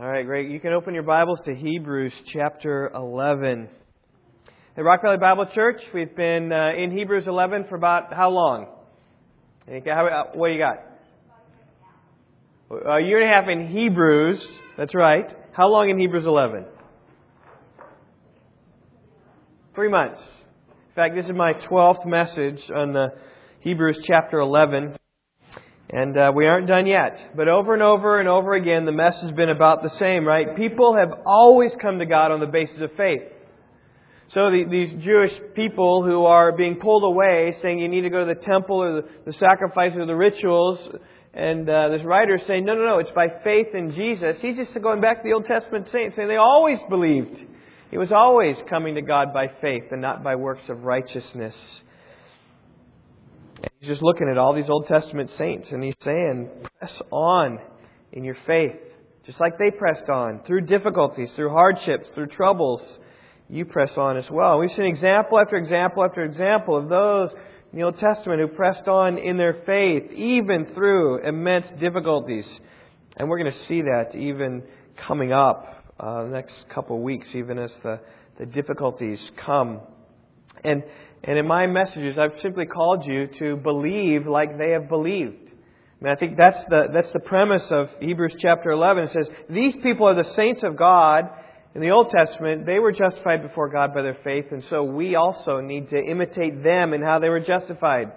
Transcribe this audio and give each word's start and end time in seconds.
All 0.00 0.06
right, 0.06 0.24
great. 0.24 0.48
You 0.48 0.60
can 0.60 0.72
open 0.72 0.94
your 0.94 1.02
Bibles 1.02 1.40
to 1.46 1.52
Hebrews 1.52 2.12
chapter 2.32 2.88
11. 2.94 3.68
At 4.76 4.84
Rock 4.84 5.02
Valley 5.02 5.16
Bible 5.16 5.46
Church, 5.52 5.80
we've 5.92 6.14
been 6.14 6.52
uh, 6.52 6.70
in 6.78 6.96
Hebrews 6.96 7.24
11 7.26 7.64
for 7.68 7.74
about 7.74 8.14
how 8.14 8.30
long? 8.30 8.68
Uh, 9.66 9.72
what 10.34 10.48
do 10.48 10.54
you 10.54 10.60
got? 10.60 10.76
A 12.70 13.00
year 13.00 13.20
and 13.20 13.28
a 13.28 13.34
half 13.34 13.48
in 13.48 13.76
Hebrews. 13.76 14.46
That's 14.76 14.94
right. 14.94 15.26
How 15.50 15.66
long 15.66 15.90
in 15.90 15.98
Hebrews 15.98 16.26
11? 16.26 16.64
Three 19.74 19.88
months. 19.88 20.20
In 20.90 20.94
fact, 20.94 21.16
this 21.16 21.24
is 21.24 21.32
my 21.34 21.54
12th 21.68 22.06
message 22.06 22.60
on 22.72 22.92
the 22.92 23.08
Hebrews 23.62 23.98
chapter 24.06 24.38
11. 24.38 24.97
And 25.90 26.18
uh, 26.18 26.32
we 26.34 26.46
aren't 26.46 26.66
done 26.66 26.86
yet. 26.86 27.34
But 27.34 27.48
over 27.48 27.72
and 27.72 27.82
over 27.82 28.20
and 28.20 28.28
over 28.28 28.54
again, 28.54 28.84
the 28.84 28.92
message 28.92 29.22
has 29.22 29.32
been 29.32 29.48
about 29.48 29.82
the 29.82 29.90
same, 29.96 30.26
right? 30.26 30.54
People 30.56 30.96
have 30.96 31.10
always 31.24 31.72
come 31.80 31.98
to 31.98 32.06
God 32.06 32.30
on 32.30 32.40
the 32.40 32.46
basis 32.46 32.80
of 32.80 32.90
faith. 32.96 33.22
So 34.34 34.50
the, 34.50 34.64
these 34.70 35.02
Jewish 35.02 35.32
people 35.54 36.04
who 36.04 36.26
are 36.26 36.52
being 36.52 36.76
pulled 36.76 37.04
away, 37.04 37.56
saying 37.62 37.78
you 37.78 37.88
need 37.88 38.02
to 38.02 38.10
go 38.10 38.26
to 38.26 38.34
the 38.34 38.40
temple 38.44 38.82
or 38.82 39.00
the, 39.00 39.08
the 39.24 39.32
sacrifices 39.32 39.98
or 39.98 40.04
the 40.04 40.14
rituals, 40.14 40.78
and 41.32 41.68
uh, 41.68 41.88
this 41.88 42.04
writer 42.04 42.36
is 42.36 42.46
saying, 42.46 42.66
no, 42.66 42.74
no, 42.74 42.84
no, 42.84 42.98
it's 42.98 43.10
by 43.12 43.28
faith 43.42 43.68
in 43.72 43.94
Jesus. 43.94 44.36
He's 44.42 44.56
just 44.56 44.74
going 44.82 45.00
back 45.00 45.22
to 45.22 45.22
the 45.24 45.32
Old 45.32 45.46
Testament 45.46 45.88
saints, 45.90 46.16
saying 46.16 46.28
they 46.28 46.36
always 46.36 46.78
believed. 46.90 47.38
He 47.90 47.96
was 47.96 48.12
always 48.12 48.56
coming 48.68 48.96
to 48.96 49.02
God 49.02 49.32
by 49.32 49.46
faith 49.62 49.84
and 49.90 50.02
not 50.02 50.22
by 50.22 50.34
works 50.34 50.68
of 50.68 50.82
righteousness. 50.82 51.54
And 53.62 53.70
he's 53.80 53.88
just 53.88 54.02
looking 54.02 54.28
at 54.28 54.38
all 54.38 54.54
these 54.54 54.70
Old 54.70 54.86
Testament 54.86 55.30
saints, 55.36 55.68
and 55.70 55.82
he's 55.82 55.94
saying, 56.04 56.48
press 56.78 56.94
on 57.10 57.58
in 58.12 58.24
your 58.24 58.36
faith, 58.46 58.76
just 59.26 59.40
like 59.40 59.58
they 59.58 59.70
pressed 59.70 60.08
on, 60.08 60.40
through 60.46 60.62
difficulties, 60.62 61.28
through 61.34 61.50
hardships, 61.50 62.06
through 62.14 62.28
troubles 62.28 62.80
you 63.50 63.64
press 63.64 63.90
on 63.96 64.16
as 64.16 64.30
well. 64.30 64.58
We've 64.58 64.70
seen 64.72 64.84
example 64.84 65.38
after 65.38 65.56
example 65.56 66.04
after 66.04 66.22
example 66.22 66.76
of 66.76 66.88
those 66.88 67.30
in 67.72 67.78
the 67.78 67.84
Old 67.84 67.98
Testament 67.98 68.40
who 68.40 68.48
pressed 68.48 68.86
on 68.88 69.18
in 69.18 69.36
their 69.36 69.62
faith, 69.66 70.12
even 70.12 70.66
through 70.74 71.26
immense 71.26 71.66
difficulties. 71.80 72.46
And 73.16 73.28
we're 73.28 73.38
going 73.38 73.52
to 73.52 73.66
see 73.66 73.82
that 73.82 74.14
even 74.14 74.62
coming 74.96 75.32
up 75.32 75.84
uh, 75.98 76.24
the 76.24 76.30
next 76.30 76.54
couple 76.72 76.96
of 76.96 77.02
weeks, 77.02 77.26
even 77.34 77.58
as 77.58 77.70
the, 77.82 78.00
the 78.38 78.46
difficulties 78.46 79.18
come. 79.44 79.80
And, 80.62 80.82
and 81.24 81.38
in 81.38 81.46
my 81.46 81.66
messages, 81.66 82.18
I've 82.18 82.40
simply 82.40 82.66
called 82.66 83.06
you 83.06 83.26
to 83.38 83.56
believe 83.56 84.26
like 84.26 84.56
they 84.58 84.70
have 84.70 84.88
believed. 84.88 85.50
I 86.04 86.10
I 86.10 86.14
think 86.14 86.36
that's 86.36 86.58
the, 86.68 86.88
that's 86.92 87.12
the 87.12 87.20
premise 87.20 87.66
of 87.70 87.90
Hebrews 88.00 88.36
chapter 88.38 88.70
11. 88.70 89.04
It 89.04 89.12
says, 89.12 89.28
These 89.50 89.74
people 89.82 90.06
are 90.06 90.14
the 90.14 90.32
saints 90.34 90.62
of 90.62 90.76
God 90.76 91.28
in 91.74 91.82
the 91.82 91.90
Old 91.90 92.10
Testament, 92.10 92.66
they 92.66 92.78
were 92.78 92.92
justified 92.92 93.42
before 93.42 93.68
God 93.68 93.94
by 93.94 94.02
their 94.02 94.18
faith, 94.24 94.46
and 94.50 94.64
so 94.70 94.82
we 94.82 95.14
also 95.14 95.60
need 95.60 95.90
to 95.90 95.96
imitate 95.96 96.62
them 96.64 96.94
in 96.94 97.02
how 97.02 97.18
they 97.18 97.28
were 97.28 97.40
justified 97.40 98.10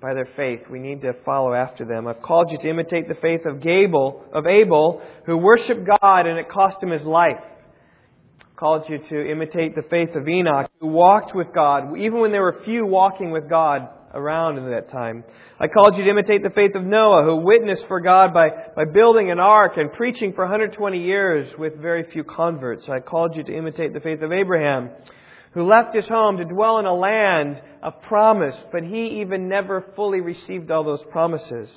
by 0.00 0.14
their 0.14 0.28
faith. 0.36 0.60
We 0.70 0.78
need 0.78 1.00
to 1.02 1.14
follow 1.24 1.54
after 1.54 1.84
them. 1.84 2.06
I've 2.06 2.22
called 2.22 2.52
you 2.52 2.58
to 2.58 2.68
imitate 2.68 3.08
the 3.08 3.16
faith 3.16 3.46
of 3.46 3.60
Gable, 3.60 4.24
of 4.32 4.46
Abel, 4.46 5.02
who 5.26 5.36
worshiped 5.36 5.84
God 5.84 6.26
and 6.26 6.38
it 6.38 6.48
cost 6.48 6.82
him 6.82 6.90
his 6.90 7.02
life. 7.02 7.42
Called 8.62 8.88
you 8.88 8.98
to 8.98 9.28
imitate 9.28 9.74
the 9.74 9.82
faith 9.90 10.14
of 10.14 10.28
Enoch, 10.28 10.70
who 10.78 10.86
walked 10.86 11.34
with 11.34 11.48
God, 11.52 11.98
even 11.98 12.20
when 12.20 12.30
there 12.30 12.42
were 12.42 12.60
few 12.64 12.86
walking 12.86 13.32
with 13.32 13.50
God 13.50 13.88
around 14.14 14.56
in 14.56 14.70
that 14.70 14.88
time. 14.88 15.24
I 15.58 15.66
called 15.66 15.96
you 15.96 16.04
to 16.04 16.10
imitate 16.10 16.44
the 16.44 16.50
faith 16.50 16.76
of 16.76 16.84
Noah, 16.84 17.24
who 17.24 17.38
witnessed 17.38 17.86
for 17.88 17.98
God 17.98 18.32
by, 18.32 18.50
by 18.76 18.84
building 18.84 19.32
an 19.32 19.40
ark 19.40 19.72
and 19.78 19.92
preaching 19.92 20.32
for 20.32 20.44
120 20.44 20.96
years 20.96 21.52
with 21.58 21.74
very 21.78 22.08
few 22.12 22.22
converts. 22.22 22.84
I 22.88 23.00
called 23.00 23.34
you 23.34 23.42
to 23.42 23.52
imitate 23.52 23.94
the 23.94 24.00
faith 24.00 24.22
of 24.22 24.30
Abraham, 24.30 24.90
who 25.54 25.64
left 25.64 25.96
his 25.96 26.06
home 26.06 26.36
to 26.36 26.44
dwell 26.44 26.78
in 26.78 26.86
a 26.86 26.94
land 26.94 27.60
of 27.82 28.00
promise, 28.02 28.54
but 28.70 28.84
he 28.84 29.22
even 29.22 29.48
never 29.48 29.86
fully 29.96 30.20
received 30.20 30.70
all 30.70 30.84
those 30.84 31.02
promises. 31.10 31.68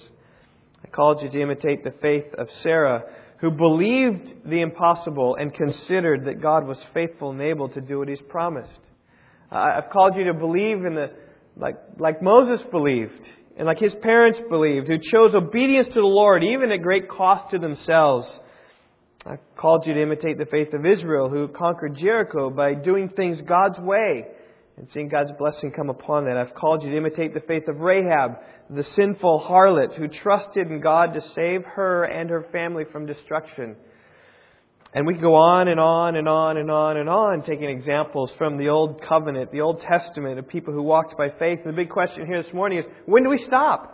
I 0.83 0.89
called 0.89 1.23
you 1.23 1.31
to 1.31 1.41
imitate 1.41 1.83
the 1.83 1.95
faith 1.99 2.31
of 2.37 2.47
Sarah, 2.61 3.05
who 3.37 3.51
believed 3.51 4.45
the 4.45 4.61
impossible 4.61 5.35
and 5.39 5.53
considered 5.53 6.25
that 6.25 6.41
God 6.41 6.65
was 6.65 6.77
faithful 6.93 7.31
and 7.31 7.41
able 7.41 7.69
to 7.69 7.81
do 7.81 7.99
what 7.99 8.07
he's 8.07 8.21
promised. 8.29 8.79
I've 9.51 9.89
called 9.91 10.15
you 10.15 10.25
to 10.25 10.33
believe 10.33 10.85
in 10.85 10.95
the 10.95 11.11
like, 11.57 11.77
like 11.99 12.21
Moses 12.21 12.65
believed, 12.69 13.21
and 13.57 13.65
like 13.65 13.79
his 13.79 13.93
parents 14.01 14.39
believed, 14.49 14.87
who 14.87 14.97
chose 14.97 15.33
obedience 15.33 15.87
to 15.89 16.01
the 16.01 16.01
Lord, 16.01 16.43
even 16.43 16.71
at 16.71 16.81
great 16.81 17.09
cost 17.09 17.51
to 17.51 17.59
themselves. 17.59 18.27
I've 19.25 19.39
called 19.55 19.87
you 19.87 19.93
to 19.93 20.01
imitate 20.01 20.37
the 20.37 20.45
faith 20.45 20.73
of 20.73 20.85
Israel, 20.85 21.29
who 21.29 21.47
conquered 21.47 21.95
Jericho 21.97 22.49
by 22.49 22.73
doing 22.73 23.09
things 23.09 23.39
God's 23.47 23.79
way 23.79 24.25
and 24.77 24.87
seeing 24.93 25.07
God's 25.07 25.31
blessing 25.37 25.71
come 25.71 25.89
upon 25.89 26.25
that. 26.25 26.37
I've 26.37 26.53
called 26.53 26.83
you 26.83 26.91
to 26.91 26.97
imitate 26.97 27.33
the 27.33 27.39
faith 27.41 27.67
of 27.67 27.79
Rahab, 27.79 28.37
the 28.69 28.83
sinful 28.83 29.45
harlot 29.49 29.95
who 29.95 30.07
trusted 30.07 30.67
in 30.67 30.81
God 30.81 31.13
to 31.13 31.21
save 31.33 31.63
her 31.63 32.03
and 32.03 32.29
her 32.29 32.45
family 32.51 32.83
from 32.91 33.05
destruction. 33.05 33.75
And 34.93 35.05
we 35.05 35.13
can 35.13 35.21
go 35.21 35.35
on 35.35 35.67
and 35.67 35.79
on 35.79 36.15
and 36.15 36.27
on 36.27 36.57
and 36.57 36.71
on 36.71 36.97
and 36.97 37.09
on, 37.09 37.43
taking 37.43 37.69
examples 37.69 38.31
from 38.37 38.57
the 38.57 38.69
Old 38.69 39.01
Covenant, 39.01 39.51
the 39.51 39.61
Old 39.61 39.81
Testament, 39.81 40.39
of 40.39 40.47
people 40.47 40.73
who 40.73 40.81
walked 40.81 41.17
by 41.17 41.29
faith. 41.37 41.59
And 41.65 41.73
the 41.73 41.75
big 41.75 41.89
question 41.89 42.25
here 42.25 42.41
this 42.41 42.53
morning 42.53 42.79
is 42.79 42.85
when 43.05 43.23
do 43.23 43.29
we 43.29 43.43
stop? 43.45 43.91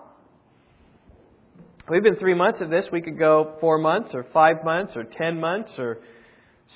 We've 1.89 2.03
been 2.03 2.17
three 2.17 2.35
months 2.35 2.59
at 2.61 2.69
this. 2.69 2.85
We 2.91 3.01
could 3.01 3.17
go 3.17 3.57
four 3.59 3.77
months, 3.77 4.11
or 4.13 4.25
five 4.31 4.63
months, 4.63 4.93
or 4.95 5.03
ten 5.03 5.39
months, 5.39 5.71
or 5.77 6.01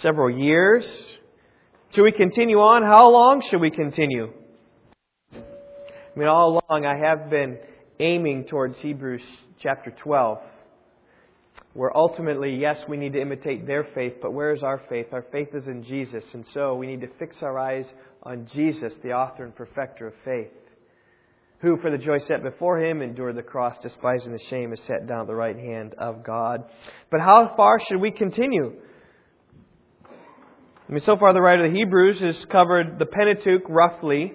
several 0.02 0.30
years. 0.30 0.86
Should 1.96 2.04
we 2.04 2.12
continue 2.12 2.58
on? 2.58 2.84
How 2.84 3.10
long 3.10 3.42
should 3.50 3.62
we 3.62 3.72
continue? 3.72 4.28
I 5.34 5.40
mean, 6.20 6.28
all 6.28 6.62
along 6.70 6.86
I 6.86 6.98
have 6.98 7.30
been 7.30 7.58
aiming 8.02 8.48
towards 8.50 8.78
Hebrews 8.80 9.22
chapter 9.64 9.92
12 10.04 10.40
where 11.72 11.96
ultimately, 11.96 12.58
yes, 12.58 12.78
we 12.90 12.98
need 12.98 13.14
to 13.14 13.22
imitate 13.22 13.66
their 13.66 13.88
faith, 13.96 14.16
but 14.22 14.34
where 14.34 14.54
is 14.54 14.62
our 14.62 14.82
faith? 14.90 15.08
Our 15.14 15.26
faith 15.32 15.50
is 15.54 15.68
in 15.68 15.84
Jesus, 15.84 16.24
and 16.34 16.44
so 16.54 16.76
we 16.76 16.86
need 16.86 17.00
to 17.00 17.10
fix 17.18 17.38
our 17.42 17.58
eyes 17.58 17.86
on 18.24 18.48
Jesus, 18.54 18.92
the 19.02 19.14
author 19.14 19.46
and 19.46 19.56
perfecter 19.56 20.08
of 20.08 20.14
faith, 20.26 20.52
who, 21.60 21.78
for 21.82 21.92
the 21.92 21.98
joy 21.98 22.20
set 22.28 22.44
before 22.44 22.82
him, 22.82 23.02
endured 23.02 23.38
the 23.38 23.42
cross, 23.42 23.76
despising 23.82 24.34
the 24.34 24.44
shame, 24.50 24.74
is 24.74 24.80
set 24.86 25.08
down 25.08 25.22
at 25.22 25.28
the 25.28 25.36
right 25.36 25.58
hand 25.58 25.96
of 25.98 26.26
God. 26.26 26.64
But 27.10 27.22
how 27.22 27.54
far 27.56 27.80
should 27.88 28.02
we 28.02 28.12
continue? 28.12 28.74
I 30.88 30.92
mean, 30.92 31.02
so 31.06 31.18
far 31.18 31.34
the 31.34 31.42
writer 31.42 31.66
of 31.66 31.72
the 31.72 31.78
Hebrews 31.78 32.20
has 32.20 32.36
covered 32.52 33.00
the 33.00 33.06
Pentateuch 33.06 33.64
roughly, 33.68 34.34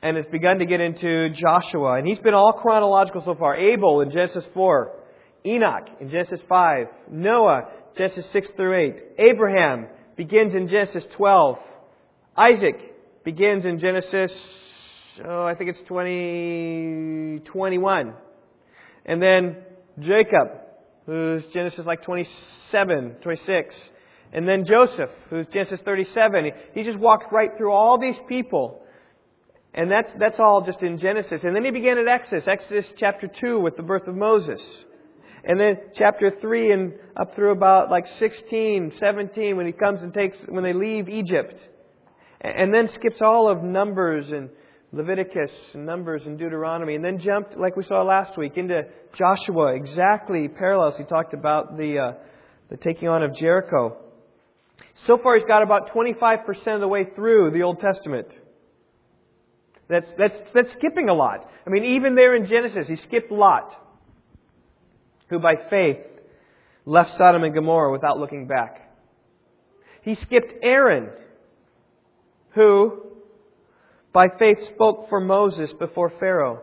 and 0.00 0.16
has 0.16 0.26
begun 0.30 0.60
to 0.60 0.66
get 0.66 0.80
into 0.80 1.30
Joshua. 1.30 1.94
And 1.94 2.06
he's 2.06 2.20
been 2.20 2.34
all 2.34 2.52
chronological 2.52 3.22
so 3.24 3.34
far. 3.34 3.56
Abel 3.56 4.00
in 4.00 4.10
Genesis 4.12 4.44
4. 4.54 4.92
Enoch 5.46 5.88
in 6.00 6.10
Genesis 6.10 6.40
5, 6.48 6.86
Noah, 7.10 7.62
Genesis 7.96 8.24
6 8.32 8.48
through 8.56 8.92
8, 9.18 9.30
Abraham 9.30 9.86
begins 10.16 10.54
in 10.54 10.68
Genesis 10.68 11.04
12, 11.16 11.58
Isaac 12.36 13.24
begins 13.24 13.64
in 13.64 13.78
Genesis, 13.78 14.32
oh, 15.24 15.44
I 15.44 15.54
think 15.54 15.70
it's 15.70 15.88
20, 15.88 17.42
21. 17.44 18.14
And 19.06 19.22
then 19.22 19.56
Jacob, 20.00 20.48
who's 21.06 21.44
Genesis 21.54 21.86
like 21.86 22.02
27, 22.02 23.16
26. 23.22 23.74
And 24.32 24.46
then 24.46 24.64
Joseph, 24.66 25.10
who's 25.30 25.46
Genesis 25.52 25.80
37. 25.84 26.50
He 26.74 26.82
just 26.82 26.98
walked 26.98 27.32
right 27.32 27.50
through 27.56 27.72
all 27.72 27.98
these 27.98 28.18
people. 28.28 28.82
And 29.74 29.90
that's, 29.90 30.08
that's 30.18 30.38
all 30.38 30.64
just 30.64 30.82
in 30.82 30.98
Genesis. 30.98 31.40
And 31.42 31.54
then 31.54 31.64
he 31.64 31.70
began 31.70 31.98
at 31.98 32.08
Exodus, 32.08 32.44
Exodus 32.46 32.84
chapter 32.98 33.28
2 33.40 33.60
with 33.60 33.76
the 33.76 33.82
birth 33.82 34.06
of 34.06 34.14
Moses. 34.14 34.60
And 35.44 35.58
then 35.58 35.76
chapter 35.96 36.32
3 36.40 36.72
and 36.72 36.92
up 37.16 37.34
through 37.34 37.52
about 37.52 37.90
like 37.90 38.04
16, 38.18 38.94
17 38.98 39.56
when 39.56 39.66
he 39.66 39.72
comes 39.72 40.02
and 40.02 40.12
takes, 40.12 40.36
when 40.48 40.64
they 40.64 40.72
leave 40.72 41.08
Egypt. 41.08 41.54
And 42.40 42.72
then 42.72 42.88
skips 42.94 43.18
all 43.20 43.50
of 43.50 43.62
Numbers 43.62 44.26
and 44.30 44.50
Leviticus 44.92 45.50
and 45.74 45.86
Numbers 45.86 46.22
and 46.26 46.38
Deuteronomy. 46.38 46.94
And 46.94 47.04
then 47.04 47.18
jumped, 47.18 47.56
like 47.56 47.76
we 47.76 47.84
saw 47.84 48.02
last 48.02 48.36
week, 48.36 48.56
into 48.56 48.82
Joshua. 49.16 49.74
Exactly 49.74 50.48
parallels. 50.48 50.94
He 50.98 51.04
talked 51.04 51.34
about 51.34 51.76
the, 51.76 51.98
uh, 51.98 52.12
the 52.70 52.76
taking 52.76 53.08
on 53.08 53.22
of 53.22 53.34
Jericho. 53.36 54.07
So 55.06 55.18
far 55.18 55.36
he's 55.36 55.46
got 55.46 55.62
about 55.62 55.90
25% 55.90 56.74
of 56.74 56.80
the 56.80 56.88
way 56.88 57.06
through 57.14 57.50
the 57.52 57.62
Old 57.62 57.80
Testament. 57.80 58.28
That's, 59.88 60.06
that's, 60.18 60.34
that's 60.54 60.68
skipping 60.76 61.08
a 61.08 61.14
lot. 61.14 61.48
I 61.66 61.70
mean, 61.70 61.96
even 61.96 62.14
there 62.14 62.34
in 62.34 62.46
Genesis, 62.46 62.86
he 62.88 62.96
skipped 63.06 63.32
Lot 63.32 63.72
who 65.28 65.38
by 65.38 65.54
faith 65.70 65.98
left 66.84 67.10
Sodom 67.18 67.44
and 67.44 67.54
Gomorrah 67.54 67.92
without 67.92 68.18
looking 68.18 68.46
back. 68.46 68.90
He 70.02 70.14
skipped 70.14 70.52
Aaron, 70.62 71.10
who 72.54 73.02
by 74.12 74.28
faith 74.38 74.58
spoke 74.74 75.08
for 75.08 75.20
Moses 75.20 75.70
before 75.78 76.10
Pharaoh. 76.18 76.62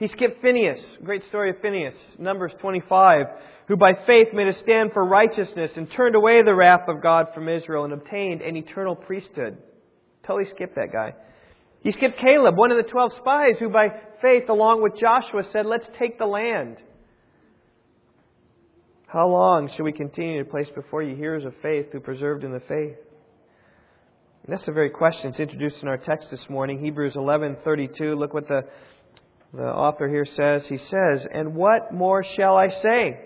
He 0.00 0.08
skipped 0.08 0.40
Phineas, 0.40 0.80
great 1.04 1.22
story 1.28 1.50
of 1.50 1.60
Phineas, 1.60 1.94
Numbers 2.18 2.52
25, 2.62 3.26
who 3.68 3.76
by 3.76 3.92
faith 4.06 4.28
made 4.32 4.48
a 4.48 4.58
stand 4.60 4.94
for 4.94 5.04
righteousness 5.04 5.72
and 5.76 5.92
turned 5.92 6.14
away 6.14 6.42
the 6.42 6.54
wrath 6.54 6.88
of 6.88 7.02
God 7.02 7.26
from 7.34 7.50
Israel 7.50 7.84
and 7.84 7.92
obtained 7.92 8.40
an 8.40 8.56
eternal 8.56 8.96
priesthood. 8.96 9.58
Totally 10.26 10.50
skipped 10.54 10.76
that 10.76 10.90
guy. 10.90 11.12
He 11.82 11.92
skipped 11.92 12.18
Caleb, 12.18 12.56
one 12.56 12.70
of 12.70 12.78
the 12.78 12.90
twelve 12.90 13.12
spies, 13.18 13.56
who 13.58 13.68
by 13.68 13.88
faith, 14.22 14.48
along 14.48 14.82
with 14.82 14.98
Joshua, 14.98 15.42
said, 15.52 15.66
Let's 15.66 15.86
take 15.98 16.18
the 16.18 16.24
land. 16.24 16.78
How 19.06 19.28
long 19.28 19.70
shall 19.76 19.84
we 19.84 19.92
continue 19.92 20.42
to 20.42 20.50
place 20.50 20.68
before 20.74 21.02
you 21.02 21.14
hearers 21.14 21.44
of 21.44 21.52
faith 21.60 21.88
who 21.92 22.00
preserved 22.00 22.42
in 22.42 22.52
the 22.52 22.60
faith? 22.60 22.96
And 24.44 24.48
that's 24.56 24.64
the 24.64 24.72
very 24.72 24.90
question 24.90 25.30
it's 25.30 25.40
introduced 25.40 25.82
in 25.82 25.88
our 25.88 25.98
text 25.98 26.28
this 26.30 26.48
morning, 26.48 26.78
Hebrews 26.78 27.16
11:32. 27.16 28.18
Look 28.18 28.32
what 28.32 28.48
the 28.48 28.62
the 29.52 29.66
author 29.66 30.08
here 30.08 30.24
says. 30.24 30.66
He 30.68 30.78
says, 30.78 31.26
"And 31.32 31.54
what 31.54 31.92
more 31.92 32.24
shall 32.24 32.56
I 32.56 32.68
say?" 32.68 33.18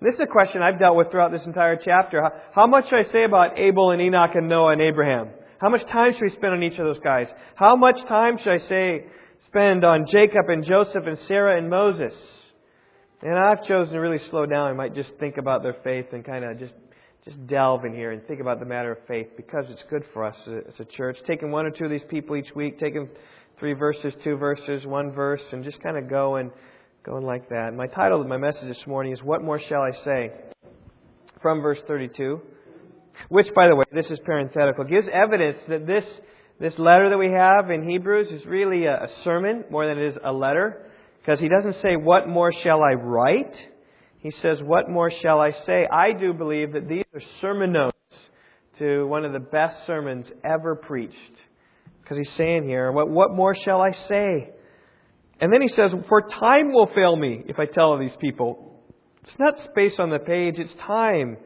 This 0.00 0.14
is 0.14 0.20
a 0.20 0.26
question 0.26 0.62
I've 0.62 0.78
dealt 0.78 0.96
with 0.96 1.10
throughout 1.10 1.32
this 1.32 1.44
entire 1.44 1.76
chapter. 1.76 2.30
How 2.52 2.66
much 2.66 2.88
should 2.88 3.00
I 3.00 3.10
say 3.10 3.24
about 3.24 3.58
Abel 3.58 3.90
and 3.90 4.00
Enoch 4.00 4.34
and 4.34 4.48
Noah 4.48 4.72
and 4.72 4.80
Abraham? 4.80 5.30
How 5.60 5.70
much 5.70 5.84
time 5.86 6.12
should 6.12 6.22
we 6.22 6.30
spend 6.30 6.54
on 6.54 6.62
each 6.62 6.78
of 6.78 6.86
those 6.86 7.00
guys? 7.00 7.26
How 7.56 7.74
much 7.74 7.96
time 8.06 8.38
should 8.38 8.52
I 8.52 8.58
say 8.68 9.06
spend 9.46 9.84
on 9.84 10.06
Jacob 10.06 10.48
and 10.48 10.64
Joseph 10.64 11.04
and 11.04 11.18
Sarah 11.26 11.58
and 11.58 11.68
Moses? 11.68 12.14
And 13.22 13.36
I've 13.36 13.64
chosen 13.64 13.94
to 13.94 14.00
really 14.00 14.20
slow 14.30 14.46
down. 14.46 14.70
I 14.70 14.72
might 14.72 14.94
just 14.94 15.10
think 15.18 15.36
about 15.36 15.64
their 15.64 15.74
faith 15.82 16.06
and 16.12 16.24
kind 16.24 16.44
of 16.44 16.58
just 16.58 16.74
just 17.24 17.46
delve 17.46 17.84
in 17.84 17.92
here 17.92 18.12
and 18.12 18.24
think 18.26 18.40
about 18.40 18.60
the 18.60 18.64
matter 18.64 18.92
of 18.92 18.98
faith 19.06 19.26
because 19.36 19.64
it's 19.68 19.82
good 19.90 20.04
for 20.14 20.24
us 20.24 20.36
as 20.46 20.78
a 20.78 20.84
church. 20.84 21.18
Taking 21.26 21.50
one 21.50 21.66
or 21.66 21.70
two 21.70 21.84
of 21.84 21.90
these 21.90 22.04
people 22.08 22.36
each 22.36 22.54
week, 22.54 22.78
taking 22.78 23.08
three 23.58 23.74
verses, 23.74 24.14
two 24.24 24.36
verses, 24.36 24.86
one 24.86 25.12
verse, 25.12 25.42
and 25.52 25.64
just 25.64 25.80
kind 25.82 25.96
of 25.96 26.08
going, 26.08 26.50
going 27.04 27.24
like 27.24 27.48
that. 27.48 27.74
My 27.74 27.86
title 27.86 28.20
of 28.20 28.26
my 28.26 28.36
message 28.36 28.68
this 28.68 28.86
morning 28.86 29.12
is 29.12 29.22
"What 29.22 29.42
More 29.42 29.60
Shall 29.60 29.82
I 29.82 29.92
Say?" 30.04 30.32
From 31.42 31.60
verse 31.60 31.78
32, 31.86 32.40
which, 33.28 33.46
by 33.54 33.68
the 33.68 33.76
way, 33.76 33.84
this 33.92 34.10
is 34.10 34.18
parenthetical, 34.24 34.84
gives 34.84 35.06
evidence 35.12 35.58
that 35.68 35.86
this 35.86 36.04
this 36.60 36.76
letter 36.78 37.10
that 37.10 37.18
we 37.18 37.30
have 37.30 37.70
in 37.70 37.88
Hebrews 37.88 38.28
is 38.28 38.44
really 38.44 38.86
a, 38.86 39.04
a 39.04 39.08
sermon 39.22 39.64
more 39.70 39.86
than 39.86 39.98
it 39.98 40.08
is 40.08 40.18
a 40.24 40.32
letter. 40.32 40.90
Because 41.20 41.40
he 41.40 41.48
doesn't 41.48 41.80
say, 41.82 41.96
What 41.96 42.28
more 42.28 42.52
shall 42.62 42.82
I 42.82 42.94
write? 42.94 43.54
He 44.20 44.32
says, 44.42 44.58
What 44.62 44.90
more 44.90 45.10
shall 45.10 45.40
I 45.40 45.52
say? 45.66 45.86
I 45.86 46.12
do 46.18 46.32
believe 46.32 46.72
that 46.72 46.88
these 46.88 47.04
are 47.14 47.20
sermon 47.40 47.72
notes 47.72 47.94
to 48.78 49.06
one 49.06 49.24
of 49.24 49.32
the 49.32 49.38
best 49.38 49.86
sermons 49.86 50.26
ever 50.44 50.74
preached. 50.74 51.14
Because 52.08 52.26
he's 52.26 52.36
saying 52.38 52.64
here, 52.64 52.90
what, 52.90 53.10
what 53.10 53.34
more 53.34 53.54
shall 53.54 53.82
I 53.82 53.90
say? 54.08 54.50
And 55.40 55.52
then 55.52 55.60
he 55.60 55.68
says, 55.68 55.90
For 56.08 56.22
time 56.22 56.72
will 56.72 56.90
fail 56.94 57.14
me 57.14 57.42
if 57.46 57.58
I 57.58 57.66
tell 57.66 57.98
these 57.98 58.16
people. 58.18 58.80
It's 59.24 59.38
not 59.38 59.54
space 59.70 59.92
on 59.98 60.08
the 60.08 60.18
page, 60.18 60.54
it's 60.56 60.72
time. 60.86 61.36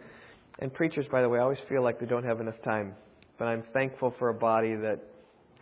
And 0.61 0.73
preachers, 0.73 1.07
by 1.11 1.21
the 1.21 1.29
way, 1.29 1.41
always 1.41 1.59
feel 1.69 1.83
like 1.83 1.99
they 1.99 2.07
don't 2.07 2.23
have 2.23 2.41
enough 2.41 2.63
time. 2.65 2.95
But 3.41 3.47
I'm 3.47 3.65
thankful 3.73 4.15
for 4.21 4.29
a 4.29 4.35
body 4.35 4.77
that, 4.77 5.01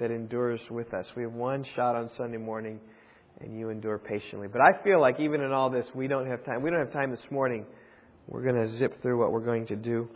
that 0.00 0.10
endures 0.10 0.60
with 0.70 0.92
us. 0.92 1.06
We 1.16 1.22
have 1.22 1.32
one 1.32 1.64
shot 1.74 1.96
on 1.96 2.10
Sunday 2.18 2.36
morning 2.36 2.78
and 3.40 3.58
you 3.58 3.70
endure 3.70 3.96
patiently. 3.96 4.48
But 4.48 4.60
I 4.60 4.82
feel 4.84 5.00
like 5.00 5.18
even 5.18 5.40
in 5.40 5.50
all 5.50 5.70
this, 5.70 5.86
we 5.94 6.08
don't 6.08 6.26
have 6.26 6.44
time. 6.44 6.60
We 6.60 6.68
don't 6.68 6.80
have 6.80 6.92
time 6.92 7.10
this 7.10 7.24
morning. 7.30 7.64
We're 8.28 8.42
going 8.42 8.68
to 8.68 8.76
zip 8.76 9.00
through 9.00 9.18
what 9.18 9.32
we're 9.32 9.46
going 9.46 9.66
to 9.68 9.76
do. 9.76 10.10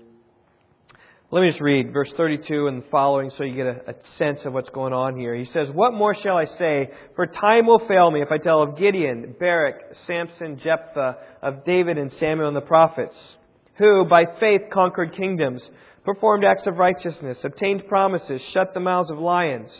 Let 1.34 1.40
me 1.40 1.48
just 1.48 1.60
read 1.60 1.92
verse 1.92 2.12
32 2.16 2.68
and 2.68 2.80
the 2.80 2.86
following 2.92 3.32
so 3.36 3.42
you 3.42 3.56
get 3.56 3.66
a, 3.66 3.90
a, 3.90 3.94
sense 4.18 4.38
of 4.44 4.52
what's 4.52 4.68
going 4.68 4.92
on 4.92 5.18
here. 5.18 5.34
He 5.34 5.46
says, 5.46 5.66
What 5.72 5.92
more 5.92 6.14
shall 6.14 6.36
I 6.36 6.44
say? 6.44 6.90
For 7.16 7.26
time 7.26 7.66
will 7.66 7.84
fail 7.88 8.08
me 8.12 8.22
if 8.22 8.30
I 8.30 8.38
tell 8.38 8.62
of 8.62 8.78
Gideon, 8.78 9.34
Barak, 9.40 9.96
Samson, 10.06 10.60
Jephthah, 10.62 11.16
of 11.42 11.64
David 11.64 11.98
and 11.98 12.12
Samuel 12.20 12.46
and 12.46 12.56
the 12.56 12.60
prophets, 12.60 13.16
who 13.78 14.04
by 14.04 14.26
faith 14.38 14.60
conquered 14.72 15.16
kingdoms, 15.16 15.60
performed 16.04 16.44
acts 16.44 16.68
of 16.68 16.76
righteousness, 16.76 17.38
obtained 17.42 17.88
promises, 17.88 18.40
shut 18.52 18.72
the 18.72 18.78
mouths 18.78 19.10
of 19.10 19.18
lions, 19.18 19.72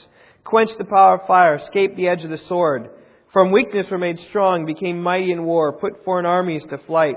quenched 0.43 0.79
the 0.79 0.85
power 0.85 1.21
of 1.21 1.27
fire, 1.29 1.55
escaped 1.55 1.97
the 1.97 2.09
edge 2.09 2.25
of 2.25 2.31
the 2.31 2.41
sword 2.49 2.91
from 3.35 3.51
weakness 3.51 3.87
were 3.91 3.99
made 3.99 4.21
strong, 4.29 4.65
became 4.65 5.03
mighty 5.03 5.33
in 5.33 5.43
war, 5.43 5.73
put 5.73 6.05
foreign 6.05 6.25
armies 6.25 6.63
to 6.71 6.79
flight. 6.79 7.17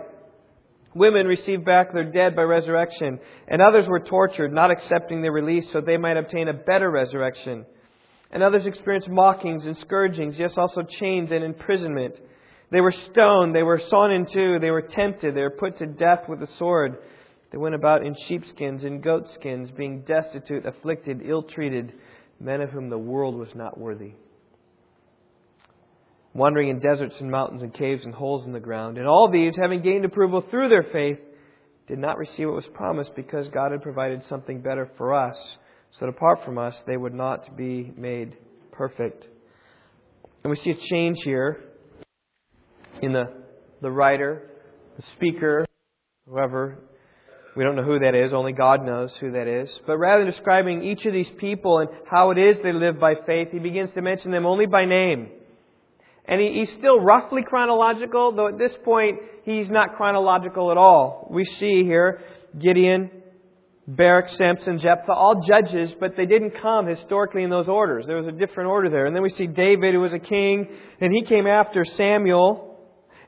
Women 0.95 1.28
received 1.28 1.66
back 1.66 1.94
their 1.94 2.12
dead 2.12 2.36
by 2.36 2.44
resurrection, 2.44 3.19
and 3.48 3.62
others 3.62 3.88
were 3.88 4.00
tortured, 4.00 4.54
not 4.54 4.72
accepting 4.72 5.22
their 5.22 5.31
release 5.31 5.66
so 5.72 5.81
they 5.81 5.98
might 5.98 6.18
obtain 6.18 6.48
a 6.48 6.54
better 6.54 6.89
resurrection. 6.89 7.66
And 8.31 8.44
others 8.44 8.66
experienced 8.66 9.10
mockings 9.10 9.66
and 9.66 9.78
scourgings, 9.78 10.36
yes, 10.38 10.51
also 10.57 10.81
chains 11.00 11.31
and 11.31 11.44
imprisonment. 11.44 12.16
They 12.72 12.81
were 12.81 12.94
stoned, 13.12 13.56
they 13.56 13.63
were 13.63 13.81
sawn 13.89 14.12
in 14.12 14.25
two, 14.25 14.60
they 14.60 14.72
were 14.72 14.81
tempted, 14.81 15.36
they 15.36 15.42
were 15.42 15.51
put 15.51 15.78
to 15.80 15.86
death 15.86 16.28
with 16.28 16.39
the 16.39 16.50
sword. 16.57 16.98
They 17.51 17.57
went 17.57 17.75
about 17.75 18.06
in 18.06 18.16
sheepskins 18.28 18.83
and 18.83 19.01
goatskins, 19.01 19.72
being 19.72 20.01
destitute, 20.01 20.66
afflicted, 20.66 21.22
ill 21.24 21.44
treated, 21.44 21.94
men 22.40 22.62
of 22.62 22.72
whom 22.72 22.90
the 22.90 22.98
world 22.98 23.36
was 23.36 23.50
not 23.56 23.80
worthy 23.80 24.13
wandering 26.38 26.69
in 26.69 26.80
deserts 26.80 27.16
and 27.19 27.31
mountains 27.31 27.63
and 27.63 27.74
caves 27.74 28.06
and 28.06 28.13
holes 28.13 28.45
in 28.45 28.54
the 28.54 28.60
ground. 28.60 29.00
And 29.00 29.07
all 29.07 29.28
these, 29.30 29.56
having 29.60 29.81
gained 29.81 30.06
approval 30.06 30.44
through 30.51 30.69
their 30.69 30.84
faith, 30.84 31.18
did 31.88 31.98
not 31.98 32.18
receive 32.18 32.48
what 32.48 32.56
was 32.56 32.68
promised 32.75 33.12
because 33.16 33.48
God 33.48 33.72
had 33.72 33.81
provided 33.81 34.22
something 34.30 34.62
better 34.62 34.92
for 34.98 35.16
us, 35.16 35.36
so 35.94 36.06
that 36.06 36.10
apart 36.10 36.45
from 36.45 36.60
us, 36.60 36.75
they 36.86 36.95
would 36.95 37.13
not 37.13 37.57
be 37.57 37.92
made 37.98 38.38
perfect. 38.72 39.25
And 40.44 40.51
we 40.51 40.57
see 40.57 40.69
a 40.69 40.88
change 40.89 41.18
here 41.24 41.63
in 43.01 43.13
the, 43.13 43.25
the 43.81 43.90
writer, 43.90 44.51
the 44.95 45.04
speaker, 45.16 45.66
whoever. 46.30 46.78
We 47.56 47.63
don't 47.63 47.75
know 47.75 47.83
who 47.83 47.98
that 48.00 48.13
is, 48.13 48.31
only 48.31 48.51
God 48.51 48.86
knows 48.86 49.10
who 49.19 49.31
that 49.31 49.48
is. 49.48 49.69
But 49.88 49.98
rather 49.98 50.24
than 50.24 50.31
describing 50.31 50.83
each 50.83 51.04
of 51.06 51.13
these 51.13 51.31
people 51.40 51.80
and 51.80 51.90
how 52.12 52.30
it 52.30 52.38
is 52.38 52.57
they 52.62 52.74
live 52.74 53.00
by 53.00 53.16
faith, 53.25 53.48
he 53.51 53.57
begins 53.57 53.90
to 53.95 54.04
mention 54.04 54.30
them 54.30 54.45
only 54.45 54.68
by 54.68 54.86
name. 54.86 55.30
And 56.28 56.42
he, 56.42 56.60
he's 56.60 56.78
still 56.78 57.00
roughly 57.00 57.44
chronological, 57.44 58.34
though 58.34 58.48
at 58.48 58.58
this 58.58 58.74
point 58.84 59.20
he's 59.44 59.70
not 59.70 59.96
chronological 59.96 60.72
at 60.72 60.78
all. 60.78 61.28
We 61.32 61.46
see 61.60 61.84
here 61.84 62.22
Gideon, 62.60 63.12
Barak, 63.88 64.30
Samson, 64.38 64.80
Jephthah, 64.80 65.14
all 65.14 65.46
judges, 65.48 65.94
but 66.00 66.18
they 66.18 66.26
didn't 66.26 66.52
come 66.62 66.88
historically 66.88 67.44
in 67.44 67.50
those 67.50 67.70
orders. 67.70 68.06
There 68.06 68.18
was 68.18 68.28
a 68.28 68.34
different 68.34 68.70
order 68.70 68.90
there. 68.90 69.06
And 69.06 69.16
then 69.16 69.24
we 69.24 69.30
see 69.30 69.48
David, 69.48 69.94
who 69.94 70.02
was 70.02 70.12
a 70.12 70.20
king, 70.20 70.68
and 71.00 71.14
he 71.14 71.24
came 71.24 71.48
after 71.48 71.86
Samuel. 71.96 72.78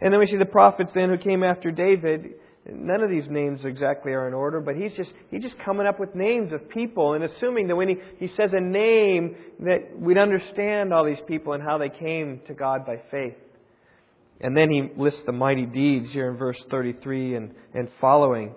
And 0.02 0.12
then 0.12 0.20
we 0.20 0.26
see 0.26 0.38
the 0.38 0.46
prophets 0.46 0.92
then 0.94 1.10
who 1.10 1.18
came 1.18 1.44
after 1.44 1.72
David. 1.72 2.34
None 2.74 3.02
of 3.02 3.10
these 3.10 3.28
names 3.30 3.62
exactly 3.64 4.12
are 4.12 4.28
in 4.28 4.34
order, 4.34 4.60
but 4.62 4.76
he's 4.76 4.94
just 4.94 5.12
he's 5.32 5.42
just 5.42 5.58
coming 5.60 5.88
up 5.88 6.00
with 6.00 6.16
names 6.16 6.52
of 6.54 6.70
people 6.70 7.14
and 7.14 7.24
assuming 7.24 7.68
that 7.68 7.76
when 7.76 7.90
he, 7.90 7.96
he 8.20 8.28
says 8.36 8.52
a 8.54 8.62
name 8.62 9.36
that 9.60 10.00
we'd 10.00 10.18
understand 10.18 10.94
all 10.94 11.06
these 11.06 11.22
people 11.28 11.54
and 11.54 11.64
how 11.64 11.78
they 11.78 11.90
came 11.90 12.42
to 12.48 12.54
God 12.54 12.86
by 12.86 13.02
faith. 13.12 13.36
And 14.42 14.56
then 14.56 14.72
he 14.72 14.90
lists 14.96 15.22
the 15.26 15.32
mighty 15.32 15.66
deeds 15.66 16.12
here 16.12 16.32
in 16.32 16.38
verse 16.38 16.58
33 16.72 17.36
and, 17.36 17.56
and 17.74 17.90
following. 18.00 18.54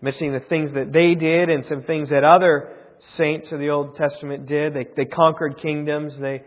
Mentioning 0.00 0.32
the 0.32 0.40
things 0.40 0.70
that 0.74 0.92
they 0.92 1.16
did 1.16 1.50
and 1.50 1.64
some 1.66 1.82
things 1.82 2.10
that 2.10 2.22
other 2.22 2.76
saints 3.16 3.50
of 3.50 3.58
the 3.58 3.70
Old 3.70 3.96
Testament 3.96 4.46
did. 4.46 4.74
They, 4.74 4.86
they 4.96 5.04
conquered 5.06 5.58
kingdoms. 5.58 6.14
They, 6.20 6.42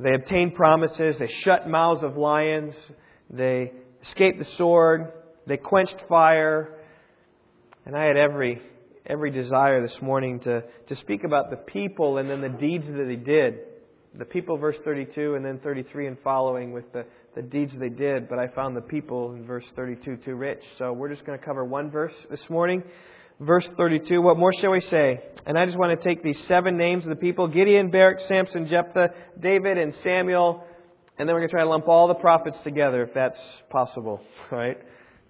they 0.00 0.14
obtained 0.14 0.54
promises. 0.54 1.16
They 1.18 1.32
shut 1.44 1.68
mouths 1.68 2.02
of 2.02 2.16
lions. 2.16 2.74
They 3.30 3.72
escaped 4.08 4.40
the 4.40 4.46
sword. 4.56 5.12
They 5.46 5.56
quenched 5.56 5.96
fire. 6.08 6.78
And 7.84 7.96
I 7.96 8.04
had 8.04 8.16
every, 8.16 8.60
every 9.06 9.30
desire 9.30 9.86
this 9.86 9.96
morning 10.02 10.40
to, 10.40 10.62
to 10.88 10.96
speak 10.96 11.24
about 11.24 11.50
the 11.50 11.56
people 11.56 12.18
and 12.18 12.28
then 12.28 12.40
the 12.40 12.48
deeds 12.48 12.86
that 12.86 13.04
they 13.06 13.16
did. 13.16 13.58
The 14.18 14.24
people, 14.24 14.56
verse 14.56 14.76
32, 14.84 15.34
and 15.34 15.44
then 15.44 15.60
33 15.62 16.06
and 16.06 16.16
following 16.24 16.72
with 16.72 16.90
the, 16.92 17.04
the 17.34 17.42
deeds 17.42 17.72
they 17.78 17.90
did. 17.90 18.28
But 18.28 18.38
I 18.38 18.48
found 18.48 18.76
the 18.76 18.80
people 18.80 19.32
in 19.34 19.44
verse 19.44 19.64
32 19.76 20.16
too 20.24 20.34
rich. 20.34 20.62
So 20.78 20.92
we're 20.92 21.10
just 21.10 21.24
going 21.26 21.38
to 21.38 21.44
cover 21.44 21.64
one 21.64 21.90
verse 21.90 22.14
this 22.30 22.40
morning. 22.48 22.82
Verse 23.38 23.66
32, 23.76 24.22
what 24.22 24.38
more 24.38 24.52
shall 24.60 24.70
we 24.70 24.80
say? 24.80 25.20
And 25.44 25.58
I 25.58 25.66
just 25.66 25.76
want 25.76 26.00
to 26.00 26.08
take 26.08 26.22
these 26.22 26.38
seven 26.48 26.78
names 26.78 27.04
of 27.04 27.10
the 27.10 27.16
people 27.16 27.46
Gideon, 27.46 27.90
Barak, 27.90 28.20
Samson, 28.26 28.66
Jephthah, 28.66 29.10
David, 29.38 29.76
and 29.76 29.92
Samuel. 30.02 30.64
And 31.18 31.28
then 31.28 31.34
we're 31.34 31.40
going 31.40 31.50
to 31.50 31.52
try 31.52 31.62
to 31.62 31.68
lump 31.68 31.86
all 31.86 32.08
the 32.08 32.14
prophets 32.14 32.56
together 32.64 33.02
if 33.02 33.12
that's 33.14 33.38
possible, 33.70 34.22
right? 34.50 34.78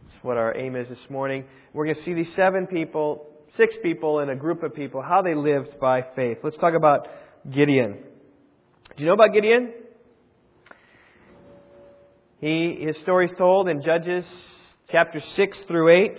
That's 0.06 0.24
what 0.24 0.36
our 0.36 0.56
aim 0.56 0.76
is 0.76 0.88
this 0.88 0.98
morning. 1.10 1.44
We're 1.72 1.84
going 1.84 1.96
to 1.96 2.04
see 2.04 2.14
these 2.14 2.32
seven 2.36 2.66
people, 2.66 3.26
six 3.56 3.74
people 3.82 4.20
and 4.20 4.30
a 4.30 4.36
group 4.36 4.62
of 4.62 4.74
people, 4.74 5.02
how 5.02 5.22
they 5.22 5.34
lived 5.34 5.80
by 5.80 6.04
faith. 6.14 6.38
Let's 6.44 6.56
talk 6.58 6.74
about 6.74 7.08
Gideon. 7.50 7.98
Do 8.96 9.02
you 9.02 9.06
know 9.06 9.14
about 9.14 9.32
Gideon? 9.32 9.72
He, 12.40 12.78
his 12.80 12.96
story 13.02 13.26
is 13.26 13.32
told 13.36 13.68
in 13.68 13.82
Judges 13.82 14.24
chapter 14.92 15.20
6 15.34 15.58
through 15.66 15.88
8. 16.12 16.18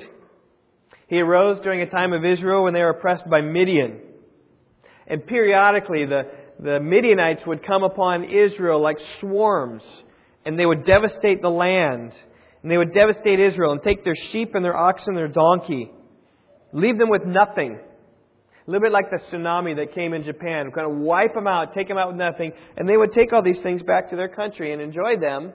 He 1.07 1.21
arose 1.21 1.61
during 1.61 1.81
a 1.81 1.89
time 1.89 2.11
of 2.11 2.25
Israel 2.25 2.63
when 2.63 2.73
they 2.73 2.81
were 2.81 2.89
oppressed 2.89 3.29
by 3.29 3.39
Midian. 3.39 4.01
And 5.07 5.25
periodically, 5.25 6.05
the, 6.05 6.23
the 6.59 6.81
Midianites 6.81 7.45
would 7.47 7.65
come 7.65 7.83
upon 7.83 8.25
Israel 8.25 8.81
like 8.81 8.97
swarms, 9.21 9.83
and 10.45 10.59
they 10.59 10.65
would 10.65 10.85
devastate 10.85 11.41
the 11.41 11.49
land, 11.49 12.11
and 12.61 12.71
they 12.71 12.77
would 12.77 12.93
devastate 12.93 13.39
Israel 13.39 13.71
and 13.71 13.83
take 13.83 14.03
their 14.03 14.15
sheep 14.31 14.55
and 14.55 14.63
their 14.63 14.75
ox 14.75 15.03
and 15.07 15.15
their 15.15 15.27
donkey, 15.27 15.91
leave 16.73 16.97
them 16.97 17.09
with 17.09 17.25
nothing. 17.25 17.79
A 18.67 18.69
little 18.69 18.81
bit 18.81 18.91
like 18.91 19.09
the 19.09 19.19
tsunami 19.31 19.77
that 19.77 19.93
came 19.95 20.13
in 20.13 20.23
Japan, 20.23 20.71
kind 20.71 20.91
of 20.91 20.97
wipe 20.97 21.33
them 21.33 21.47
out, 21.47 21.73
take 21.73 21.87
them 21.87 21.97
out 21.97 22.09
with 22.09 22.17
nothing, 22.17 22.51
and 22.75 22.87
they 22.87 22.97
would 22.97 23.13
take 23.13 23.31
all 23.31 23.41
these 23.41 23.61
things 23.63 23.81
back 23.81 24.09
to 24.09 24.17
their 24.17 24.27
country 24.27 24.73
and 24.73 24.81
enjoy 24.81 25.17
them, 25.17 25.53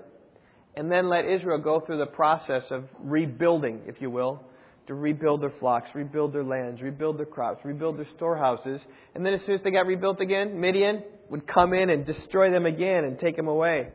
and 0.77 0.91
then 0.91 1.11
let 1.11 1.27
Israel 1.27 1.59
go 1.59 1.81
through 1.81 1.99
the 1.99 2.07
process 2.07 2.63
of 2.71 2.85
rebuilding, 3.01 3.83
if 3.87 4.01
you 4.01 4.09
will, 4.09 4.43
to 4.87 4.95
rebuild 4.95 5.43
their 5.43 5.53
flocks, 5.61 5.91
rebuild 5.95 6.33
their 6.33 6.43
lands, 6.43 6.81
rebuild 6.81 7.19
their 7.19 7.27
crops, 7.27 7.63
rebuild 7.65 7.99
their 7.99 8.09
storehouses. 8.17 8.81
And 9.15 9.25
then 9.25 9.35
as 9.35 9.41
soon 9.45 9.57
as 9.57 9.61
they 9.63 9.71
got 9.71 9.87
rebuilt 9.87 10.21
again, 10.21 10.59
Midian 10.59 11.03
would 11.29 11.47
come 11.47 11.75
in 11.75 11.91
and 11.91 12.07
destroy 12.07 12.51
them 12.51 12.67
again 12.67 13.05
and 13.05 13.19
take 13.19 13.37
them 13.37 13.49
away. 13.49 13.89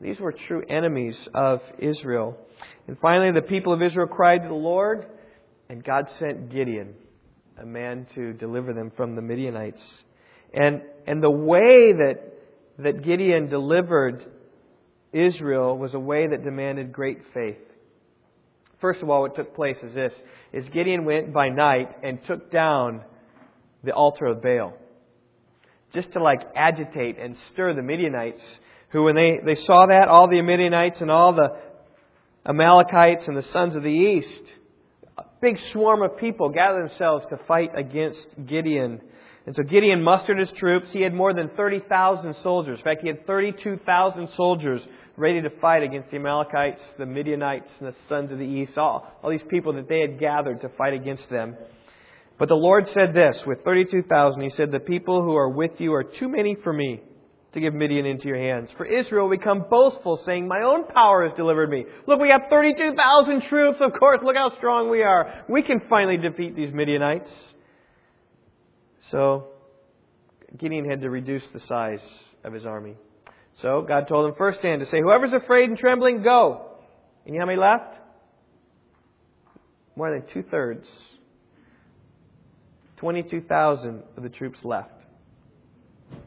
These 0.00 0.20
were 0.20 0.32
true 0.32 0.62
enemies 0.68 1.16
of 1.34 1.60
Israel. 1.78 2.36
And 2.86 2.98
finally, 3.00 3.32
the 3.32 3.46
people 3.46 3.72
of 3.72 3.82
Israel 3.82 4.06
cried 4.06 4.42
to 4.42 4.48
the 4.48 4.54
Lord, 4.54 5.06
and 5.68 5.82
God 5.82 6.06
sent 6.18 6.52
Gideon, 6.52 6.94
a 7.60 7.66
man 7.66 8.06
to 8.14 8.32
deliver 8.34 8.72
them 8.72 8.92
from 8.96 9.16
the 9.16 9.22
Midianites. 9.22 9.80
And, 10.52 10.82
and 11.06 11.22
the 11.22 11.30
way 11.30 11.92
that, 11.92 12.20
that 12.78 13.02
Gideon 13.04 13.48
delivered 13.48 14.24
Israel 15.12 15.76
was 15.78 15.94
a 15.94 15.98
way 15.98 16.26
that 16.26 16.44
demanded 16.44 16.92
great 16.92 17.18
faith. 17.32 17.56
First 18.80 19.02
of 19.02 19.08
all, 19.08 19.22
what 19.22 19.34
took 19.34 19.54
place 19.56 19.76
is 19.82 19.94
this, 19.94 20.12
is 20.52 20.68
Gideon 20.72 21.06
went 21.06 21.32
by 21.32 21.48
night 21.48 21.96
and 22.02 22.18
took 22.26 22.50
down 22.50 23.02
the 23.82 23.92
altar 23.92 24.26
of 24.26 24.42
Baal. 24.42 24.74
Just 25.94 26.12
to 26.12 26.22
like 26.22 26.40
agitate 26.54 27.18
and 27.18 27.36
stir 27.52 27.72
the 27.74 27.82
Midianites, 27.82 28.42
who 28.90 29.04
when 29.04 29.16
they, 29.16 29.40
they 29.44 29.54
saw 29.54 29.86
that, 29.86 30.08
all 30.08 30.28
the 30.28 30.40
Midianites 30.40 31.00
and 31.00 31.10
all 31.10 31.34
the 31.34 31.48
Amalekites 32.48 33.24
and 33.26 33.36
the 33.36 33.46
sons 33.52 33.74
of 33.74 33.82
the 33.82 33.88
east, 33.88 34.42
a 35.18 35.24
big 35.40 35.58
swarm 35.72 36.02
of 36.02 36.16
people 36.16 36.50
gathered 36.50 36.88
themselves 36.88 37.24
to 37.30 37.38
fight 37.48 37.70
against 37.76 38.26
Gideon. 38.46 39.00
And 39.46 39.54
so 39.54 39.62
Gideon 39.62 40.02
mustered 40.02 40.38
his 40.38 40.50
troops. 40.56 40.88
He 40.92 41.02
had 41.02 41.14
more 41.14 41.32
than 41.32 41.50
30,000 41.56 42.34
soldiers. 42.42 42.78
In 42.78 42.84
fact, 42.84 43.00
he 43.02 43.08
had 43.08 43.26
32,000 43.26 44.28
soldiers 44.36 44.82
ready 45.16 45.40
to 45.40 45.50
fight 45.60 45.82
against 45.82 46.10
the 46.10 46.16
Amalekites, 46.16 46.80
the 46.98 47.06
Midianites, 47.06 47.70
and 47.80 47.88
the 47.88 47.94
sons 48.08 48.30
of 48.30 48.38
the 48.38 48.44
east, 48.44 48.76
all, 48.76 49.10
all 49.22 49.30
these 49.30 49.40
people 49.48 49.72
that 49.74 49.88
they 49.88 50.00
had 50.00 50.18
gathered 50.18 50.60
to 50.60 50.68
fight 50.70 50.92
against 50.94 51.28
them. 51.30 51.56
But 52.38 52.48
the 52.48 52.54
Lord 52.54 52.86
said 52.92 53.14
this 53.14 53.38
with 53.46 53.64
32,000, 53.64 54.40
He 54.42 54.50
said, 54.50 54.70
The 54.70 54.80
people 54.80 55.22
who 55.22 55.34
are 55.36 55.48
with 55.48 55.72
you 55.78 55.94
are 55.94 56.04
too 56.04 56.28
many 56.28 56.54
for 56.62 56.72
me 56.72 57.00
to 57.56 57.60
give 57.60 57.72
Midian 57.72 58.04
into 58.04 58.28
your 58.28 58.36
hands. 58.36 58.68
For 58.76 58.84
Israel 58.84 59.28
will 59.28 59.36
become 59.36 59.64
boastful, 59.70 60.22
saying, 60.26 60.46
My 60.46 60.60
own 60.60 60.84
power 60.84 61.26
has 61.26 61.34
delivered 61.38 61.70
me. 61.70 61.86
Look, 62.06 62.20
we 62.20 62.28
have 62.28 62.42
32,000 62.50 63.44
troops, 63.48 63.78
of 63.80 63.92
course. 63.98 64.20
Look 64.22 64.36
how 64.36 64.54
strong 64.58 64.90
we 64.90 65.02
are. 65.02 65.42
We 65.48 65.62
can 65.62 65.80
finally 65.88 66.18
defeat 66.18 66.54
these 66.54 66.72
Midianites. 66.72 67.30
So, 69.10 69.48
Gideon 70.58 70.84
had 70.84 71.00
to 71.00 71.08
reduce 71.08 71.44
the 71.54 71.60
size 71.60 72.00
of 72.44 72.52
his 72.52 72.66
army. 72.66 72.96
So 73.62 73.82
God 73.88 74.06
told 74.06 74.28
him 74.28 74.34
firsthand 74.36 74.80
to 74.80 74.86
say, 74.86 75.00
Whoever's 75.00 75.32
afraid 75.32 75.70
and 75.70 75.78
trembling, 75.78 76.22
go. 76.22 76.72
And 77.24 77.34
you 77.34 77.40
know 77.40 77.46
how 77.46 77.52
many 77.52 77.58
left? 77.58 77.96
More 79.96 80.10
than 80.10 80.24
two 80.34 80.42
thirds. 80.50 80.86
22,000 82.98 84.02
of 84.18 84.22
the 84.22 84.28
troops 84.28 84.58
left. 84.62 84.90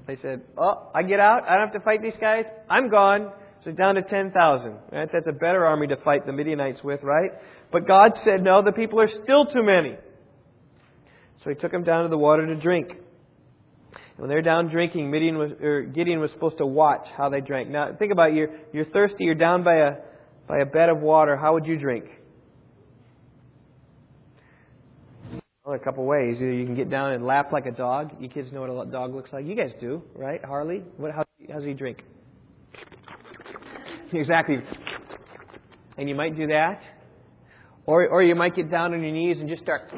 They 0.09 0.17
said, 0.23 0.41
Oh, 0.57 0.89
I 0.95 1.03
get 1.03 1.19
out. 1.19 1.43
I 1.47 1.55
don't 1.55 1.67
have 1.67 1.73
to 1.73 1.85
fight 1.85 2.01
these 2.01 2.17
guys. 2.19 2.45
I'm 2.67 2.89
gone. 2.89 3.31
So 3.63 3.71
down 3.71 3.93
to 3.93 4.01
10,000. 4.01 4.71
Right? 4.91 5.07
That's 5.13 5.27
a 5.27 5.31
better 5.31 5.67
army 5.67 5.85
to 5.85 5.97
fight 5.97 6.25
the 6.25 6.33
Midianites 6.33 6.83
with, 6.83 7.03
right? 7.03 7.29
But 7.71 7.87
God 7.87 8.13
said, 8.25 8.41
No, 8.41 8.63
the 8.63 8.71
people 8.71 8.99
are 8.99 9.07
still 9.23 9.45
too 9.45 9.61
many. 9.61 9.97
So 11.43 11.51
he 11.51 11.55
took 11.55 11.71
them 11.71 11.83
down 11.83 12.05
to 12.05 12.09
the 12.09 12.17
water 12.17 12.47
to 12.47 12.55
drink. 12.55 12.87
When 14.17 14.29
they're 14.29 14.41
down 14.41 14.69
drinking, 14.69 15.11
Midian 15.11 15.37
was, 15.37 15.51
or 15.61 15.83
Gideon 15.83 16.19
was 16.19 16.31
supposed 16.31 16.57
to 16.57 16.65
watch 16.65 17.05
how 17.15 17.29
they 17.29 17.41
drank. 17.41 17.69
Now, 17.69 17.95
think 17.97 18.11
about 18.11 18.31
it. 18.31 18.35
You're, 18.35 18.49
you're 18.73 18.85
thirsty. 18.85 19.25
You're 19.25 19.35
down 19.35 19.63
by 19.63 19.75
a, 19.75 19.91
by 20.47 20.57
a 20.57 20.65
bed 20.65 20.89
of 20.89 21.01
water. 21.01 21.37
How 21.37 21.53
would 21.53 21.67
you 21.67 21.77
drink? 21.77 22.05
Well, 25.69 25.77
a 25.79 25.83
couple 25.83 26.03
ways. 26.03 26.37
Either 26.37 26.51
you 26.51 26.65
can 26.65 26.73
get 26.73 26.89
down 26.89 27.11
and 27.11 27.23
lap 27.23 27.51
like 27.51 27.67
a 27.67 27.71
dog. 27.71 28.13
You 28.19 28.27
kids 28.27 28.51
know 28.51 28.61
what 28.61 28.87
a 28.87 28.89
dog 28.89 29.13
looks 29.13 29.31
like. 29.31 29.45
You 29.45 29.53
guys 29.53 29.69
do, 29.79 30.01
right? 30.15 30.43
Harley, 30.43 30.81
what? 30.97 31.11
How, 31.11 31.23
how 31.47 31.59
does 31.59 31.63
he 31.63 31.73
drink? 31.73 32.01
exactly. 34.11 34.55
And 35.95 36.09
you 36.09 36.15
might 36.15 36.35
do 36.35 36.47
that, 36.47 36.81
or 37.85 38.07
or 38.07 38.23
you 38.23 38.33
might 38.33 38.55
get 38.55 38.71
down 38.71 38.95
on 38.95 39.03
your 39.03 39.11
knees 39.11 39.37
and 39.39 39.47
just 39.47 39.61
start, 39.61 39.93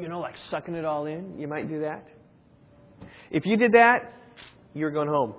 you 0.00 0.08
know, 0.08 0.20
like 0.20 0.36
sucking 0.50 0.74
it 0.74 0.86
all 0.86 1.04
in. 1.04 1.38
You 1.38 1.48
might 1.48 1.68
do 1.68 1.80
that. 1.80 2.08
If 3.30 3.44
you 3.44 3.58
did 3.58 3.72
that, 3.72 4.10
you're 4.72 4.90
going 4.90 5.08
home. 5.08 5.34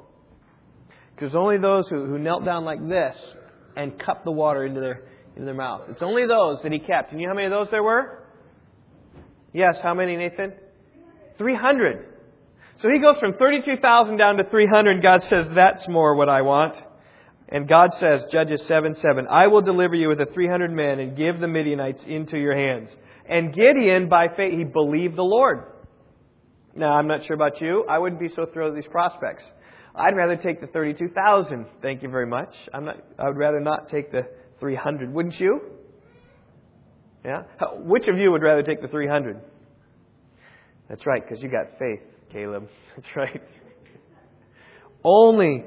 Because 1.16 1.34
only 1.34 1.58
those 1.58 1.86
who, 1.90 2.06
who 2.06 2.20
knelt 2.20 2.46
down 2.46 2.66
like 2.66 2.88
this 2.88 3.16
and 3.76 3.98
cupped 3.98 4.26
the 4.26 4.32
water 4.32 4.64
into 4.64 4.80
their, 4.80 5.06
into 5.34 5.46
their 5.46 5.56
mouth. 5.56 5.90
It's 5.90 6.04
only 6.04 6.28
those 6.28 6.60
that 6.62 6.72
he 6.72 6.78
kept. 6.78 7.14
And 7.14 7.20
you 7.20 7.26
know 7.26 7.32
how 7.32 7.36
many 7.38 7.48
of 7.48 7.52
those 7.52 7.70
there 7.72 7.82
were? 7.82 8.27
Yes, 9.58 9.80
how 9.82 9.96
many, 9.96 10.16
Nathan? 10.16 10.54
300. 11.40 12.06
So 12.80 12.90
he 12.90 13.00
goes 13.00 13.16
from 13.20 13.34
32,000 13.34 14.16
down 14.16 14.38
to 14.38 14.44
300. 14.44 15.02
God 15.02 15.24
says, 15.24 15.48
that's 15.56 15.88
more 15.90 16.14
what 16.14 16.30
I 16.30 16.44
want. 16.44 16.76
And 17.50 17.68
God 17.68 17.90
says, 18.00 18.22
Judges 18.32 18.62
7 18.68 18.98
7, 19.02 19.26
I 19.28 19.48
will 19.48 19.64
deliver 19.64 19.96
you 19.96 20.10
with 20.10 20.20
the 20.20 20.28
300 20.32 20.72
men 20.72 21.00
and 21.00 21.18
give 21.18 21.40
the 21.40 21.48
Midianites 21.48 22.04
into 22.06 22.38
your 22.38 22.56
hands. 22.56 22.90
And 23.28 23.52
Gideon, 23.52 24.10
by 24.10 24.28
faith, 24.28 24.54
he 24.56 24.64
believed 24.64 25.16
the 25.16 25.24
Lord. 25.24 25.64
Now, 26.76 26.94
I'm 26.94 27.08
not 27.08 27.26
sure 27.26 27.34
about 27.34 27.60
you. 27.60 27.84
I 27.90 27.98
wouldn't 27.98 28.22
be 28.22 28.30
so 28.36 28.46
thrilled 28.54 28.76
with 28.76 28.84
these 28.84 28.92
prospects. 28.92 29.42
I'd 29.96 30.16
rather 30.16 30.36
take 30.36 30.62
the 30.62 30.68
32,000. 30.68 31.66
Thank 31.82 32.04
you 32.04 32.10
very 32.10 32.28
much. 32.28 32.54
I'm 32.72 32.86
not, 32.86 32.98
I 33.18 33.26
would 33.26 33.38
rather 33.38 33.60
not 33.60 33.90
take 33.90 34.12
the 34.12 34.28
300. 34.60 35.12
Wouldn't 35.12 35.40
you? 35.40 35.77
Yeah? 37.28 37.44
Which 37.74 38.08
of 38.08 38.18
you 38.18 38.32
would 38.32 38.42
rather 38.42 38.64
take 38.64 38.82
the 38.82 38.88
300? 38.88 39.42
That's 40.88 41.06
right, 41.06 41.22
because 41.22 41.44
you 41.44 41.50
got 41.50 41.78
faith, 41.78 42.00
Caleb. 42.32 42.70
That's 42.96 43.08
right. 43.18 43.42
Only 45.04 45.66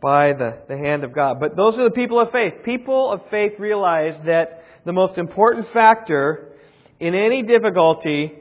by 0.00 0.32
the, 0.32 0.62
the 0.68 0.76
hand 0.78 1.04
of 1.04 1.14
God. 1.14 1.38
But 1.38 1.54
those 1.54 1.76
are 1.76 1.84
the 1.84 1.94
people 1.94 2.18
of 2.18 2.32
faith. 2.32 2.64
People 2.64 3.12
of 3.12 3.20
faith 3.30 3.52
realize 3.58 4.14
that 4.24 4.64
the 4.86 4.92
most 4.94 5.18
important 5.18 5.66
factor 5.74 6.54
in 6.98 7.14
any 7.14 7.42
difficulty 7.42 8.32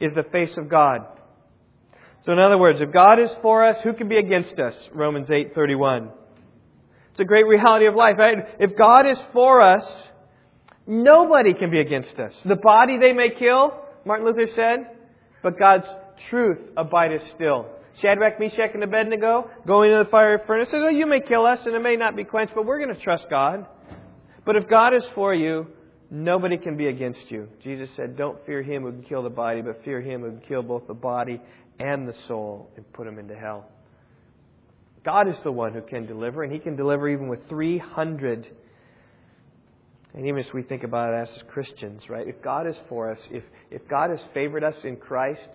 is 0.00 0.12
the 0.14 0.24
face 0.32 0.56
of 0.56 0.70
God. 0.70 1.00
So 2.24 2.32
in 2.32 2.38
other 2.38 2.58
words, 2.58 2.80
if 2.80 2.92
God 2.92 3.20
is 3.20 3.30
for 3.42 3.62
us, 3.62 3.76
who 3.84 3.92
can 3.92 4.08
be 4.08 4.16
against 4.16 4.58
us? 4.58 4.74
Romans 4.92 5.28
8:31. 5.30 6.10
It's 7.10 7.20
a 7.20 7.24
great 7.24 7.46
reality 7.46 7.86
of 7.86 7.94
life, 7.94 8.16
right? 8.18 8.36
If 8.58 8.76
God 8.76 9.06
is 9.06 9.18
for 9.32 9.60
us, 9.60 9.84
nobody 10.86 11.54
can 11.54 11.70
be 11.70 11.80
against 11.80 12.18
us. 12.18 12.32
The 12.44 12.56
body 12.56 12.98
they 12.98 13.12
may 13.12 13.30
kill, 13.38 13.72
Martin 14.04 14.26
Luther 14.26 14.46
said, 14.54 14.96
but 15.42 15.58
God's 15.58 15.86
truth 16.30 16.58
abideth 16.76 17.22
still. 17.34 17.66
Shadrach, 18.00 18.38
Meshach, 18.38 18.70
and 18.74 18.84
Abednego 18.84 19.50
going 19.66 19.90
into 19.90 20.04
the 20.04 20.10
fiery 20.10 20.38
furnace 20.46 20.68
said, 20.70 20.82
Oh, 20.82 20.88
you 20.88 21.06
may 21.06 21.20
kill 21.20 21.46
us 21.46 21.60
and 21.64 21.74
it 21.74 21.82
may 21.82 21.96
not 21.96 22.14
be 22.14 22.24
quenched, 22.24 22.54
but 22.54 22.66
we're 22.66 22.78
going 22.78 22.94
to 22.94 23.02
trust 23.02 23.26
God. 23.30 23.66
But 24.44 24.56
if 24.56 24.68
God 24.68 24.94
is 24.94 25.02
for 25.14 25.34
you, 25.34 25.66
nobody 26.10 26.58
can 26.58 26.76
be 26.76 26.88
against 26.88 27.30
you. 27.30 27.48
Jesus 27.64 27.88
said, 27.96 28.16
Don't 28.16 28.44
fear 28.44 28.62
him 28.62 28.82
who 28.82 28.92
can 28.92 29.02
kill 29.02 29.22
the 29.22 29.30
body, 29.30 29.62
but 29.62 29.82
fear 29.84 30.00
him 30.00 30.20
who 30.20 30.30
can 30.32 30.40
kill 30.40 30.62
both 30.62 30.86
the 30.86 30.94
body 30.94 31.40
and 31.78 32.06
the 32.06 32.14
soul 32.28 32.70
and 32.76 32.90
put 32.92 33.06
him 33.06 33.18
into 33.18 33.34
hell. 33.34 33.66
God 35.06 35.28
is 35.28 35.36
the 35.44 35.52
one 35.52 35.72
who 35.72 35.82
can 35.82 36.04
deliver, 36.04 36.42
and 36.42 36.52
He 36.52 36.58
can 36.58 36.74
deliver 36.74 37.08
even 37.08 37.28
with 37.28 37.48
300. 37.48 38.48
And 40.16 40.26
even 40.26 40.40
as 40.40 40.52
we 40.54 40.62
think 40.62 40.82
about 40.82 41.12
it 41.12 41.28
as 41.28 41.42
Christians, 41.52 42.02
right? 42.08 42.26
If 42.26 42.42
God 42.42 42.66
is 42.66 42.74
for 42.88 43.10
us, 43.10 43.18
if, 43.30 43.44
if 43.70 43.86
God 43.86 44.10
has 44.10 44.18
favored 44.32 44.64
us 44.64 44.74
in 44.82 44.96
Christ, 44.96 45.46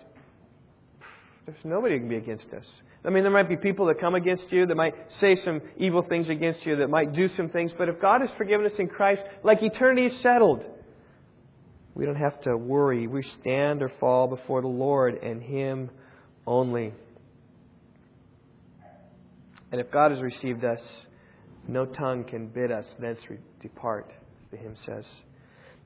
there's 1.44 1.58
nobody 1.64 1.94
who 1.94 2.00
can 2.00 2.08
be 2.08 2.16
against 2.16 2.46
us. 2.56 2.64
I 3.04 3.10
mean, 3.10 3.24
there 3.24 3.32
might 3.32 3.48
be 3.48 3.56
people 3.56 3.86
that 3.86 3.98
come 4.00 4.14
against 4.14 4.44
you, 4.50 4.64
that 4.66 4.76
might 4.76 4.94
say 5.20 5.36
some 5.44 5.60
evil 5.76 6.02
things 6.08 6.28
against 6.28 6.64
you, 6.64 6.76
that 6.76 6.88
might 6.88 7.12
do 7.12 7.28
some 7.36 7.48
things, 7.48 7.72
but 7.76 7.88
if 7.88 8.00
God 8.00 8.20
has 8.20 8.30
forgiven 8.38 8.64
us 8.64 8.72
in 8.78 8.86
Christ, 8.86 9.22
like 9.42 9.58
eternity 9.60 10.06
is 10.06 10.22
settled, 10.22 10.62
we 11.94 12.06
don't 12.06 12.14
have 12.14 12.40
to 12.42 12.56
worry. 12.56 13.08
We 13.08 13.24
stand 13.40 13.82
or 13.82 13.90
fall 13.98 14.28
before 14.28 14.62
the 14.62 14.68
Lord 14.68 15.16
and 15.22 15.42
Him 15.42 15.90
only. 16.46 16.94
And 19.72 19.80
if 19.80 19.90
God 19.90 20.12
has 20.12 20.22
received 20.22 20.64
us, 20.64 20.80
no 21.66 21.84
tongue 21.84 22.24
can 22.24 22.46
bid 22.46 22.70
us 22.70 22.86
thence 23.00 23.18
depart, 23.60 24.10
the 24.52 24.58
hymn 24.58 24.76
says. 24.86 25.04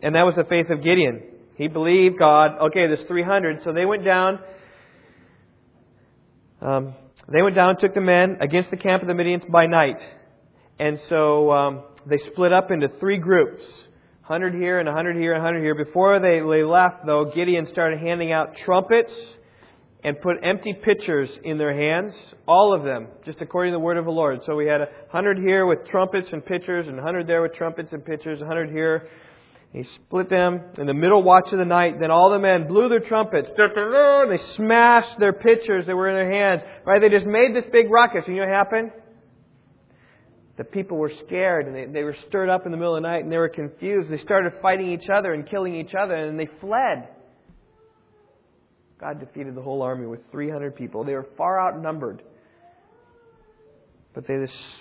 And 0.03 0.15
that 0.15 0.25
was 0.25 0.35
the 0.37 0.45
faith 0.45 0.69
of 0.69 0.85
Gideon. 0.85 1.23
He 1.55 1.69
believed 1.69 2.19
God. 2.19 2.59
Okay, 2.67 2.87
there's 2.87 3.07
300. 3.09 3.61
So 3.65 3.73
they 3.73 3.87
went 3.87 4.05
down 4.05 4.41
Um, 6.61 6.95
they 7.33 7.43
went 7.43 7.55
down 7.55 7.77
took 7.79 7.95
the 7.95 8.01
men 8.01 8.39
against 8.41 8.71
the 8.71 8.77
camp 8.77 9.03
of 9.03 9.09
the 9.09 9.15
Midianites 9.15 9.45
by 9.51 9.67
night. 9.67 9.99
And 10.79 10.99
so 11.09 11.53
um, 11.53 11.83
they 12.07 12.19
split 12.33 12.53
up 12.53 12.71
into 12.71 12.89
three 13.01 13.19
groups 13.19 13.63
100 14.27 14.55
here 14.55 14.79
and 14.79 14.87
100 14.87 15.17
here 15.17 15.35
and 15.35 15.43
100 15.43 15.63
here. 15.63 15.75
Before 15.75 16.19
they 16.19 16.41
left, 16.65 17.07
though, 17.07 17.31
Gideon 17.35 17.69
started 17.71 18.01
handing 18.01 18.33
out 18.33 18.55
trumpets 18.65 19.13
and 20.05 20.21
put 20.21 20.37
empty 20.43 20.73
pitchers 20.73 21.29
in 21.43 21.59
their 21.59 21.75
hands, 21.75 22.15
all 22.47 22.75
of 22.75 22.85
them, 22.85 23.09
just 23.25 23.41
according 23.41 23.73
to 23.73 23.77
the 23.77 23.81
word 23.81 23.97
of 23.97 24.05
the 24.05 24.11
Lord. 24.11 24.41
So 24.47 24.55
we 24.55 24.67
had 24.67 24.81
a 24.81 24.89
100 25.11 25.39
here 25.39 25.67
with 25.67 25.87
trumpets 25.89 26.29
and 26.33 26.45
pitchers, 26.45 26.87
and 26.87 26.95
a 26.95 27.03
100 27.03 27.27
there 27.27 27.43
with 27.43 27.55
trumpets 27.55 27.93
and 27.93 28.05
pitchers, 28.05 28.41
a 28.41 28.45
100 28.45 28.71
here. 28.71 29.09
He 29.73 29.85
split 30.07 30.31
them 30.31 30.61
in 30.79 30.87
the 30.87 30.95
middle 30.95 31.23
watch 31.23 31.53
of 31.53 31.59
the 31.59 31.65
night. 31.65 32.01
Then 32.01 32.11
all 32.11 32.31
the 32.31 32.39
men 32.39 32.67
blew 32.67 32.89
their 32.89 33.01
trumpets. 33.01 33.49
And 33.59 34.31
they 34.31 34.55
smashed 34.55 35.19
their 35.19 35.33
pitchers 35.33 35.87
that 35.87 35.95
were 35.95 36.09
in 36.09 36.15
their 36.15 36.31
hands. 36.31 36.63
Right? 36.87 37.01
They 37.01 37.11
just 37.11 37.27
made 37.27 37.55
this 37.55 37.65
big 37.71 37.91
ruckus. 37.91 38.25
And 38.27 38.37
you 38.37 38.43
know 38.43 38.49
what 38.49 38.57
happened? 38.57 38.91
the 40.57 40.65
people 40.65 40.97
were 40.97 41.13
scared 41.27 41.67
and 41.67 41.77
they, 41.77 41.85
they 41.87 42.03
were 42.03 42.17
stirred 42.29 42.49
up 42.49 42.65
in 42.65 42.73
the 42.73 42.79
middle 42.79 42.97
of 42.97 43.03
the 43.03 43.09
night 43.09 43.23
and 43.23 43.31
they 43.31 43.37
were 43.37 43.49
confused. 43.49 44.11
They 44.11 44.19
started 44.19 44.55
fighting 44.63 44.91
each 44.91 45.09
other 45.11 45.35
and 45.35 45.49
killing 45.49 45.75
each 45.75 45.95
other 45.95 46.15
and 46.15 46.39
they 46.39 46.49
fled. 46.61 47.09
God 49.01 49.21
defeated 49.21 49.55
the 49.55 49.63
whole 49.63 49.83
army 49.83 50.07
with 50.07 50.21
300 50.31 50.75
people. 50.75 51.05
They 51.05 51.13
were 51.13 51.27
far 51.37 51.61
outnumbered. 51.61 52.23
But 54.15 54.27
they 54.27 54.35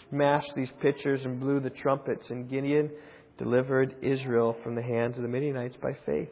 smashed 0.10 0.52
these 0.56 0.70
pitchers 0.82 1.22
and 1.26 1.40
blew 1.40 1.60
the 1.60 1.70
trumpets, 1.70 2.24
and 2.30 2.50
Gideon 2.50 2.90
delivered 3.38 3.96
Israel 4.02 4.56
from 4.64 4.76
the 4.76 4.82
hands 4.82 5.18
of 5.18 5.24
the 5.24 5.28
Midianites 5.28 5.76
by 5.82 5.92
faith. 6.06 6.30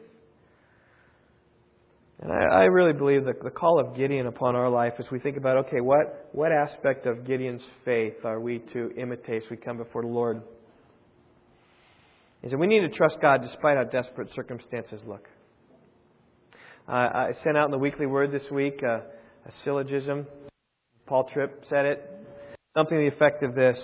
And 2.20 2.32
I, 2.32 2.62
I 2.62 2.62
really 2.64 2.94
believe 2.94 3.26
that 3.26 3.42
the 3.42 3.50
call 3.50 3.78
of 3.78 3.94
Gideon 3.94 4.26
upon 4.26 4.56
our 4.56 4.70
life 4.70 4.94
as 4.98 5.04
we 5.10 5.18
think 5.18 5.36
about, 5.36 5.66
okay, 5.66 5.80
what, 5.82 6.30
what 6.32 6.52
aspect 6.52 7.04
of 7.04 7.26
Gideon's 7.26 7.62
faith 7.84 8.24
are 8.24 8.40
we 8.40 8.60
to 8.72 8.90
imitate 8.96 9.42
as 9.42 9.50
we 9.50 9.58
come 9.58 9.76
before 9.76 10.02
the 10.02 10.08
Lord? 10.08 10.40
Is 12.42 12.52
that 12.52 12.58
we 12.58 12.66
need 12.66 12.80
to 12.80 12.88
trust 12.88 13.16
God 13.20 13.42
despite 13.42 13.76
how 13.76 13.84
desperate 13.84 14.28
circumstances 14.34 15.00
look. 15.06 15.28
Uh, 16.86 16.92
I 16.92 17.32
sent 17.42 17.56
out 17.56 17.64
in 17.64 17.70
the 17.70 17.78
weekly 17.78 18.04
word 18.04 18.30
this 18.30 18.50
week 18.50 18.82
uh, 18.82 18.98
a 18.98 19.52
syllogism. 19.64 20.26
Paul 21.06 21.30
Tripp 21.32 21.64
said 21.70 21.86
it. 21.86 22.10
Something 22.76 22.98
to 22.98 23.10
the 23.10 23.16
effect 23.16 23.42
of 23.42 23.54
this 23.54 23.78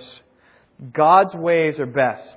God's 0.92 1.34
ways 1.34 1.78
are 1.78 1.86
best. 1.86 2.36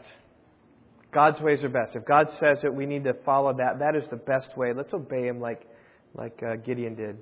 God's 1.13 1.41
ways 1.41 1.63
are 1.63 1.69
best. 1.69 1.91
If 1.95 2.05
God 2.05 2.27
says 2.39 2.59
it, 2.63 2.73
we 2.73 2.85
need 2.85 3.03
to 3.03 3.13
follow 3.25 3.53
that. 3.57 3.79
That 3.79 3.97
is 3.97 4.03
the 4.09 4.15
best 4.15 4.57
way. 4.57 4.71
Let's 4.73 4.93
obey 4.93 5.27
Him 5.27 5.41
like 5.41 5.67
like 6.15 6.41
uh, 6.41 6.55
Gideon 6.55 6.95
did. 6.95 7.17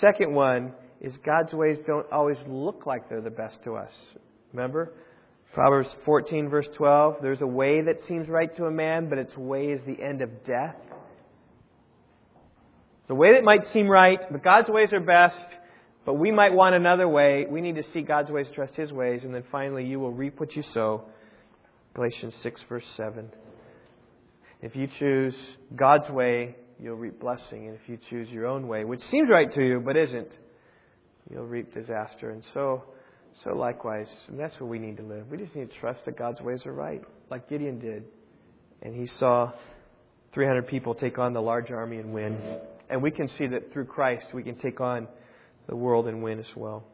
Second 0.00 0.32
one 0.32 0.72
is 1.02 1.12
God's 1.26 1.52
ways 1.52 1.76
don't 1.86 2.10
always 2.10 2.38
look 2.48 2.86
like 2.86 3.08
they're 3.10 3.20
the 3.20 3.30
best 3.30 3.58
to 3.64 3.74
us. 3.74 3.92
Remember? 4.54 4.94
Proverbs 5.52 5.88
14, 6.06 6.48
verse 6.48 6.68
12. 6.78 7.16
There's 7.20 7.42
a 7.42 7.46
way 7.46 7.82
that 7.82 7.96
seems 8.08 8.28
right 8.28 8.54
to 8.56 8.64
a 8.64 8.70
man, 8.70 9.10
but 9.10 9.18
its 9.18 9.36
way 9.36 9.66
is 9.66 9.82
the 9.86 10.02
end 10.02 10.22
of 10.22 10.30
death. 10.46 10.76
The 13.08 13.14
way 13.14 13.34
that 13.34 13.44
might 13.44 13.62
seem 13.72 13.88
right, 13.88 14.20
but 14.30 14.42
God's 14.42 14.68
ways 14.68 14.92
are 14.92 15.00
best, 15.00 15.44
but 16.04 16.14
we 16.14 16.30
might 16.30 16.52
want 16.52 16.74
another 16.74 17.08
way. 17.08 17.46
We 17.48 17.60
need 17.60 17.76
to 17.76 17.84
see 17.92 18.02
God's 18.02 18.30
ways, 18.30 18.46
trust 18.54 18.74
His 18.74 18.92
ways, 18.92 19.22
and 19.24 19.34
then 19.34 19.44
finally, 19.50 19.84
you 19.84 20.00
will 20.00 20.12
reap 20.12 20.40
what 20.40 20.54
you 20.54 20.62
sow. 20.72 21.04
Galatians 21.94 22.34
6, 22.42 22.60
verse 22.68 22.84
7. 22.96 23.30
If 24.62 24.76
you 24.76 24.88
choose 24.98 25.34
God's 25.74 26.08
way, 26.08 26.56
you'll 26.80 26.96
reap 26.96 27.20
blessing. 27.20 27.68
And 27.68 27.74
if 27.74 27.88
you 27.88 27.98
choose 28.08 28.28
your 28.28 28.46
own 28.46 28.66
way, 28.68 28.84
which 28.84 29.02
seems 29.10 29.28
right 29.28 29.52
to 29.52 29.62
you 29.62 29.80
but 29.80 29.96
isn't, 29.96 30.30
you'll 31.30 31.46
reap 31.46 31.74
disaster. 31.74 32.30
And 32.30 32.42
so, 32.54 32.84
so 33.44 33.50
likewise, 33.50 34.06
that's 34.30 34.58
where 34.60 34.68
we 34.68 34.78
need 34.78 34.96
to 34.98 35.02
live. 35.02 35.26
We 35.30 35.38
just 35.38 35.54
need 35.54 35.70
to 35.70 35.78
trust 35.78 36.04
that 36.06 36.16
God's 36.16 36.40
ways 36.40 36.64
are 36.66 36.72
right, 36.72 37.02
like 37.30 37.48
Gideon 37.48 37.78
did. 37.78 38.04
And 38.82 38.94
he 38.94 39.06
saw 39.18 39.52
300 40.34 40.66
people 40.66 40.94
take 40.94 41.18
on 41.18 41.32
the 41.32 41.42
large 41.42 41.70
army 41.70 41.98
and 41.98 42.12
win. 42.12 42.38
And 42.92 43.02
we 43.02 43.10
can 43.10 43.28
see 43.38 43.46
that 43.46 43.72
through 43.72 43.86
Christ, 43.86 44.26
we 44.34 44.42
can 44.42 44.56
take 44.56 44.80
on 44.80 45.08
the 45.66 45.74
world 45.74 46.08
and 46.08 46.22
win 46.22 46.38
as 46.38 46.46
well. 46.54 46.84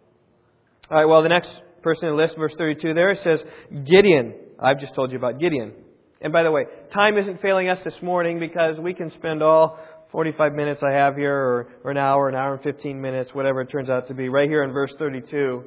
All 0.90 0.96
right, 0.96 1.04
well, 1.06 1.24
the 1.24 1.28
next 1.28 1.50
person 1.82 2.08
in 2.08 2.16
the 2.16 2.22
list, 2.22 2.37
verse 2.38 2.54
32 2.56 2.94
there, 2.94 3.11
it 3.11 3.18
says 3.24 3.40
Gideon. 3.84 4.32
I've 4.61 4.78
just 4.78 4.94
told 4.94 5.11
you 5.11 5.18
about 5.18 5.40
Gideon. 5.40 5.72
And 6.20 6.32
by 6.32 6.44
the 6.44 6.52
way, 6.52 6.66
time 6.94 7.18
isn't 7.18 7.42
failing 7.42 7.68
us 7.68 7.78
this 7.84 8.00
morning 8.00 8.38
because 8.38 8.78
we 8.78 8.94
can 8.94 9.11
spend 9.18 9.42
all 9.42 9.78
45 10.12 10.52
minutes 10.52 10.80
I 10.88 10.92
have 10.92 11.16
here, 11.16 11.34
or, 11.34 11.68
or 11.82 11.90
an 11.90 11.98
hour, 11.98 12.28
an 12.28 12.37
hour 12.37 12.54
and 12.54 12.62
15 12.62 13.00
minutes, 13.00 13.30
whatever 13.34 13.61
it 13.61 13.66
turns 13.66 13.90
out 13.90 14.06
to 14.06 14.14
be, 14.14 14.28
right 14.28 14.48
here 14.48 14.62
in 14.62 14.72
verse 14.72 14.92
32, 15.00 15.64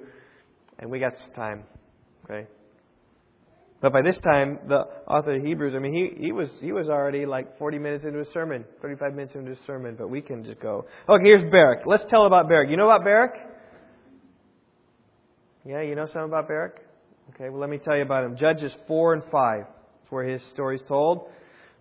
and 0.80 0.90
we 0.90 1.00
got 1.00 1.14
time. 1.36 1.64
Okay? 2.24 2.48
But 3.82 3.94
by 3.94 4.04
this 4.04 4.16
time, 4.24 4.60
the 4.68 4.86
author 5.08 5.34
of 5.34 5.44
Hebrews, 5.44 5.74
I 5.76 5.80
mean, 5.80 5.94
he, 5.94 6.26
he 6.26 6.32
was 6.32 6.48
he 6.62 6.72
was 6.72 6.88
already 6.88 7.26
like 7.26 7.58
40 7.58 7.80
minutes 7.80 8.06
into 8.06 8.20
his 8.20 8.28
sermon, 8.32 8.64
35 8.82 9.16
minutes 9.16 9.34
into 9.34 9.50
his 9.50 9.60
sermon, 9.66 9.96
but 9.98 10.08
we 10.08 10.22
can 10.22 10.44
just 10.44 10.60
go. 10.60 10.86
Okay, 11.10 11.24
here's 11.24 11.52
Barak. 11.52 11.88
Let's 11.88 12.04
tell 12.10 12.28
about 12.28 12.48
Barak. 12.48 12.70
You 12.70 12.78
know 12.78 12.90
about 12.90 13.04
Barak? 13.04 13.34
Yeah, 15.66 15.82
you 15.82 15.96
know 15.96 16.06
something 16.06 16.26
about 16.26 16.48
Barak? 16.48 16.78
Okay, 17.34 17.50
well, 17.50 17.60
let 17.60 17.70
me 17.70 17.80
tell 17.80 17.96
you 17.96 18.04
about 18.04 18.24
him. 18.24 18.38
Judges 18.38 18.72
4 18.88 19.14
and 19.16 19.24
5 19.32 19.62
is 19.62 19.66
where 20.10 20.28
his 20.28 20.42
story 20.54 20.76
is 20.76 20.82
told. 20.88 21.30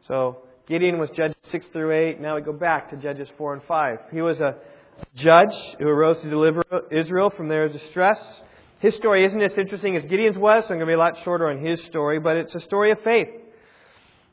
So 0.08 0.38
Gideon 0.68 0.98
was 0.98 1.10
Judges 1.16 1.36
6 1.52 1.66
through 1.72 2.10
8. 2.12 2.20
Now 2.20 2.36
we 2.36 2.42
go 2.42 2.52
back 2.52 2.90
to 2.90 2.96
Judges 2.96 3.28
4 3.36 3.54
and 3.54 3.62
5. 3.64 3.98
He 4.12 4.22
was 4.22 4.38
a 4.38 4.56
judge 5.16 5.54
who 5.78 5.88
arose 5.88 6.16
to 6.22 6.30
deliver 6.30 6.62
Israel 6.90 7.30
from 7.36 7.48
their 7.48 7.68
distress. 7.68 8.18
His 8.80 8.94
story 8.94 9.26
isn't 9.26 9.42
as 9.42 9.52
interesting 9.58 9.94
as 9.96 10.04
Gideon's 10.06 10.38
was, 10.38 10.64
so 10.64 10.72
I'm 10.72 10.78
going 10.78 10.80
to 10.80 10.86
be 10.86 10.94
a 10.94 10.98
lot 10.98 11.12
shorter 11.22 11.50
on 11.50 11.62
his 11.62 11.78
story, 11.84 12.18
but 12.18 12.38
it's 12.38 12.54
a 12.54 12.60
story 12.60 12.90
of 12.92 12.98
faith. 13.04 13.28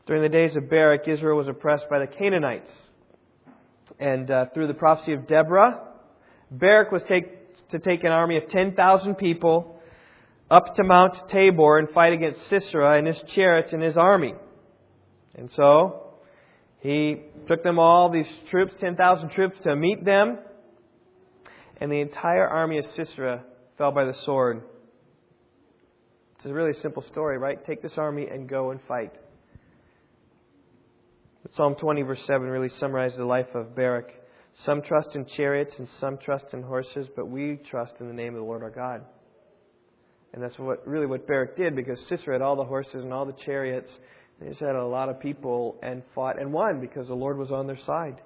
During 0.05 0.23
the 0.23 0.29
days 0.29 0.55
of 0.55 0.69
Barak, 0.69 1.05
Israel 1.05 1.37
was 1.37 1.49
oppressed 1.49 1.83
by 1.89 1.99
the 1.99 2.07
Canaanites. 2.07 2.71
And 3.99 4.31
uh, 4.31 4.45
through 4.53 4.67
the 4.67 4.73
prophecy 4.73 5.11
of 5.11 5.27
Deborah, 5.27 5.81
Barak 6.49 6.93
was 6.93 7.01
take, 7.09 7.69
to 7.71 7.79
take 7.79 8.05
an 8.05 8.11
army 8.11 8.37
of 8.37 8.49
10,000 8.49 9.15
people 9.15 9.81
up 10.49 10.75
to 10.75 10.83
Mount 10.85 11.17
Tabor 11.29 11.77
and 11.77 11.89
fight 11.89 12.13
against 12.13 12.39
Sisera 12.49 12.97
and 12.97 13.05
his 13.05 13.17
chariots 13.35 13.73
and 13.73 13.83
his 13.83 13.97
army. 13.97 14.33
And 15.35 15.49
so 15.57 16.13
he 16.79 17.17
took 17.49 17.63
them 17.63 17.79
all, 17.79 18.09
these 18.09 18.31
troops, 18.49 18.71
10,000 18.79 19.29
troops, 19.31 19.57
to 19.63 19.75
meet 19.75 20.05
them. 20.05 20.37
And 21.81 21.91
the 21.91 21.99
entire 21.99 22.47
army 22.47 22.77
of 22.77 22.85
Sisera 22.95 23.43
fell 23.77 23.91
by 23.91 24.05
the 24.05 24.15
sword. 24.25 24.61
It's 26.37 26.45
a 26.45 26.53
really 26.53 26.73
simple 26.81 27.03
story, 27.11 27.37
right? 27.37 27.63
Take 27.65 27.81
this 27.81 27.93
army 27.97 28.27
and 28.27 28.47
go 28.47 28.71
and 28.71 28.79
fight. 28.87 29.13
But 31.43 31.55
Psalm 31.55 31.75
20, 31.75 32.01
verse 32.03 32.19
7, 32.27 32.47
really 32.47 32.71
summarizes 32.79 33.17
the 33.17 33.25
life 33.25 33.47
of 33.53 33.75
Barak. 33.75 34.11
Some 34.65 34.81
trust 34.81 35.09
in 35.13 35.25
chariots 35.35 35.73
and 35.77 35.87
some 35.99 36.17
trust 36.17 36.45
in 36.53 36.63
horses, 36.63 37.07
but 37.15 37.27
we 37.27 37.59
trust 37.69 37.93
in 37.99 38.07
the 38.07 38.13
name 38.13 38.33
of 38.33 38.39
the 38.39 38.45
Lord 38.45 38.63
our 38.63 38.71
God. 38.71 39.01
And 40.33 40.43
that's 40.43 40.57
what 40.59 40.85
really 40.87 41.05
what 41.05 41.27
Barak 41.27 41.55
did 41.57 41.75
because 41.75 41.99
Sisera 42.09 42.35
had 42.35 42.41
all 42.41 42.55
the 42.55 42.65
horses 42.65 43.03
and 43.03 43.13
all 43.13 43.25
the 43.25 43.35
chariots. 43.45 43.89
He 44.41 44.49
just 44.49 44.59
had 44.59 44.75
a 44.75 44.85
lot 44.85 45.09
of 45.09 45.19
people 45.19 45.77
and 45.81 46.03
fought 46.13 46.39
and 46.39 46.53
won 46.53 46.79
because 46.79 47.07
the 47.07 47.15
Lord 47.15 47.37
was 47.37 47.51
on 47.51 47.65
their 47.65 47.79
side. 47.85 48.21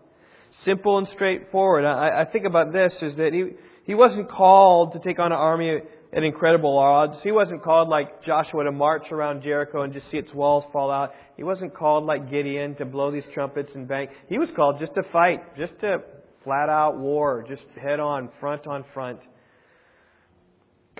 Simple 0.66 0.98
and 0.98 1.08
straightforward. 1.14 1.86
I, 1.86 2.22
I 2.22 2.26
think 2.26 2.46
about 2.46 2.74
this 2.74 2.94
is 3.02 3.16
that 3.16 3.32
he, 3.34 3.56
he 3.92 3.96
wasn't 3.96 4.32
called 4.32 4.94
to 4.94 5.00
take 5.00 5.20
on 5.20 5.34
an 5.34 5.38
army 5.38 5.82
at 6.16 6.24
incredible 6.24 6.78
odds. 6.78 7.18
He 7.24 7.34
wasn't 7.34 7.62
called 7.62 7.90
like 7.90 8.24
Joshua 8.24 8.64
to 8.64 8.72
march 8.72 9.12
around 9.12 9.44
Jericho 9.44 9.82
and 9.82 9.92
just 9.92 10.10
see 10.10 10.16
its 10.16 10.34
walls 10.34 10.64
fall 10.72 10.90
out. 10.90 11.12
He 11.36 11.44
wasn't 11.44 11.76
called 11.76 12.06
like 12.06 12.32
Gideon 12.32 12.76
to 12.76 12.86
blow 12.86 13.12
these 13.12 13.26
trumpets 13.34 13.70
and 13.76 13.90
bang. 13.90 14.08
He 14.30 14.38
was 14.38 14.48
called 14.56 14.80
just 14.80 14.94
to 14.94 15.04
fight, 15.12 15.58
just 15.58 15.78
to 15.82 15.98
flat 16.46 16.70
out 16.70 17.00
war, 17.00 17.44
just 17.50 17.64
head 17.76 18.00
on, 18.00 18.30
front 18.40 18.66
on 18.66 18.86
front 18.94 19.20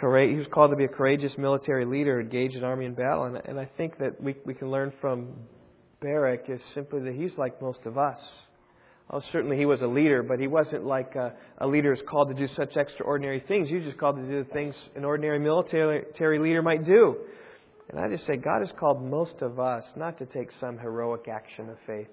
he 0.02 0.36
was 0.36 0.48
called 0.52 0.72
to 0.72 0.76
be 0.76 0.86
a 0.86 0.90
courageous 0.90 1.32
military 1.38 1.86
leader, 1.86 2.20
engage 2.20 2.56
an 2.56 2.64
army 2.66 2.86
in 2.86 2.96
battle. 2.96 3.40
And, 3.46 3.60
I 3.60 3.70
think 3.78 4.00
that 4.00 4.22
we, 4.22 4.36
we 4.46 4.56
can 4.56 4.72
learn 4.72 4.92
from 5.00 5.30
Barak 6.02 6.50
is 6.50 6.60
simply 6.74 7.02
that 7.02 7.14
he's 7.14 7.38
like 7.38 7.62
most 7.62 7.82
of 7.86 8.00
us. 8.00 8.18
Certainly 9.34 9.58
he 9.58 9.66
was 9.66 9.82
a 9.82 9.88
leader, 9.88 10.24
but 10.24 10.40
he 10.40 10.48
wasn't 10.48 10.86
like 10.86 11.16
a, 11.16 11.34
a 11.58 11.68
leader 11.68 11.92
is 11.92 12.00
called 12.10 12.30
to 12.30 12.34
do 12.34 12.48
such 12.56 12.78
extraordinary 12.78 13.44
things. 13.46 13.68
He 13.68 13.76
was 13.76 13.84
just 13.84 13.98
called 13.98 14.16
to 14.16 14.22
do 14.22 14.44
the 14.44 14.50
things 14.52 14.74
an 14.96 15.04
ordinary 15.04 15.40
military 15.40 16.40
leader 16.40 16.62
might 16.62 16.86
do. 16.86 17.18
And 17.90 18.00
I 18.00 18.08
just 18.08 18.26
say 18.26 18.38
God 18.38 18.62
has 18.66 18.72
called 18.80 19.04
most 19.04 19.42
of 19.42 19.60
us 19.60 19.84
not 19.98 20.18
to 20.20 20.26
take 20.26 20.48
some 20.62 20.78
heroic 20.78 21.28
action 21.28 21.70
of 21.70 21.76
faith, 21.86 22.08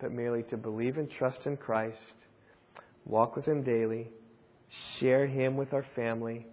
but 0.00 0.10
merely 0.10 0.44
to 0.44 0.56
believe 0.56 0.96
and 0.96 1.10
trust 1.10 1.40
in 1.44 1.58
Christ, 1.58 1.98
walk 3.04 3.36
with 3.36 3.44
Him 3.44 3.62
daily, 3.62 4.08
share 4.98 5.26
Him 5.26 5.56
with 5.56 5.74
our 5.74 5.84
family, 5.94 6.46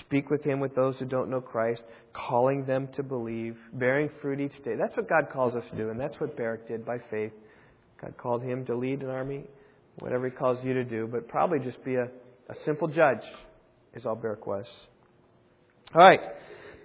speak 0.00 0.30
with 0.30 0.42
Him 0.42 0.58
with 0.58 0.74
those 0.74 0.96
who 0.96 1.04
don't 1.04 1.30
know 1.30 1.40
Christ, 1.40 1.82
calling 2.12 2.66
them 2.66 2.88
to 2.96 3.04
believe, 3.04 3.56
bearing 3.72 4.10
fruit 4.20 4.40
each 4.40 4.64
day. 4.64 4.74
That's 4.76 4.96
what 4.96 5.08
God 5.08 5.32
calls 5.32 5.54
us 5.54 5.64
to 5.70 5.76
do, 5.76 5.90
and 5.90 6.00
that's 6.00 6.18
what 6.18 6.36
Barak 6.36 6.66
did 6.66 6.84
by 6.84 6.98
faith. 7.08 7.32
God 8.00 8.16
called 8.18 8.42
him 8.42 8.64
to 8.66 8.76
lead 8.76 9.02
an 9.02 9.10
army, 9.10 9.44
whatever 9.98 10.26
He 10.26 10.30
calls 10.30 10.58
you 10.62 10.74
to 10.74 10.84
do, 10.84 11.08
but 11.10 11.28
probably 11.28 11.58
just 11.60 11.82
be 11.84 11.94
a 11.94 12.08
A 12.48 12.54
simple 12.64 12.86
judge 12.88 13.22
is 13.94 14.06
all 14.06 14.14
Barak 14.14 14.46
was. 14.46 14.66
All 15.94 16.00
right. 16.00 16.20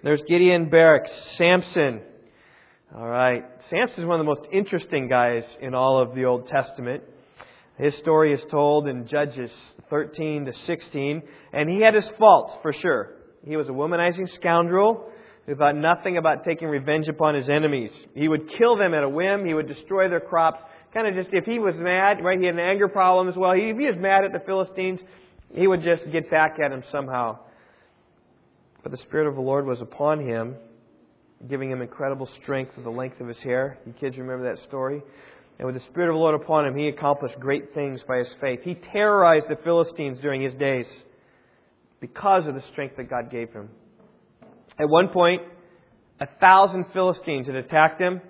There's 0.02 0.22
Gideon, 0.28 0.68
Barak, 0.70 1.04
Samson. 1.36 2.00
All 2.96 3.06
right. 3.06 3.44
Samson 3.70 4.00
is 4.00 4.06
one 4.06 4.18
of 4.18 4.26
the 4.26 4.30
most 4.30 4.48
interesting 4.52 5.08
guys 5.08 5.44
in 5.60 5.74
all 5.74 6.00
of 6.00 6.14
the 6.14 6.24
Old 6.24 6.48
Testament. 6.48 7.04
His 7.78 7.94
story 7.98 8.32
is 8.32 8.40
told 8.50 8.88
in 8.88 9.06
Judges 9.06 9.50
13 9.88 10.46
to 10.46 10.52
16, 10.52 11.22
and 11.52 11.68
he 11.68 11.80
had 11.80 11.94
his 11.94 12.08
faults 12.18 12.54
for 12.62 12.72
sure. 12.72 13.14
He 13.46 13.56
was 13.56 13.68
a 13.68 13.72
womanizing 13.72 14.32
scoundrel 14.34 15.10
who 15.46 15.54
thought 15.54 15.76
nothing 15.76 16.16
about 16.16 16.44
taking 16.44 16.68
revenge 16.68 17.08
upon 17.08 17.34
his 17.34 17.48
enemies. 17.48 17.90
He 18.14 18.28
would 18.28 18.48
kill 18.48 18.76
them 18.76 18.94
at 18.94 19.02
a 19.02 19.08
whim. 19.08 19.44
He 19.44 19.54
would 19.54 19.68
destroy 19.68 20.08
their 20.08 20.20
crops. 20.20 20.60
Kind 20.94 21.06
of 21.06 21.14
just, 21.14 21.34
if 21.34 21.44
he 21.44 21.58
was 21.58 21.74
mad, 21.76 22.22
right, 22.22 22.38
he 22.38 22.44
had 22.44 22.54
an 22.54 22.60
anger 22.60 22.88
problem 22.88 23.28
as 23.28 23.36
well. 23.36 23.52
If 23.52 23.78
he 23.78 23.86
was 23.86 23.96
mad 23.98 24.24
at 24.24 24.32
the 24.32 24.44
Philistines, 24.44 25.00
he 25.54 25.66
would 25.66 25.82
just 25.82 26.02
get 26.12 26.30
back 26.30 26.58
at 26.62 26.70
him 26.70 26.82
somehow. 26.92 27.38
But 28.82 28.92
the 28.92 28.98
Spirit 28.98 29.26
of 29.26 29.34
the 29.34 29.40
Lord 29.40 29.64
was 29.64 29.80
upon 29.80 30.26
him, 30.26 30.56
giving 31.48 31.70
him 31.70 31.80
incredible 31.80 32.28
strength 32.42 32.72
with 32.76 32.84
the 32.84 32.90
length 32.90 33.20
of 33.20 33.28
his 33.28 33.38
hair. 33.38 33.78
You 33.86 33.94
kids 33.94 34.18
remember 34.18 34.54
that 34.54 34.62
story? 34.64 35.02
And 35.58 35.66
with 35.66 35.76
the 35.76 35.88
Spirit 35.90 36.08
of 36.08 36.14
the 36.14 36.20
Lord 36.20 36.34
upon 36.34 36.66
him, 36.66 36.76
he 36.76 36.88
accomplished 36.88 37.38
great 37.38 37.72
things 37.74 38.00
by 38.06 38.18
his 38.18 38.28
faith. 38.40 38.60
He 38.62 38.74
terrorized 38.92 39.46
the 39.48 39.56
Philistines 39.62 40.18
during 40.20 40.42
his 40.42 40.54
days 40.54 40.86
because 42.00 42.46
of 42.46 42.54
the 42.54 42.62
strength 42.72 42.96
that 42.96 43.08
God 43.08 43.30
gave 43.30 43.52
him. 43.52 43.68
At 44.78 44.88
one 44.88 45.08
point, 45.08 45.42
a 46.20 46.26
thousand 46.40 46.86
Philistines 46.92 47.46
had 47.46 47.56
attacked 47.56 48.00
him. 48.00 48.20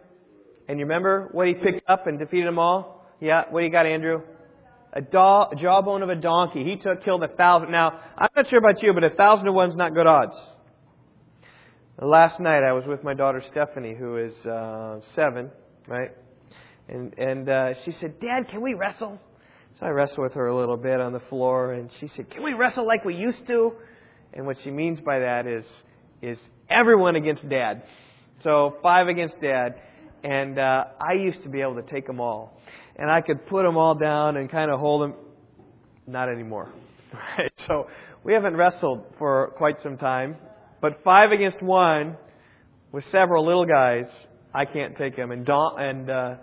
And 0.68 0.78
you 0.78 0.84
remember 0.86 1.28
what 1.32 1.48
he 1.48 1.54
picked 1.54 1.88
up 1.88 2.06
and 2.06 2.18
defeated 2.18 2.46
them 2.46 2.58
all? 2.58 3.06
Yeah, 3.20 3.44
what 3.50 3.60
do 3.60 3.66
you 3.66 3.72
got, 3.72 3.86
Andrew? 3.86 4.22
A, 4.92 5.00
do- 5.00 5.18
a 5.18 5.54
jawbone 5.60 6.02
of 6.02 6.10
a 6.10 6.14
donkey. 6.14 6.64
He 6.64 6.76
took 6.76 7.04
killed 7.04 7.22
a 7.22 7.28
thousand. 7.28 7.70
Now, 7.70 8.00
I'm 8.16 8.28
not 8.36 8.48
sure 8.50 8.58
about 8.58 8.82
you, 8.82 8.92
but 8.92 9.04
a 9.04 9.10
thousand 9.10 9.46
to 9.46 9.52
one's 9.52 9.74
not 9.74 9.94
good 9.94 10.06
odds. 10.06 10.34
Last 12.00 12.40
night 12.40 12.62
I 12.62 12.72
was 12.72 12.84
with 12.86 13.04
my 13.04 13.14
daughter 13.14 13.42
Stephanie, 13.50 13.94
who 13.94 14.16
is 14.16 14.32
uh, 14.46 15.00
seven, 15.14 15.50
right? 15.86 16.10
And 16.88 17.16
and 17.18 17.48
uh, 17.48 17.74
she 17.84 17.92
said, 18.00 18.18
"Dad, 18.18 18.48
can 18.50 18.60
we 18.60 18.74
wrestle?" 18.74 19.20
So 19.78 19.86
I 19.86 19.90
wrestled 19.90 20.18
with 20.18 20.32
her 20.32 20.46
a 20.46 20.56
little 20.56 20.76
bit 20.76 21.00
on 21.00 21.12
the 21.12 21.20
floor, 21.28 21.74
and 21.74 21.90
she 22.00 22.10
said, 22.16 22.30
"Can 22.30 22.42
we 22.42 22.54
wrestle 22.54 22.86
like 22.86 23.04
we 23.04 23.14
used 23.14 23.46
to?" 23.46 23.72
And 24.32 24.46
what 24.46 24.56
she 24.64 24.70
means 24.70 25.00
by 25.00 25.20
that 25.20 25.46
is 25.46 25.64
is 26.22 26.38
everyone 26.68 27.14
against 27.14 27.48
Dad. 27.48 27.82
So 28.42 28.76
five 28.82 29.08
against 29.08 29.40
Dad, 29.40 29.76
and 30.22 30.58
uh, 30.58 30.84
I 31.00 31.14
used 31.14 31.42
to 31.42 31.48
be 31.48 31.60
able 31.60 31.76
to 31.76 31.82
take 31.82 32.06
them 32.06 32.20
all, 32.20 32.60
and 32.96 33.10
I 33.10 33.20
could 33.20 33.46
put 33.46 33.64
them 33.64 33.76
all 33.76 33.94
down 33.94 34.36
and 34.36 34.50
kind 34.50 34.70
of 34.70 34.78
hold 34.78 35.02
them. 35.02 35.14
Not 36.06 36.28
anymore. 36.28 36.72
Right? 37.12 37.52
So 37.68 37.88
we 38.24 38.32
haven't 38.32 38.56
wrestled 38.56 39.04
for 39.18 39.52
quite 39.58 39.76
some 39.82 39.98
time, 39.98 40.36
but 40.80 41.04
five 41.04 41.30
against 41.30 41.60
one 41.60 42.16
with 42.90 43.04
several 43.12 43.44
little 43.44 43.66
guys, 43.66 44.06
I 44.54 44.64
can't 44.64 44.96
take 44.96 45.16
them. 45.16 45.30
And 45.30 45.44
Don, 45.44 45.78
and 45.78 46.10
uh, 46.10 46.34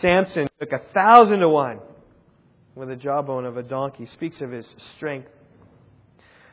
Samson 0.00 0.48
took 0.60 0.72
a 0.72 0.80
thousand 0.92 1.40
to 1.40 1.48
one 1.48 1.80
with 2.74 2.90
a 2.90 2.96
jawbone 2.96 3.46
of 3.46 3.56
a 3.56 3.62
donkey. 3.62 4.08
Speaks 4.14 4.40
of 4.40 4.50
his 4.50 4.66
strength. 4.96 5.28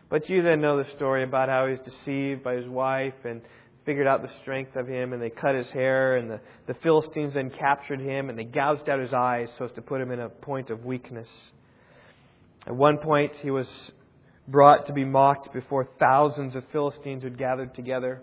But 0.10 0.30
you 0.30 0.44
then 0.44 0.62
know 0.62 0.84
the 0.84 0.90
story 0.96 1.24
about 1.24 1.48
how 1.48 1.66
he 1.68 1.72
was 1.72 1.80
deceived 1.80 2.44
by 2.44 2.56
his 2.56 2.68
wife 2.68 3.14
and 3.24 3.42
figured 3.86 4.08
out 4.08 4.22
the 4.22 4.30
strength 4.42 4.76
of 4.76 4.88
him, 4.88 5.14
and 5.14 5.22
they 5.22 5.30
cut 5.30 5.56
his 5.56 5.68
hair, 5.70 6.18
and 6.18 6.30
the, 6.30 6.40
the 6.68 6.76
Philistines 6.76 7.34
then 7.34 7.50
captured 7.50 8.00
him, 8.00 8.30
and 8.30 8.38
they 8.38 8.44
gouged 8.44 8.88
out 8.90 9.00
his 9.00 9.14
eyes 9.14 9.50
so 9.58 9.66
as 9.66 9.72
to 9.74 9.82
put 9.82 10.02
him 10.02 10.12
in 10.12 10.20
a 10.20 10.30
point 10.30 10.70
of 10.70 10.86
weakness. 10.86 11.28
At 12.68 12.76
one 12.76 12.98
point, 12.98 13.34
he 13.42 13.50
was 13.50 13.68
brought 14.48 14.88
to 14.88 14.94
be 14.94 15.04
mocked 15.04 15.54
before 15.54 15.88
thousands 16.00 16.56
of 16.56 16.64
Philistines 16.72 17.24
who 17.24 17.30
had 17.30 17.38
gathered 17.38 17.74
together. 17.74 18.22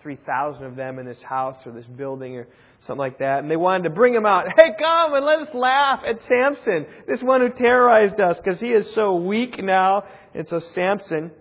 3,000 0.00 0.64
of 0.64 0.76
them 0.76 0.98
in 0.98 1.04
this 1.04 1.20
house 1.22 1.58
or 1.66 1.72
this 1.72 1.84
building 1.84 2.36
or 2.36 2.46
something 2.86 2.98
like 2.98 3.18
that. 3.18 3.40
And 3.40 3.50
they 3.50 3.56
wanted 3.56 3.84
to 3.84 3.90
bring 3.90 4.14
him 4.14 4.24
out. 4.24 4.46
Hey, 4.56 4.70
come 4.78 5.14
and 5.14 5.24
let 5.24 5.40
us 5.40 5.54
laugh 5.54 6.00
at 6.08 6.18
Samson, 6.28 6.86
this 7.06 7.20
one 7.20 7.40
who 7.40 7.50
terrorized 7.50 8.18
us, 8.20 8.36
because 8.42 8.60
he 8.60 8.68
is 8.68 8.86
so 8.94 9.16
weak 9.16 9.62
now. 9.62 10.04
And 10.34 10.46
so 10.48 10.62
Samson, 10.74 11.32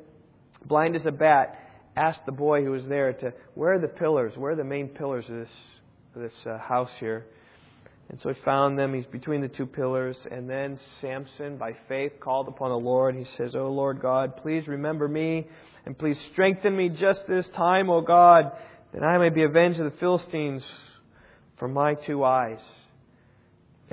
blind 0.66 0.96
as 0.96 1.06
a 1.06 1.12
bat, 1.12 1.63
asked 1.96 2.26
the 2.26 2.32
boy 2.32 2.64
who 2.64 2.72
was 2.72 2.86
there 2.88 3.14
to, 3.14 3.34
where 3.56 3.74
are 3.74 3.80
the 3.80 3.88
pillars? 3.88 4.34
Where 4.36 4.54
are 4.54 4.56
the 4.56 4.64
main 4.64 4.90
pillars 4.90 5.26
of 5.30 5.36
this, 5.36 5.50
of 6.16 6.22
this 6.22 6.34
uh, 6.46 6.58
house 6.58 6.90
here? 7.00 7.26
And 8.10 8.20
so 8.22 8.30
he 8.30 8.36
found 8.44 8.78
them. 8.78 8.94
He's 8.94 9.06
between 9.06 9.42
the 9.42 9.48
two 9.48 9.66
pillars. 9.66 10.18
And 10.30 10.50
then 10.50 10.80
Samson, 11.02 11.58
by 11.58 11.76
faith, 11.88 12.14
called 12.20 12.48
upon 12.48 12.70
the 12.70 12.78
Lord. 12.78 13.16
He 13.16 13.26
says, 13.38 13.56
Oh 13.56 13.70
Lord 13.70 14.02
God, 14.02 14.38
please 14.38 14.68
remember 14.68 15.08
me 15.08 15.48
and 15.86 15.98
please 15.98 16.18
strengthen 16.32 16.76
me 16.76 16.90
just 16.90 17.22
this 17.28 17.46
time, 17.56 17.90
O 17.90 18.02
God, 18.02 18.52
that 18.94 19.04
I 19.04 19.18
may 19.18 19.30
be 19.30 19.44
avenged 19.44 19.80
of 19.80 19.92
the 19.92 19.98
Philistines 20.00 20.64
for 21.58 21.68
my 21.68 21.96
two 21.96 22.24
eyes. 22.24 22.60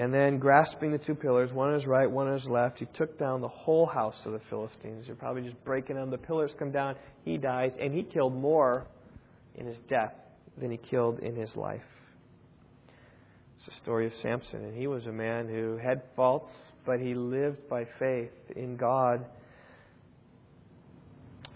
And 0.00 0.14
then, 0.14 0.38
grasping 0.38 0.92
the 0.92 0.98
two 0.98 1.14
pillars, 1.14 1.52
one 1.52 1.68
on 1.68 1.74
his 1.74 1.84
right, 1.84 2.10
one 2.10 2.26
on 2.26 2.32
his 2.32 2.48
left, 2.48 2.78
he 2.78 2.86
took 2.94 3.18
down 3.18 3.42
the 3.42 3.48
whole 3.48 3.84
house 3.84 4.14
of 4.24 4.32
the 4.32 4.40
Philistines. 4.48 5.04
They're 5.04 5.14
probably 5.14 5.42
just 5.42 5.62
breaking 5.62 5.96
them. 5.96 6.10
The 6.10 6.16
pillars 6.16 6.52
come 6.58 6.72
down. 6.72 6.96
He 7.22 7.36
dies, 7.36 7.72
and 7.78 7.92
he 7.92 8.02
killed 8.02 8.34
more 8.34 8.86
in 9.56 9.66
his 9.66 9.76
death 9.90 10.14
than 10.56 10.70
he 10.70 10.78
killed 10.78 11.18
in 11.18 11.36
his 11.36 11.54
life. 11.54 11.82
It's 13.58 13.66
the 13.66 13.82
story 13.82 14.06
of 14.06 14.14
Samson, 14.22 14.64
and 14.64 14.74
he 14.74 14.86
was 14.86 15.04
a 15.04 15.12
man 15.12 15.50
who 15.50 15.76
had 15.76 16.00
faults, 16.16 16.54
but 16.86 16.98
he 16.98 17.12
lived 17.12 17.68
by 17.68 17.86
faith 17.98 18.32
in 18.56 18.78
God. 18.78 19.26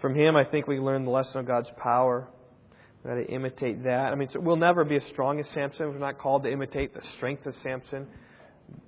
From 0.03 0.15
him, 0.15 0.37
I 0.37 0.45
think 0.45 0.67
we 0.67 0.79
learn 0.79 1.07
the 1.07 1.11
lesson 1.11 1.39
of 1.39 1.47
God's 1.47 1.71
power. 1.79 2.29
We've 3.03 3.15
got 3.15 3.21
to 3.21 3.27
imitate 3.27 3.85
that. 3.85 4.13
I 4.13 4.15
mean, 4.17 4.29
we'll 4.35 4.57
never 4.57 4.85
be 4.85 4.97
as 4.97 5.05
strong 5.13 5.41
as 5.41 5.47
Samson. 5.55 5.87
We're 5.89 5.99
not 5.99 6.19
called 6.19 6.43
to 6.43 6.53
imitate 6.53 6.93
the 6.93 7.01
strength 7.17 7.47
of 7.47 7.55
Samson. 7.63 8.07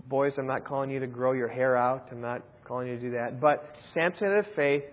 Boys, 0.08 0.32
I'm 0.38 0.46
not 0.46 0.64
calling 0.64 0.90
you 0.90 1.00
to 1.00 1.06
grow 1.06 1.32
your 1.32 1.48
hair 1.48 1.76
out. 1.76 2.08
I'm 2.12 2.20
not 2.20 2.42
calling 2.64 2.88
you 2.88 2.94
to 2.94 3.00
do 3.00 3.10
that. 3.12 3.40
But 3.40 3.74
Samson 3.92 4.34
had 4.34 4.46
faith. 4.54 4.84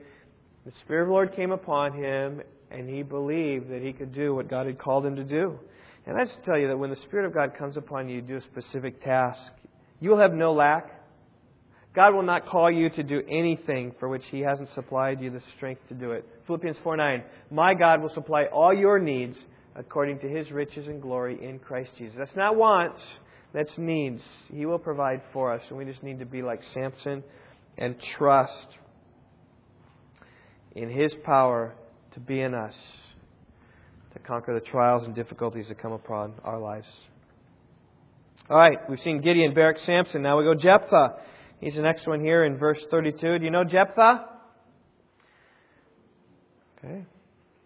The 0.65 0.71
Spirit 0.83 1.03
of 1.03 1.07
the 1.09 1.13
Lord 1.13 1.35
came 1.35 1.51
upon 1.51 1.93
him, 1.93 2.41
and 2.71 2.89
he 2.89 3.03
believed 3.03 3.69
that 3.69 3.81
he 3.81 3.93
could 3.93 4.13
do 4.13 4.33
what 4.33 4.49
God 4.49 4.65
had 4.65 4.79
called 4.79 5.05
him 5.05 5.15
to 5.17 5.23
do. 5.23 5.59
And 6.05 6.17
I 6.17 6.25
just 6.25 6.43
tell 6.43 6.57
you 6.57 6.67
that 6.67 6.77
when 6.77 6.89
the 6.89 7.01
Spirit 7.07 7.25
of 7.27 7.33
God 7.33 7.55
comes 7.57 7.77
upon 7.77 8.09
you 8.09 8.21
to 8.21 8.27
do 8.27 8.37
a 8.37 8.41
specific 8.41 9.03
task, 9.03 9.39
you 9.99 10.09
will 10.09 10.19
have 10.19 10.33
no 10.33 10.53
lack. 10.53 11.01
God 11.95 12.15
will 12.15 12.23
not 12.23 12.47
call 12.47 12.71
you 12.71 12.89
to 12.89 13.03
do 13.03 13.21
anything 13.29 13.93
for 13.99 14.09
which 14.09 14.23
He 14.31 14.39
hasn't 14.39 14.69
supplied 14.73 15.21
you 15.21 15.29
the 15.29 15.41
strength 15.55 15.81
to 15.89 15.93
do 15.93 16.11
it. 16.11 16.27
Philippians 16.47 16.77
4 16.83 16.97
9. 16.97 17.23
My 17.51 17.73
God 17.75 18.01
will 18.01 18.13
supply 18.13 18.45
all 18.45 18.73
your 18.73 18.99
needs 18.99 19.37
according 19.75 20.19
to 20.19 20.27
His 20.27 20.49
riches 20.51 20.87
and 20.87 21.01
glory 21.01 21.45
in 21.45 21.59
Christ 21.59 21.91
Jesus. 21.97 22.15
That's 22.17 22.35
not 22.35 22.55
wants, 22.55 22.99
that's 23.53 23.71
needs. 23.77 24.21
He 24.51 24.65
will 24.65 24.79
provide 24.79 25.21
for 25.31 25.53
us, 25.53 25.61
and 25.69 25.77
we 25.77 25.85
just 25.85 26.03
need 26.03 26.19
to 26.19 26.25
be 26.25 26.41
like 26.41 26.61
Samson 26.73 27.23
and 27.77 27.95
trust 28.17 28.67
in 30.75 30.89
His 30.89 31.13
power 31.23 31.75
to 32.13 32.19
be 32.19 32.41
in 32.41 32.53
us 32.53 32.73
to 34.13 34.19
conquer 34.19 34.53
the 34.53 34.65
trials 34.65 35.05
and 35.05 35.15
difficulties 35.15 35.67
that 35.69 35.81
come 35.81 35.91
upon 35.91 36.33
our 36.43 36.59
lives. 36.59 36.87
All 38.49 38.57
right, 38.57 38.77
we've 38.89 38.99
seen 39.03 39.21
Gideon, 39.21 39.53
Barak, 39.53 39.77
Samson. 39.85 40.21
Now 40.21 40.37
we 40.37 40.43
go 40.43 40.53
Jephthah. 40.53 41.15
He's 41.59 41.75
the 41.75 41.81
next 41.81 42.05
one 42.05 42.19
here 42.19 42.43
in 42.43 42.57
verse 42.57 42.79
32. 42.91 43.39
Do 43.39 43.45
you 43.45 43.51
know 43.51 43.63
Jephthah? 43.63 44.25
Okay. 46.77 47.05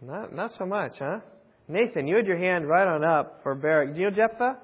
Not, 0.02 0.36
not 0.36 0.52
so 0.58 0.66
much, 0.66 0.94
huh? 1.00 1.20
Nathan, 1.68 2.08
you 2.08 2.16
had 2.16 2.28
your 2.28 2.38
hand 2.38 2.68
right 2.68 2.88
on 2.88 3.04
up 3.04 3.40
for 3.42 3.56
Barak. 3.56 3.96
Do 3.96 4.02
you 4.02 4.12
know 4.12 4.16
Jephthah? 4.16 4.58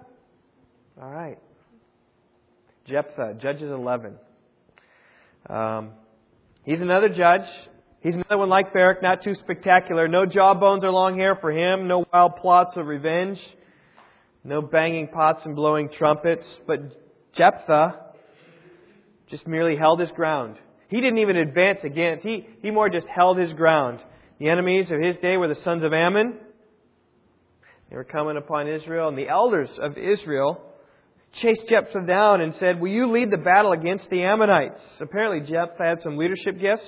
All 1.01 1.09
right. 1.09 1.39
Jephthah, 2.85 3.37
Judges 3.41 3.71
11. 3.71 4.15
Um, 5.49 5.91
he's 6.65 6.81
another 6.81 7.09
judge. 7.09 7.47
He's 8.01 8.13
another 8.13 8.37
one 8.37 8.49
like 8.49 8.73
Barak, 8.73 9.01
not 9.01 9.23
too 9.23 9.33
spectacular. 9.43 10.07
No 10.07 10.25
jawbones 10.25 10.83
or 10.83 10.91
long 10.91 11.17
hair 11.17 11.35
for 11.39 11.51
him. 11.51 11.87
No 11.87 12.05
wild 12.13 12.35
plots 12.35 12.77
of 12.77 12.85
revenge. 12.85 13.39
No 14.43 14.61
banging 14.61 15.07
pots 15.07 15.39
and 15.45 15.55
blowing 15.55 15.89
trumpets. 15.97 16.45
But 16.67 16.81
Jephthah 17.35 17.99
just 19.31 19.47
merely 19.47 19.75
held 19.75 19.99
his 19.99 20.11
ground. 20.11 20.57
He 20.89 20.97
didn't 21.01 21.19
even 21.19 21.37
advance 21.37 21.79
against. 21.83 22.23
He, 22.23 22.47
he 22.61 22.69
more 22.69 22.89
just 22.89 23.07
held 23.07 23.39
his 23.39 23.53
ground. 23.53 23.99
The 24.39 24.49
enemies 24.49 24.91
of 24.91 25.01
his 25.01 25.15
day 25.21 25.37
were 25.37 25.47
the 25.47 25.61
sons 25.63 25.83
of 25.83 25.91
Ammon. 25.91 26.35
They 27.89 27.95
were 27.95 28.03
coming 28.03 28.37
upon 28.37 28.67
Israel, 28.67 29.07
and 29.07 29.17
the 29.17 29.29
elders 29.29 29.69
of 29.81 29.97
Israel 29.97 30.61
chased 31.41 31.61
Jephthah 31.69 32.05
down 32.05 32.41
and 32.41 32.53
said, 32.59 32.79
Will 32.79 32.91
you 32.91 33.11
lead 33.11 33.31
the 33.31 33.37
battle 33.37 33.71
against 33.71 34.09
the 34.09 34.23
Ammonites? 34.23 34.81
Apparently, 34.99 35.39
Jephthah 35.39 35.83
had 35.83 36.01
some 36.03 36.17
leadership 36.17 36.59
gifts. 36.59 36.85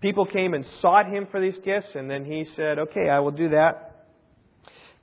People 0.00 0.26
came 0.26 0.54
and 0.54 0.64
sought 0.80 1.06
him 1.06 1.26
for 1.30 1.40
these 1.40 1.56
gifts, 1.64 1.88
and 1.94 2.08
then 2.08 2.24
he 2.24 2.46
said, 2.54 2.78
Okay, 2.78 3.08
I 3.08 3.18
will 3.20 3.32
do 3.32 3.50
that. 3.50 4.06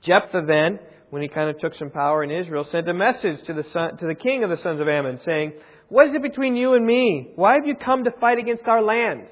Jephthah 0.02 0.44
then, 0.46 0.78
when 1.10 1.22
he 1.22 1.28
kind 1.28 1.50
of 1.50 1.58
took 1.58 1.74
some 1.74 1.90
power 1.90 2.24
in 2.24 2.30
Israel, 2.30 2.66
sent 2.70 2.88
a 2.88 2.94
message 2.94 3.44
to 3.46 3.52
the, 3.52 3.64
son, 3.72 3.98
to 3.98 4.06
the 4.06 4.14
king 4.14 4.42
of 4.42 4.50
the 4.50 4.56
sons 4.62 4.80
of 4.80 4.88
Ammon, 4.88 5.20
saying, 5.24 5.52
What 5.88 6.08
is 6.08 6.14
it 6.14 6.22
between 6.22 6.56
you 6.56 6.74
and 6.74 6.86
me? 6.86 7.32
Why 7.36 7.54
have 7.54 7.66
you 7.66 7.76
come 7.76 8.04
to 8.04 8.10
fight 8.20 8.38
against 8.38 8.64
our 8.66 8.82
land? 8.82 9.26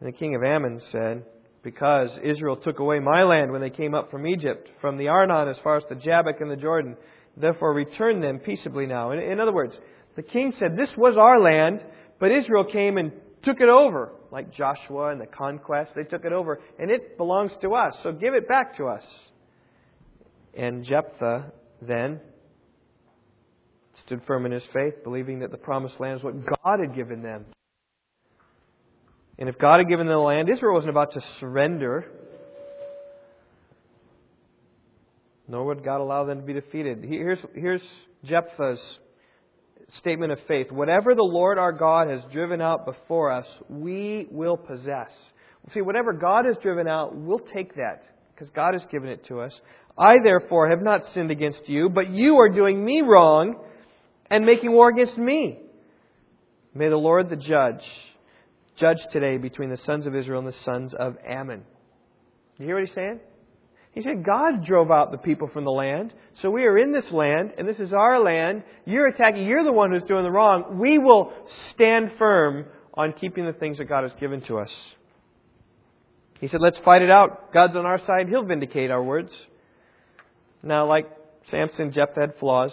And 0.00 0.08
the 0.08 0.16
king 0.16 0.34
of 0.34 0.42
Ammon 0.42 0.80
said, 0.90 1.24
Because 1.62 2.10
Israel 2.22 2.56
took 2.56 2.78
away 2.78 2.98
my 2.98 3.22
land 3.22 3.52
when 3.52 3.62
they 3.62 3.70
came 3.70 3.94
up 3.94 4.10
from 4.10 4.26
Egypt, 4.26 4.68
from 4.80 4.98
the 4.98 5.08
Arnon 5.08 5.48
as 5.48 5.56
far 5.62 5.76
as 5.76 5.84
the 5.88 5.94
Jabbok 5.94 6.40
and 6.40 6.50
the 6.50 6.56
Jordan. 6.56 6.96
Therefore 7.36 7.72
return 7.72 8.20
them 8.20 8.38
peaceably 8.38 8.86
now. 8.86 9.12
In, 9.12 9.18
in 9.18 9.40
other 9.40 9.52
words, 9.52 9.74
the 10.16 10.22
king 10.22 10.52
said, 10.58 10.76
This 10.76 10.90
was 10.96 11.16
our 11.16 11.40
land, 11.40 11.82
but 12.20 12.30
Israel 12.30 12.64
came 12.64 12.98
and 12.98 13.12
took 13.42 13.60
it 13.60 13.68
over, 13.68 14.12
like 14.30 14.52
Joshua 14.52 15.10
and 15.10 15.20
the 15.20 15.26
conquest. 15.26 15.92
They 15.96 16.04
took 16.04 16.24
it 16.24 16.32
over, 16.32 16.60
and 16.78 16.90
it 16.90 17.16
belongs 17.16 17.52
to 17.62 17.74
us, 17.74 17.94
so 18.02 18.12
give 18.12 18.34
it 18.34 18.48
back 18.48 18.76
to 18.76 18.86
us. 18.86 19.04
And 20.54 20.84
Jephthah 20.84 21.52
then 21.80 22.20
stood 24.06 24.22
firm 24.26 24.46
in 24.46 24.52
his 24.52 24.64
faith, 24.72 25.02
believing 25.02 25.40
that 25.40 25.50
the 25.50 25.56
promised 25.56 25.98
land 25.98 26.18
is 26.18 26.24
what 26.24 26.34
God 26.44 26.80
had 26.80 26.94
given 26.94 27.22
them. 27.22 27.46
And 29.38 29.48
if 29.48 29.58
God 29.58 29.78
had 29.78 29.88
given 29.88 30.06
them 30.06 30.14
the 30.14 30.20
land, 30.20 30.48
Israel 30.50 30.74
wasn't 30.74 30.90
about 30.90 31.14
to 31.14 31.20
surrender, 31.40 32.04
nor 35.52 35.66
would 35.66 35.84
God 35.84 36.00
allow 36.00 36.24
them 36.24 36.40
to 36.40 36.46
be 36.46 36.54
defeated. 36.54 37.04
Here's, 37.04 37.38
here's 37.54 37.82
Jephthah's 38.24 38.80
statement 39.98 40.32
of 40.32 40.38
faith. 40.48 40.72
Whatever 40.72 41.14
the 41.14 41.22
Lord 41.22 41.58
our 41.58 41.72
God 41.72 42.08
has 42.08 42.22
driven 42.32 42.62
out 42.62 42.86
before 42.86 43.30
us, 43.30 43.44
we 43.68 44.26
will 44.30 44.56
possess. 44.56 45.10
See, 45.74 45.82
whatever 45.82 46.14
God 46.14 46.46
has 46.46 46.56
driven 46.62 46.88
out, 46.88 47.14
we'll 47.14 47.38
take 47.38 47.74
that 47.74 48.02
because 48.34 48.48
God 48.56 48.72
has 48.72 48.82
given 48.90 49.10
it 49.10 49.26
to 49.26 49.40
us. 49.40 49.52
I, 49.98 50.14
therefore, 50.24 50.70
have 50.70 50.80
not 50.80 51.02
sinned 51.12 51.30
against 51.30 51.68
you, 51.68 51.90
but 51.90 52.08
you 52.08 52.36
are 52.38 52.48
doing 52.48 52.82
me 52.82 53.02
wrong 53.02 53.62
and 54.30 54.46
making 54.46 54.72
war 54.72 54.88
against 54.88 55.18
me. 55.18 55.58
May 56.74 56.88
the 56.88 56.96
Lord 56.96 57.28
the 57.28 57.36
judge 57.36 57.84
judge 58.80 58.96
today 59.12 59.36
between 59.36 59.68
the 59.68 59.78
sons 59.84 60.06
of 60.06 60.16
Israel 60.16 60.38
and 60.38 60.48
the 60.48 60.56
sons 60.64 60.94
of 60.98 61.18
Ammon. 61.28 61.62
You 62.56 62.64
hear 62.64 62.76
what 62.76 62.86
he's 62.86 62.94
saying? 62.94 63.20
He 63.92 64.02
said, 64.02 64.24
God 64.24 64.64
drove 64.64 64.90
out 64.90 65.12
the 65.12 65.18
people 65.18 65.48
from 65.52 65.64
the 65.64 65.70
land. 65.70 66.14
So 66.40 66.50
we 66.50 66.64
are 66.64 66.78
in 66.78 66.92
this 66.92 67.10
land, 67.12 67.52
and 67.58 67.68
this 67.68 67.78
is 67.78 67.92
our 67.92 68.20
land. 68.20 68.62
You're 68.86 69.06
attacking. 69.06 69.44
You're 69.46 69.64
the 69.64 69.72
one 69.72 69.92
who's 69.92 70.02
doing 70.04 70.24
the 70.24 70.30
wrong. 70.30 70.78
We 70.78 70.98
will 70.98 71.32
stand 71.74 72.12
firm 72.18 72.64
on 72.94 73.12
keeping 73.12 73.44
the 73.44 73.52
things 73.52 73.78
that 73.78 73.84
God 73.84 74.04
has 74.04 74.12
given 74.18 74.40
to 74.42 74.58
us. 74.58 74.70
He 76.40 76.48
said, 76.48 76.60
let's 76.60 76.78
fight 76.84 77.02
it 77.02 77.10
out. 77.10 77.52
God's 77.52 77.76
on 77.76 77.84
our 77.84 78.04
side. 78.06 78.28
He'll 78.28 78.44
vindicate 78.44 78.90
our 78.90 79.02
words. 79.02 79.30
Now, 80.62 80.88
like 80.88 81.10
Samson, 81.50 81.92
Jephthah 81.92 82.20
had 82.20 82.34
flaws. 82.40 82.72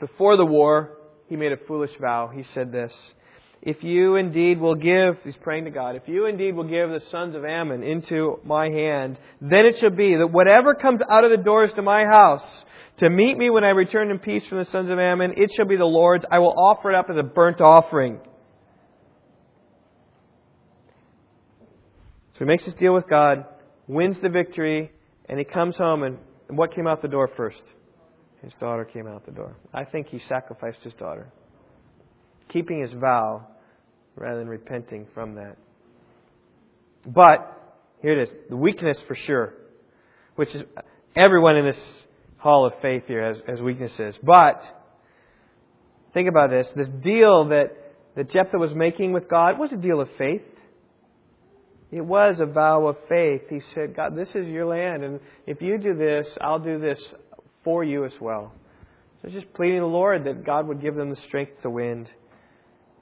Before 0.00 0.36
the 0.36 0.46
war, 0.46 0.96
he 1.28 1.36
made 1.36 1.52
a 1.52 1.56
foolish 1.68 1.92
vow. 2.00 2.30
He 2.34 2.44
said 2.54 2.72
this 2.72 2.92
if 3.62 3.84
you 3.84 4.16
indeed 4.16 4.60
will 4.60 4.74
give, 4.74 5.18
he's 5.22 5.36
praying 5.40 5.66
to 5.66 5.70
God, 5.70 5.94
if 5.94 6.02
you 6.06 6.26
indeed 6.26 6.56
will 6.56 6.64
give 6.64 6.90
the 6.90 7.00
sons 7.12 7.36
of 7.36 7.44
Ammon 7.44 7.84
into 7.84 8.40
my 8.44 8.68
hand, 8.68 9.18
then 9.40 9.66
it 9.66 9.76
shall 9.80 9.90
be 9.90 10.16
that 10.16 10.26
whatever 10.26 10.74
comes 10.74 11.00
out 11.08 11.22
of 11.22 11.30
the 11.30 11.36
doors 11.36 11.70
to 11.76 11.82
my 11.82 12.04
house 12.04 12.42
to 12.98 13.08
meet 13.08 13.38
me 13.38 13.50
when 13.50 13.62
I 13.62 13.70
return 13.70 14.10
in 14.10 14.18
peace 14.18 14.42
from 14.48 14.58
the 14.58 14.66
sons 14.72 14.90
of 14.90 14.98
Ammon, 14.98 15.34
it 15.36 15.52
shall 15.56 15.66
be 15.66 15.76
the 15.76 15.84
Lord's. 15.84 16.24
I 16.28 16.40
will 16.40 16.52
offer 16.58 16.90
it 16.90 16.96
up 16.96 17.06
as 17.08 17.16
a 17.16 17.22
burnt 17.22 17.60
offering. 17.60 18.18
So 22.32 22.38
he 22.40 22.44
makes 22.46 22.64
this 22.64 22.74
deal 22.74 22.92
with 22.92 23.08
God, 23.08 23.44
wins 23.86 24.16
the 24.20 24.28
victory, 24.28 24.90
and 25.28 25.38
he 25.38 25.44
comes 25.44 25.76
home, 25.76 26.02
and 26.02 26.18
what 26.48 26.74
came 26.74 26.88
out 26.88 27.00
the 27.00 27.08
door 27.08 27.30
first? 27.36 27.62
His 28.42 28.52
daughter 28.58 28.84
came 28.84 29.06
out 29.06 29.24
the 29.24 29.30
door. 29.30 29.56
I 29.72 29.84
think 29.84 30.08
he 30.08 30.20
sacrificed 30.28 30.78
his 30.82 30.94
daughter 30.94 31.32
keeping 32.52 32.80
his 32.80 32.92
vow 32.92 33.46
rather 34.16 34.38
than 34.38 34.48
repenting 34.48 35.06
from 35.14 35.36
that. 35.36 35.56
But, 37.06 37.58
here 38.00 38.20
it 38.20 38.28
is, 38.28 38.34
the 38.48 38.56
weakness 38.56 38.98
for 39.06 39.14
sure, 39.14 39.54
which 40.36 40.54
is 40.54 40.62
everyone 41.16 41.56
in 41.56 41.66
this 41.66 41.82
hall 42.38 42.66
of 42.66 42.72
faith 42.80 43.04
here 43.06 43.24
has, 43.24 43.36
has 43.46 43.60
weaknesses. 43.60 44.14
But, 44.22 44.62
think 46.14 46.28
about 46.28 46.50
this 46.50 46.66
this 46.76 46.88
deal 47.02 47.48
that, 47.48 47.70
that 48.16 48.30
Jephthah 48.30 48.58
was 48.58 48.72
making 48.74 49.12
with 49.12 49.28
God 49.28 49.58
was 49.58 49.72
a 49.72 49.76
deal 49.76 50.00
of 50.00 50.08
faith. 50.18 50.42
It 51.90 52.00
was 52.00 52.36
a 52.40 52.46
vow 52.46 52.86
of 52.86 52.96
faith. 53.08 53.42
He 53.50 53.60
said, 53.74 53.94
God, 53.94 54.16
this 54.16 54.30
is 54.30 54.46
your 54.46 54.64
land, 54.66 55.04
and 55.04 55.20
if 55.46 55.60
you 55.60 55.76
do 55.76 55.94
this, 55.94 56.26
I'll 56.40 56.58
do 56.58 56.80
this 56.80 56.98
for 57.64 57.84
you 57.84 58.04
as 58.04 58.12
well. 58.20 58.52
So 59.20 59.28
just 59.28 59.52
pleading 59.54 59.80
the 59.80 59.86
Lord 59.86 60.24
that 60.24 60.44
God 60.44 60.66
would 60.66 60.80
give 60.80 60.94
them 60.94 61.10
the 61.10 61.20
strength 61.28 61.62
to 61.62 61.70
win. 61.70 62.08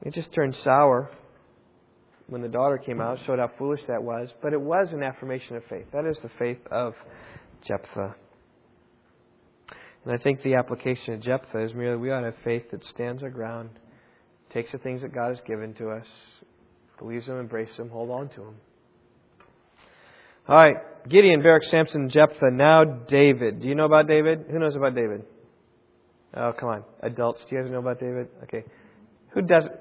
It 0.02 0.14
just 0.14 0.32
turned 0.32 0.56
sour 0.64 1.10
when 2.26 2.42
the 2.42 2.48
daughter 2.48 2.78
came 2.78 3.00
out, 3.00 3.18
showed 3.26 3.38
how 3.38 3.50
foolish 3.58 3.80
that 3.88 4.02
was. 4.02 4.28
But 4.42 4.52
it 4.52 4.60
was 4.60 4.88
an 4.92 5.02
affirmation 5.02 5.56
of 5.56 5.64
faith. 5.68 5.86
That 5.92 6.06
is 6.06 6.16
the 6.22 6.30
faith 6.38 6.60
of 6.70 6.94
Jephthah. 7.66 8.14
And 10.04 10.14
I 10.14 10.16
think 10.16 10.42
the 10.42 10.54
application 10.54 11.14
of 11.14 11.20
Jephthah 11.20 11.64
is 11.64 11.74
merely 11.74 11.98
we 11.98 12.10
ought 12.10 12.20
to 12.20 12.26
have 12.26 12.36
faith 12.44 12.70
that 12.70 12.82
stands 12.94 13.22
our 13.22 13.30
ground, 13.30 13.70
takes 14.54 14.72
the 14.72 14.78
things 14.78 15.02
that 15.02 15.12
God 15.12 15.30
has 15.30 15.40
given 15.46 15.74
to 15.74 15.90
us, 15.90 16.06
believes 16.98 17.26
them, 17.26 17.38
embraces 17.38 17.76
them, 17.76 17.90
hold 17.90 18.10
on 18.10 18.28
to 18.30 18.36
them. 18.36 18.54
All 20.48 20.56
right, 20.56 20.76
Gideon, 21.08 21.42
Barak, 21.42 21.64
Samson, 21.64 22.08
Jephthah. 22.08 22.50
Now 22.50 22.84
David. 22.84 23.60
Do 23.60 23.68
you 23.68 23.74
know 23.74 23.84
about 23.84 24.08
David? 24.08 24.46
Who 24.50 24.58
knows 24.58 24.74
about 24.74 24.94
David? 24.94 25.22
Oh, 26.34 26.52
come 26.58 26.68
on. 26.70 26.84
Adults, 27.02 27.40
do 27.48 27.56
you 27.56 27.62
guys 27.62 27.70
know 27.70 27.78
about 27.78 28.00
David? 28.00 28.28
Okay. 28.44 28.64
Who 29.30 29.42
doesn't? 29.42 29.72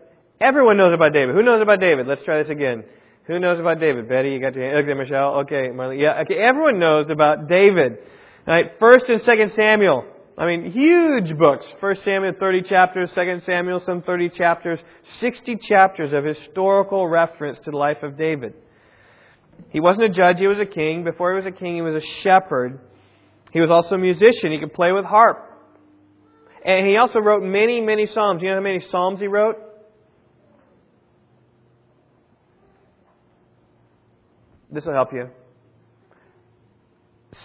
Everyone 0.41 0.77
knows 0.77 0.93
about 0.93 1.13
David. 1.13 1.35
Who 1.35 1.43
knows 1.43 1.61
about 1.61 1.79
David? 1.79 2.07
Let's 2.07 2.23
try 2.23 2.41
this 2.41 2.49
again. 2.49 2.83
Who 3.27 3.39
knows 3.39 3.59
about 3.59 3.79
David? 3.79 4.07
Betty, 4.07 4.29
you 4.29 4.39
got 4.39 4.55
your 4.55 4.65
hand. 4.65 4.83
Okay, 4.83 4.93
Michelle. 4.97 5.39
Okay, 5.41 5.69
Marlene. 5.69 6.01
Yeah, 6.01 6.21
okay. 6.21 6.35
Everyone 6.35 6.79
knows 6.79 7.09
about 7.09 7.47
David. 7.47 7.97
All 8.47 8.53
right, 8.53 8.71
First 8.79 9.05
and 9.09 9.21
Second 9.23 9.51
Samuel. 9.55 10.05
I 10.37 10.45
mean, 10.45 10.71
huge 10.71 11.37
books. 11.37 11.65
First 11.81 12.05
Samuel, 12.05 12.33
30 12.39 12.61
chapters. 12.63 13.11
Second 13.13 13.43
Samuel, 13.45 13.81
some 13.85 14.01
30 14.01 14.29
chapters. 14.29 14.79
60 15.19 15.57
chapters 15.67 16.13
of 16.13 16.23
historical 16.23 17.05
reference 17.07 17.59
to 17.65 17.71
the 17.71 17.77
life 17.77 18.01
of 18.03 18.17
David. 18.17 18.53
He 19.71 19.81
wasn't 19.81 20.05
a 20.05 20.09
judge, 20.09 20.39
he 20.39 20.47
was 20.47 20.57
a 20.57 20.65
king. 20.65 21.03
Before 21.03 21.33
he 21.33 21.35
was 21.35 21.45
a 21.45 21.51
king, 21.51 21.75
he 21.75 21.81
was 21.81 22.01
a 22.01 22.07
shepherd. 22.23 22.79
He 23.51 23.59
was 23.59 23.69
also 23.69 23.95
a 23.95 23.97
musician. 23.97 24.53
He 24.53 24.59
could 24.59 24.73
play 24.73 24.93
with 24.93 25.03
harp. 25.03 25.45
And 26.65 26.87
he 26.87 26.95
also 26.95 27.19
wrote 27.19 27.43
many, 27.43 27.81
many 27.81 28.05
psalms. 28.05 28.39
Do 28.39 28.45
you 28.45 28.51
know 28.51 28.57
how 28.57 28.63
many 28.63 28.79
psalms 28.89 29.19
he 29.19 29.27
wrote? 29.27 29.57
This 34.71 34.85
will 34.85 34.93
help 34.93 35.13
you. 35.13 35.29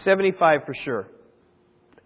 75 0.05 0.61
for 0.67 0.75
sure. 0.85 1.09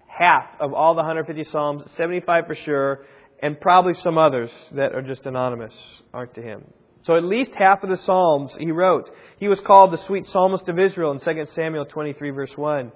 Half 0.06 0.46
of 0.60 0.72
all 0.72 0.94
the 0.94 1.02
150 1.02 1.50
Psalms, 1.50 1.82
75 1.96 2.46
for 2.46 2.54
sure, 2.54 3.06
and 3.40 3.60
probably 3.60 3.94
some 4.02 4.18
others 4.18 4.50
that 4.72 4.94
are 4.94 5.02
just 5.02 5.24
anonymous 5.26 5.72
aren't 6.12 6.34
to 6.34 6.42
him. 6.42 6.64
So 7.04 7.16
at 7.16 7.24
least 7.24 7.52
half 7.56 7.82
of 7.82 7.88
the 7.88 7.98
Psalms 8.04 8.52
he 8.58 8.70
wrote. 8.72 9.08
He 9.38 9.48
was 9.48 9.58
called 9.66 9.92
the 9.92 10.04
sweet 10.06 10.26
psalmist 10.32 10.68
of 10.68 10.78
Israel 10.78 11.12
in 11.12 11.20
2 11.20 11.46
Samuel 11.54 11.86
23, 11.86 12.30
verse 12.30 12.50
1. 12.56 12.92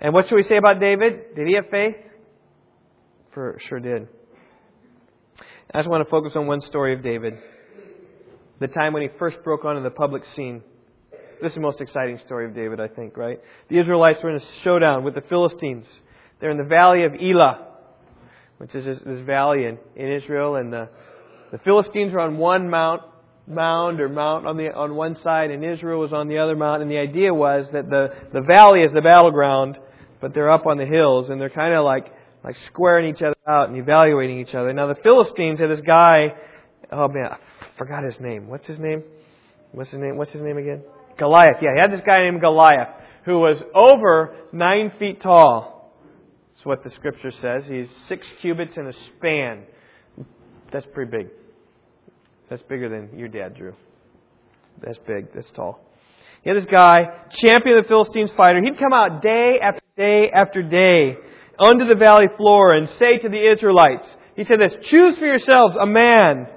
And 0.00 0.14
what 0.14 0.28
should 0.28 0.36
we 0.36 0.42
say 0.44 0.56
about 0.56 0.80
David? 0.80 1.34
Did 1.36 1.46
he 1.46 1.54
have 1.54 1.66
faith? 1.70 1.96
For 3.32 3.58
sure 3.68 3.80
did. 3.80 4.08
I 5.72 5.78
just 5.78 5.88
want 5.88 6.04
to 6.04 6.10
focus 6.10 6.32
on 6.36 6.46
one 6.46 6.60
story 6.62 6.94
of 6.94 7.02
David. 7.02 7.34
The 8.60 8.68
time 8.68 8.92
when 8.92 9.02
he 9.02 9.08
first 9.18 9.38
broke 9.44 9.64
onto 9.64 9.82
the 9.82 9.90
public 9.90 10.22
scene. 10.34 10.62
This 11.40 11.50
is 11.50 11.54
the 11.54 11.60
most 11.60 11.80
exciting 11.80 12.18
story 12.24 12.46
of 12.46 12.54
David, 12.54 12.80
I 12.80 12.88
think, 12.88 13.16
right? 13.16 13.40
The 13.68 13.78
Israelites 13.78 14.20
were 14.22 14.30
in 14.30 14.36
a 14.36 14.44
showdown 14.62 15.04
with 15.04 15.14
the 15.14 15.22
Philistines. 15.22 15.86
They're 16.40 16.50
in 16.50 16.58
the 16.58 16.64
valley 16.64 17.04
of 17.04 17.14
Elah, 17.14 17.66
which 18.58 18.74
is 18.74 18.84
this, 18.84 18.98
this 19.04 19.20
valley 19.24 19.64
in, 19.64 19.78
in 19.96 20.12
Israel, 20.12 20.56
and 20.56 20.72
the, 20.72 20.88
the 21.52 21.58
Philistines 21.58 22.12
were 22.12 22.20
on 22.20 22.38
one 22.38 22.70
mount, 22.70 23.02
mound 23.46 24.00
or 24.00 24.08
mount 24.08 24.46
on 24.46 24.56
the 24.56 24.72
on 24.72 24.94
one 24.94 25.16
side, 25.22 25.50
and 25.50 25.64
Israel 25.64 26.00
was 26.00 26.12
on 26.12 26.28
the 26.28 26.38
other 26.38 26.56
mount. 26.56 26.82
And 26.82 26.90
the 26.90 26.98
idea 26.98 27.32
was 27.32 27.66
that 27.72 27.88
the 27.88 28.08
the 28.32 28.40
valley 28.40 28.80
is 28.80 28.92
the 28.92 29.02
battleground, 29.02 29.76
but 30.20 30.34
they're 30.34 30.50
up 30.50 30.66
on 30.66 30.78
the 30.78 30.86
hills, 30.86 31.30
and 31.30 31.40
they're 31.40 31.50
kind 31.50 31.74
of 31.74 31.84
like 31.84 32.12
like 32.42 32.56
squaring 32.66 33.14
each 33.14 33.22
other 33.22 33.36
out 33.46 33.68
and 33.68 33.78
evaluating 33.78 34.40
each 34.40 34.54
other. 34.54 34.72
Now 34.72 34.86
the 34.86 35.00
Philistines 35.02 35.60
had 35.60 35.70
this 35.70 35.80
guy. 35.86 36.34
Oh 36.90 37.08
man, 37.08 37.26
I 37.32 37.38
forgot 37.78 38.04
his 38.04 38.18
name. 38.20 38.48
What's 38.48 38.66
his 38.66 38.78
name? 38.78 39.02
What's 39.72 39.90
his 39.90 40.00
name? 40.00 40.16
What's 40.16 40.32
his 40.32 40.42
name 40.42 40.56
again? 40.56 40.82
Goliath. 41.18 41.56
Yeah, 41.62 41.70
he 41.74 41.80
had 41.80 41.92
this 41.92 42.04
guy 42.06 42.18
named 42.18 42.40
Goliath 42.40 42.88
who 43.24 43.38
was 43.38 43.56
over 43.74 44.36
nine 44.52 44.92
feet 44.98 45.22
tall. 45.22 45.92
That's 46.52 46.66
what 46.66 46.84
the 46.84 46.90
scripture 46.90 47.32
says. 47.42 47.64
He's 47.68 47.88
six 48.08 48.26
cubits 48.40 48.76
in 48.76 48.86
a 48.86 48.92
span. 48.92 49.64
That's 50.72 50.86
pretty 50.92 51.10
big. 51.10 51.28
That's 52.50 52.62
bigger 52.62 52.88
than 52.88 53.18
your 53.18 53.28
dad, 53.28 53.56
Drew. 53.56 53.74
That's 54.82 54.98
big. 55.06 55.32
That's 55.34 55.50
tall. 55.54 55.80
He 56.42 56.50
had 56.50 56.58
this 56.58 56.70
guy, 56.70 57.04
champion 57.42 57.78
of 57.78 57.84
the 57.84 57.88
Philistines 57.88 58.30
fighter. 58.36 58.62
He'd 58.62 58.78
come 58.78 58.92
out 58.92 59.22
day 59.22 59.58
after 59.62 59.80
day 59.96 60.30
after 60.30 60.62
day 60.62 61.16
under 61.58 61.86
the 61.86 61.94
valley 61.94 62.26
floor 62.36 62.74
and 62.74 62.88
say 62.98 63.18
to 63.18 63.28
the 63.28 63.52
Israelites, 63.52 64.06
He 64.36 64.44
said 64.44 64.60
this, 64.60 64.72
choose 64.90 65.16
for 65.18 65.24
yourselves 65.24 65.76
a 65.80 65.86
man 65.86 66.48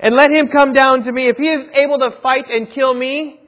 and 0.00 0.16
let 0.16 0.30
him 0.30 0.48
come 0.48 0.72
down 0.72 1.04
to 1.04 1.12
me. 1.12 1.28
If 1.28 1.36
he 1.36 1.46
is 1.46 1.66
able 1.80 1.98
to 1.98 2.20
fight 2.22 2.46
and 2.48 2.72
kill 2.74 2.94
me, 2.94 3.40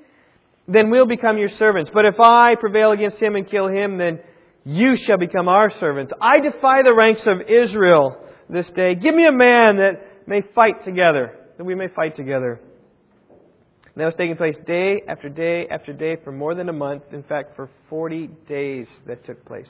then 0.69 0.91
we'll 0.91 1.07
become 1.07 1.39
your 1.39 1.51
servants. 1.59 1.91
But 1.93 2.05
if 2.05 2.19
I 2.21 2.55
prevail 2.57 2.93
against 2.93 3.19
him 3.19 3.37
and 3.37 3.49
kill 3.49 3.69
him, 3.69 3.99
then 3.99 4.21
you 4.65 4.97
shall 4.97 5.19
become 5.19 5.49
our 5.49 5.71
servants. 5.79 6.13
I 6.21 6.41
defy 6.41 6.83
the 6.83 6.95
ranks 6.95 7.23
of 7.27 7.41
Israel 7.43 8.17
this 8.49 8.67
day. 8.75 8.95
Give 8.95 9.15
me 9.15 9.27
a 9.27 9.33
man 9.33 9.77
that 9.77 10.27
may 10.27 10.43
fight 10.55 10.85
together, 10.85 11.37
that 11.57 11.65
we 11.65 11.75
may 11.75 11.89
fight 11.89 12.17
together. 12.17 12.61
And 13.97 14.03
that 14.03 14.07
was 14.07 14.15
taking 14.19 14.37
place 14.37 14.57
day 14.67 15.03
after 15.09 15.29
day 15.29 15.69
after 15.71 15.93
day 15.93 16.17
for 16.23 16.33
more 16.33 16.55
than 16.55 16.69
a 16.69 16.73
month. 16.73 17.05
In 17.13 17.23
fact, 17.23 17.57
for 17.57 17.71
40 17.89 18.29
days 18.49 18.87
that 19.07 19.25
took 19.25 19.45
place. 19.47 19.69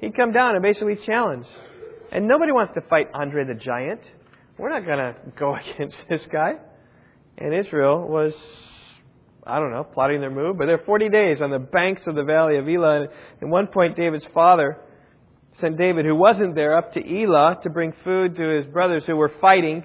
He'd 0.00 0.16
come 0.16 0.32
down 0.32 0.56
and 0.56 0.62
basically 0.62 0.98
challenge. 1.06 1.46
And 2.12 2.28
nobody 2.28 2.52
wants 2.52 2.74
to 2.74 2.80
fight 2.82 3.08
Andre 3.14 3.44
the 3.44 3.54
Giant. 3.54 4.00
We're 4.58 4.70
not 4.70 4.84
going 4.84 4.98
to 4.98 5.14
go 5.38 5.56
against 5.74 5.96
this 6.10 6.20
guy. 6.30 6.54
And 7.38 7.54
Israel 7.54 8.06
was, 8.06 8.34
I 9.46 9.58
don't 9.58 9.70
know, 9.70 9.84
plotting 9.84 10.20
their 10.20 10.30
move. 10.30 10.56
But 10.58 10.66
they're 10.66 10.78
40 10.78 11.08
days 11.08 11.42
on 11.42 11.50
the 11.50 11.58
banks 11.58 12.02
of 12.06 12.14
the 12.14 12.24
valley 12.24 12.56
of 12.56 12.68
Elah. 12.68 13.02
And 13.02 13.08
at 13.42 13.48
one 13.48 13.66
point, 13.66 13.96
David's 13.96 14.26
father 14.32 14.78
sent 15.60 15.76
David, 15.78 16.04
who 16.04 16.14
wasn't 16.14 16.54
there, 16.54 16.76
up 16.76 16.94
to 16.94 17.00
Elah 17.00 17.60
to 17.62 17.70
bring 17.70 17.92
food 18.04 18.36
to 18.36 18.42
his 18.42 18.66
brothers 18.66 19.04
who 19.06 19.16
were 19.16 19.32
fighting 19.40 19.84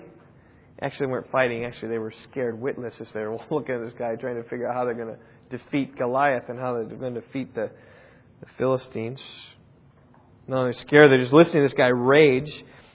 actually 0.81 1.07
weren't 1.07 1.29
fighting. 1.31 1.65
Actually, 1.65 1.89
they 1.89 1.97
were 1.97 2.13
scared 2.29 2.59
witnesses. 2.59 3.07
They 3.13 3.21
were 3.21 3.37
looking 3.51 3.75
at 3.75 3.83
this 3.83 3.93
guy, 3.97 4.15
trying 4.15 4.41
to 4.41 4.49
figure 4.49 4.67
out 4.67 4.75
how 4.75 4.85
they're 4.85 4.93
going 4.93 5.15
to 5.15 5.57
defeat 5.57 5.97
Goliath 5.97 6.49
and 6.49 6.59
how 6.59 6.73
they're 6.73 6.97
going 6.97 7.15
to 7.15 7.21
defeat 7.21 7.53
the, 7.55 7.69
the 8.39 8.45
Philistines. 8.57 9.19
Not 10.47 10.59
only 10.59 10.73
scared, 10.79 11.11
they're 11.11 11.19
just 11.19 11.33
listening 11.33 11.63
to 11.63 11.69
this 11.69 11.73
guy 11.73 11.87
rage. 11.87 12.51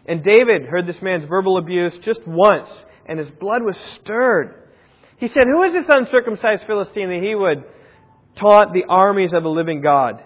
And 0.07 0.23
David 0.23 0.63
heard 0.63 0.87
this 0.87 1.01
man's 1.01 1.25
verbal 1.25 1.57
abuse 1.57 1.95
just 2.03 2.27
once, 2.27 2.69
and 3.07 3.19
his 3.19 3.31
blood 3.31 3.63
was 3.63 3.77
stirred. 4.03 4.64
He 5.19 5.29
said, 5.29 5.45
Who 5.47 5.63
is 5.63 5.73
this 5.73 5.87
uncircumcised 5.89 6.65
Philistine 6.67 7.09
that 7.09 7.23
he 7.23 7.35
would 7.35 7.65
taunt 8.39 8.73
the 8.73 8.85
armies 8.89 9.33
of 9.33 9.43
the 9.43 9.49
living 9.49 9.81
God? 9.81 10.23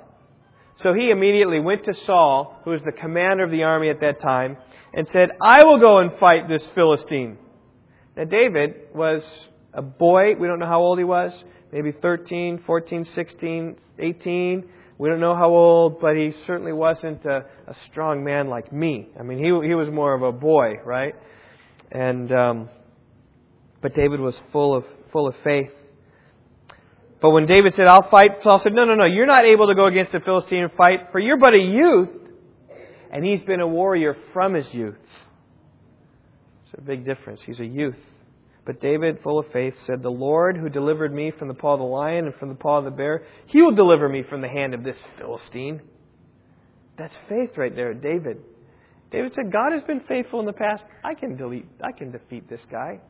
So 0.83 0.94
he 0.94 1.11
immediately 1.11 1.61
went 1.61 1.85
to 1.85 1.94
Saul, 2.07 2.61
who 2.64 2.70
was 2.70 2.83
the 2.85 2.92
commander 2.92 3.44
of 3.44 3.51
the 3.51 3.64
army 3.64 3.90
at 3.90 4.01
that 4.01 4.20
time, 4.20 4.57
and 4.94 5.09
said, 5.12 5.31
I 5.42 5.64
will 5.64 5.81
go 5.81 5.98
and 5.98 6.12
fight 6.18 6.48
this 6.48 6.62
Philistine. 6.74 7.37
Now, 8.16 8.24
David 8.24 8.74
was 8.94 9.22
a 9.74 9.83
boy. 9.83 10.35
We 10.37 10.46
don't 10.46 10.59
know 10.59 10.66
how 10.66 10.81
old 10.81 10.98
he 10.98 11.05
was. 11.05 11.33
Maybe 11.72 11.92
13, 11.92 12.62
14, 12.64 13.07
16, 13.14 13.77
18. 13.98 14.68
We 14.98 15.09
don't 15.09 15.20
know 15.20 15.37
how 15.37 15.51
old, 15.51 16.01
but 16.01 16.16
he 16.16 16.33
certainly 16.46 16.72
wasn't 16.72 17.24
a, 17.24 17.44
a 17.66 17.74
strong 17.90 18.24
man 18.24 18.48
like 18.48 18.72
me. 18.72 19.09
I 19.18 19.22
mean, 19.22 19.38
he, 19.38 19.68
he 19.68 19.74
was 19.74 19.88
more 19.90 20.14
of 20.14 20.22
a 20.22 20.33
boy, 20.33 20.74
right? 20.85 21.14
And, 21.92 22.33
um, 22.33 22.70
but 23.81 23.95
David 23.95 24.21
was 24.21 24.35
full 24.53 24.75
of, 24.75 24.85
full 25.12 25.27
of 25.27 25.35
faith. 25.45 25.71
But 27.21 27.31
when 27.31 27.47
David 27.47 27.75
said, 27.75 27.87
I'll 27.87 28.09
fight, 28.09 28.43
Saul 28.43 28.61
said, 28.62 28.73
No, 28.73 28.85
no, 28.85 28.95
no, 28.95 29.05
you're 29.05 29.27
not 29.27 29.45
able 29.45 29.69
to 29.69 29.75
go 29.75 29.87
against 29.87 30.12
the 30.12 30.21
Philistine 30.21 30.64
and 30.64 30.73
fight, 30.73 31.09
for 31.11 31.19
you're 31.19 31.38
but 31.38 31.55
a 31.55 31.59
youth, 31.59 32.11
and 33.12 33.25
he's 33.25 33.41
been 33.43 33.61
a 33.61 33.67
warrior 33.67 34.17
from 34.33 34.55
his 34.55 34.67
youth. 34.73 34.95
It's 36.64 36.79
a 36.79 36.83
big 36.83 37.05
difference. 37.05 37.41
He's 37.45 37.61
a 37.61 37.67
youth. 37.67 37.97
But 38.64 38.83
David, 38.83 39.21
full 39.23 39.38
of 39.38 39.47
faith, 39.51 39.75
said, 39.87 40.03
The 40.03 40.11
Lord 40.11 40.59
who 40.59 40.69
delivered 40.69 41.12
me 41.12 41.33
from 41.38 41.49
the 41.49 41.55
paw 41.55 41.73
of 41.73 41.81
the 41.81 41.87
lion 41.87 42.27
and 42.27 42.35
from 42.35 42.51
the 42.51 42.55
paw 42.55 42.79
of 42.79 42.85
the 42.85 42.91
bear, 42.91 43.25
he 43.47 43.62
will 43.62 43.75
deliver 43.75 44.09
me 44.09 44.23
from 44.29 44.43
the 44.43 44.49
hand 44.49 44.75
of 44.75 44.85
this 44.85 44.97
Philistine. 45.17 45.81
That's 46.99 47.14
faith 47.29 47.57
right 47.57 47.75
there, 47.75 47.95
David. 47.95 48.38
David 49.11 49.33
said, 49.35 49.51
God 49.51 49.73
has 49.73 49.83
been 49.85 50.01
faithful 50.07 50.41
in 50.41 50.47
the 50.47 50.53
past. 50.53 50.85
I 51.03 51.14
can 51.14 51.37
delete 51.37 51.67
I 51.83 51.93
can 51.97 52.11
defeat 52.11 52.49
this 52.51 52.61
guy. 52.71 53.01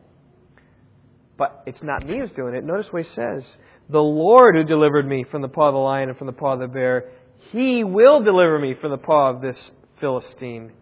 But 1.39 1.63
it's 1.67 1.83
not 1.83 2.05
me 2.05 2.19
who's 2.19 2.33
doing 2.33 2.55
it. 2.55 2.65
Notice 2.65 2.93
what 2.93 3.05
he 3.05 3.11
says. 3.15 3.45
The 3.89 4.03
Lord 4.03 4.57
who 4.57 4.65
delivered 4.65 5.09
me 5.09 5.25
from 5.31 5.41
the 5.41 5.49
paw 5.49 5.69
of 5.69 5.75
the 5.75 5.79
lion 5.79 6.11
and 6.11 6.19
from 6.19 6.27
the 6.27 6.33
paw 6.33 6.55
of 6.55 6.61
the 6.61 6.67
bear, 6.67 7.11
he 7.53 7.85
will 7.85 8.23
deliver 8.23 8.59
me 8.59 8.75
from 8.79 8.91
the 8.91 8.99
paw 8.99 9.31
of 9.31 9.41
this 9.41 9.57
Philistine, 10.01 10.73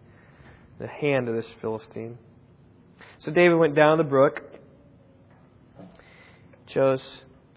the 0.79 0.87
hand 0.87 1.29
of 1.29 1.35
this 1.35 1.45
Philistine. 1.61 2.17
So 3.19 3.31
David 3.31 3.55
went 3.57 3.75
down 3.75 3.97
the 3.97 4.03
brook, 4.03 4.41
chose 6.67 7.01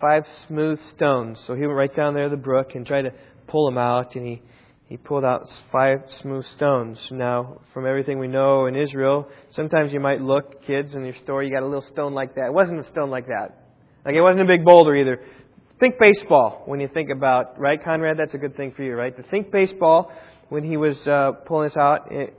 five 0.00 0.24
smooth 0.46 0.78
stones. 0.94 1.38
So 1.46 1.54
he 1.54 1.62
went 1.62 1.72
right 1.72 1.94
down 1.94 2.14
there 2.14 2.24
to 2.24 2.30
the 2.30 2.36
brook 2.36 2.74
and 2.74 2.86
tried 2.86 3.02
to 3.02 3.12
pull 3.46 3.66
them 3.66 3.78
out, 3.78 4.14
and 4.14 4.26
he, 4.26 4.42
he 4.90 4.96
pulled 4.96 5.24
out 5.24 5.46
five 5.70 6.00
smooth 6.20 6.44
stones. 6.56 6.98
Now, 7.12 7.60
from 7.72 7.86
everything 7.86 8.18
we 8.18 8.26
know 8.26 8.66
in 8.66 8.74
Israel, 8.74 9.28
sometimes 9.54 9.92
you 9.92 10.00
might 10.00 10.20
look, 10.20 10.66
kids, 10.66 10.94
in 10.96 11.04
your 11.04 11.14
store, 11.22 11.44
you 11.44 11.54
got 11.54 11.62
a 11.62 11.66
little 11.66 11.86
stone 11.92 12.12
like 12.12 12.34
that. 12.34 12.46
It 12.46 12.52
wasn't 12.52 12.84
a 12.84 12.90
stone 12.90 13.08
like 13.08 13.28
that. 13.28 13.56
Like 14.04 14.16
it 14.16 14.20
wasn't 14.20 14.40
a 14.40 14.46
big 14.46 14.64
boulder 14.64 14.96
either. 14.96 15.20
Think 15.78 15.94
baseball 16.00 16.64
when 16.66 16.80
you 16.80 16.88
think 16.92 17.08
about, 17.08 17.56
right, 17.56 17.82
Conrad? 17.82 18.18
That's 18.18 18.34
a 18.34 18.38
good 18.38 18.56
thing 18.56 18.72
for 18.76 18.82
you, 18.82 18.96
right? 18.96 19.16
To 19.16 19.22
think 19.30 19.52
baseball 19.52 20.10
when 20.48 20.64
he 20.64 20.76
was 20.76 20.96
uh, 21.06 21.32
pulling 21.46 21.68
this 21.68 21.76
out. 21.76 22.10
It, 22.10 22.34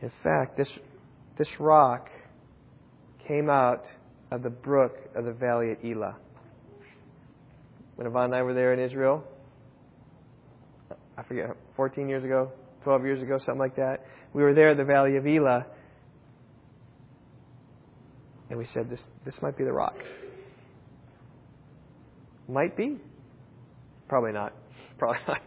in 0.00 0.12
fact, 0.22 0.56
this 0.56 0.68
this 1.38 1.48
rock 1.58 2.08
came 3.26 3.50
out 3.50 3.84
of 4.30 4.44
the 4.44 4.50
brook 4.50 4.96
of 5.16 5.24
the 5.24 5.32
valley 5.32 5.72
at 5.72 5.84
Elah. 5.84 6.16
When 7.96 8.06
Yvonne 8.06 8.26
and 8.26 8.34
I 8.36 8.42
were 8.42 8.54
there 8.54 8.72
in 8.72 8.78
Israel, 8.78 9.24
I 11.18 11.24
forget, 11.24 11.46
14 11.74 12.08
years 12.08 12.24
ago, 12.24 12.52
12 12.84 13.04
years 13.04 13.22
ago, 13.22 13.38
something 13.38 13.58
like 13.58 13.74
that, 13.76 14.04
we 14.32 14.42
were 14.42 14.54
there 14.54 14.70
at 14.70 14.76
the 14.76 14.84
valley 14.84 15.16
of 15.16 15.26
Elah, 15.26 15.66
and 18.50 18.58
we 18.58 18.66
said, 18.72 18.88
this, 18.88 19.00
this 19.24 19.34
might 19.42 19.58
be 19.58 19.64
the 19.64 19.72
rock. 19.72 19.96
Might 22.48 22.76
be. 22.76 22.96
Probably 24.08 24.32
not. 24.32 24.54
Probably 24.98 25.18
not. 25.26 25.42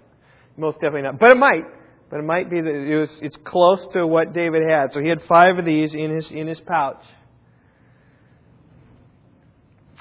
Most 0.57 0.75
definitely 0.75 1.03
not. 1.03 1.19
But 1.19 1.31
it 1.31 1.37
might. 1.37 1.63
But 2.11 2.19
it 2.19 2.25
might 2.25 2.49
be 2.49 2.61
that 2.61 2.69
it 2.69 2.99
was, 2.99 3.09
it's 3.21 3.37
close 3.45 3.79
to 3.93 4.05
what 4.05 4.33
David 4.33 4.61
had. 4.69 4.91
So 4.93 4.99
he 4.99 5.07
had 5.07 5.21
five 5.27 5.57
of 5.57 5.65
these 5.65 5.93
in 5.95 6.13
his, 6.13 6.29
in 6.29 6.45
his 6.45 6.59
pouch. 6.59 7.01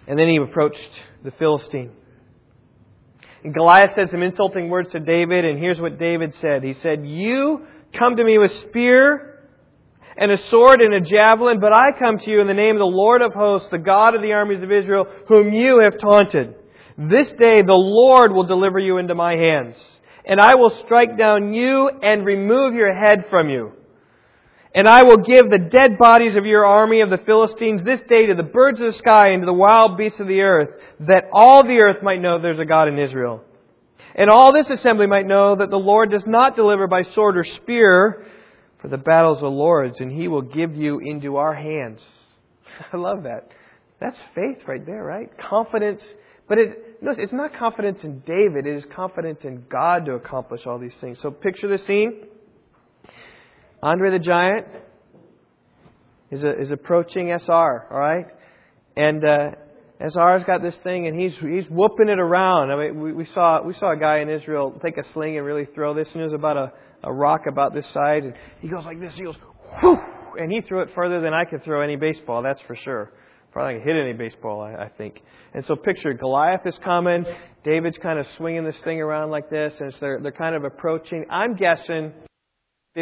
And 0.07 0.19
then 0.19 0.29
he 0.29 0.37
approached 0.37 0.77
the 1.25 1.31
Philistine. 1.31 1.93
And 3.43 3.55
Goliath 3.55 3.93
said 3.95 4.11
some 4.11 4.23
insulting 4.23 4.69
words 4.69 4.91
to 4.93 5.01
David, 5.01 5.45
and 5.45 5.59
here's 5.59 5.81
what 5.81 5.99
David 5.99 6.35
said. 6.41 6.63
He 6.63 6.75
said, 6.83 7.07
You 7.07 7.67
come 7.99 8.17
to 8.17 8.25
me 8.25 8.39
with 8.39 8.53
spear 8.69 9.31
and 10.17 10.31
a 10.31 10.49
sword 10.51 10.81
and 10.83 10.93
a 10.93 11.01
javelin, 11.01 11.61
but 11.61 11.73
I 11.73 11.99
come 11.99 12.19
to 12.19 12.31
you 12.31 12.41
in 12.41 12.47
the 12.47 12.55
name 12.55 12.77
of 12.77 12.81
the 12.81 12.85
Lord 12.85 13.23
of 13.23 13.33
hosts, 13.33 13.69
the 13.71 13.79
God 13.79 14.15
of 14.15 14.21
the 14.21 14.33
armies 14.33 14.63
of 14.63 14.71
Israel, 14.71 15.07
whom 15.29 15.53
you 15.53 15.81
have 15.83 15.99
taunted. 15.99 16.55
This 16.99 17.29
day 17.39 17.63
the 17.63 17.73
Lord 17.73 18.33
will 18.33 18.45
deliver 18.45 18.79
you 18.79 18.99
into 18.99 19.15
my 19.15 19.33
hands, 19.33 19.77
and 20.27 20.39
I 20.39 20.57
will 20.57 20.79
strike 20.85 21.17
down 21.17 21.55
you 21.55 21.89
and 22.03 22.27
remove 22.27 22.75
your 22.75 22.93
head 22.93 23.25
from 23.31 23.49
you. 23.49 23.73
And 24.75 24.87
I 24.87 25.03
will 25.03 25.17
give 25.17 25.51
the 25.51 25.59
dead 25.59 25.99
bodies 25.99 26.37
of 26.37 26.47
your 26.47 26.65
army 26.65 27.01
of 27.01 27.11
the 27.11 27.19
Philistines 27.19 27.83
this 27.85 28.01
day 28.09 28.27
to 28.27 28.35
the 28.35 28.45
birds 28.45 28.79
of 28.81 28.93
the 28.93 28.99
sky 28.99 29.31
and 29.31 29.43
to 29.43 29.47
the 29.47 29.53
wild 29.53 29.99
beasts 29.99 30.21
of 30.21 30.29
the 30.29 30.41
earth, 30.41 30.69
that 31.01 31.25
all 31.33 31.65
the 31.65 31.83
earth 31.83 32.03
might 32.03 32.21
know 32.21 32.41
there's 32.41 32.61
a 32.61 32.65
God 32.65 32.87
in 32.87 32.99
Israel. 32.99 33.43
And 34.15 34.31
all 34.31 34.53
this 34.53 34.71
assembly 34.71 35.07
might 35.07 35.27
know 35.27 35.57
that 35.57 35.71
the 35.71 35.77
Lord 35.77 36.11
does 36.11 36.23
not 36.27 36.55
deliver 36.55 36.87
by 36.87 37.03
sword 37.15 37.37
or 37.37 37.45
spear, 37.45 38.27
for 38.81 38.89
the 38.89 38.97
battles 38.97 39.39
are 39.39 39.43
the 39.43 39.49
Lord's, 39.49 40.01
and 40.01 40.13
he 40.13 40.29
will 40.29 40.43
give 40.43 40.77
you 40.77 41.01
into 41.01 41.37
our 41.37 41.55
hands. 41.55 42.01
I 42.93 42.97
love 42.97 43.25
that. 43.25 43.49
That's 44.01 44.17
faith 44.35 44.59
right 44.67 44.85
there, 44.87 45.03
right? 45.03 45.31
Confidence 45.39 46.01
but 46.51 46.59
it, 46.59 47.01
notice, 47.01 47.21
it's 47.23 47.33
not 47.33 47.55
confidence 47.55 48.01
in 48.03 48.25
David, 48.27 48.67
it 48.67 48.77
is 48.77 48.85
confidence 48.97 49.39
in 49.45 49.67
God 49.71 50.05
to 50.07 50.15
accomplish 50.15 50.67
all 50.67 50.81
these 50.81 50.97
things. 51.01 51.17
So 51.23 51.31
picture 51.31 51.69
the 51.69 51.79
scene. 51.87 52.25
Andre 53.83 54.11
the 54.11 54.19
Giant 54.19 54.67
is, 56.31 56.43
a, 56.43 56.61
is 56.61 56.71
approaching 56.71 57.29
SR, 57.29 57.87
all 57.91 57.99
right? 57.99 58.27
And 58.97 59.25
uh, 59.25 59.51
SR's 60.01 60.45
got 60.47 60.63
this 60.63 60.75
thing, 60.83 61.07
and 61.07 61.19
he's 61.19 61.33
he's 61.41 61.71
whooping 61.71 62.09
it 62.09 62.19
around. 62.19 62.71
I 62.71 62.77
mean, 62.77 63.01
we, 63.01 63.13
we 63.13 63.27
saw 63.35 63.63
we 63.63 63.75
saw 63.75 63.93
a 63.93 63.97
guy 63.97 64.19
in 64.19 64.31
Israel 64.31 64.79
take 64.83 64.97
a 64.99 65.03
sling 65.13 65.37
and 65.37 65.47
really 65.47 65.67
throw 65.75 65.95
this, 65.95 66.09
and 66.13 66.23
it 66.23 66.25
was 66.25 66.35
about 66.35 66.57
a, 66.57 66.73
a 67.05 67.13
rock 67.13 67.43
about 67.49 67.75
this 67.75 67.87
size, 67.93 68.23
and 68.25 68.35
he 68.61 68.69
goes 68.69 68.85
like 68.85 69.01
this. 69.01 69.13
He 69.15 69.25
goes, 69.25 69.37
whoo, 69.83 69.97
and 70.39 70.51
he 70.51 70.61
threw 70.63 70.83
it 70.83 70.89
further 70.95 71.21
than 71.21 71.35
I 71.35 71.45
could 71.45 71.65
throw 71.65 71.83
any 71.83 71.97
baseball. 71.97 72.43
That's 72.43 72.61
for 72.67 72.77
sure. 72.77 73.13
Probably 73.53 73.81
hit 73.81 73.97
any 73.97 74.13
baseball, 74.13 74.61
I, 74.61 74.85
I 74.85 74.89
think. 74.89 75.21
And 75.55 75.65
so 75.67 75.75
picture 75.75 76.13
Goliath 76.13 76.65
is 76.67 76.75
coming. 76.85 77.25
David's 77.65 77.99
kind 78.01 78.19
of 78.19 78.27
swinging 78.37 78.65
this 78.65 78.77
thing 78.85 79.01
around 79.01 79.31
like 79.31 79.51
this, 79.51 79.73
and 79.81 79.93
so 79.93 79.99
they're, 80.01 80.21
they're 80.23 80.33
kind 80.33 80.55
of 80.55 80.65
approaching. 80.65 81.27
I'm 81.31 81.57
guessing 81.57 82.13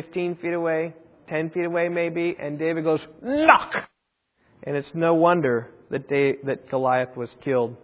15 0.03 0.37
feet 0.37 0.53
away, 0.53 0.95
10 1.29 1.51
feet 1.51 1.65
away 1.65 1.89
maybe, 1.89 2.37
and 2.41 2.57
David 2.57 2.85
goes, 2.85 3.01
knock! 3.21 3.73
And 4.63 4.77
it's 4.77 4.89
no 4.95 5.15
wonder 5.15 5.71
that, 5.91 6.09
Dave, 6.09 6.37
that 6.45 6.71
Goliath 6.71 7.17
was 7.17 7.29
killed, 7.43 7.77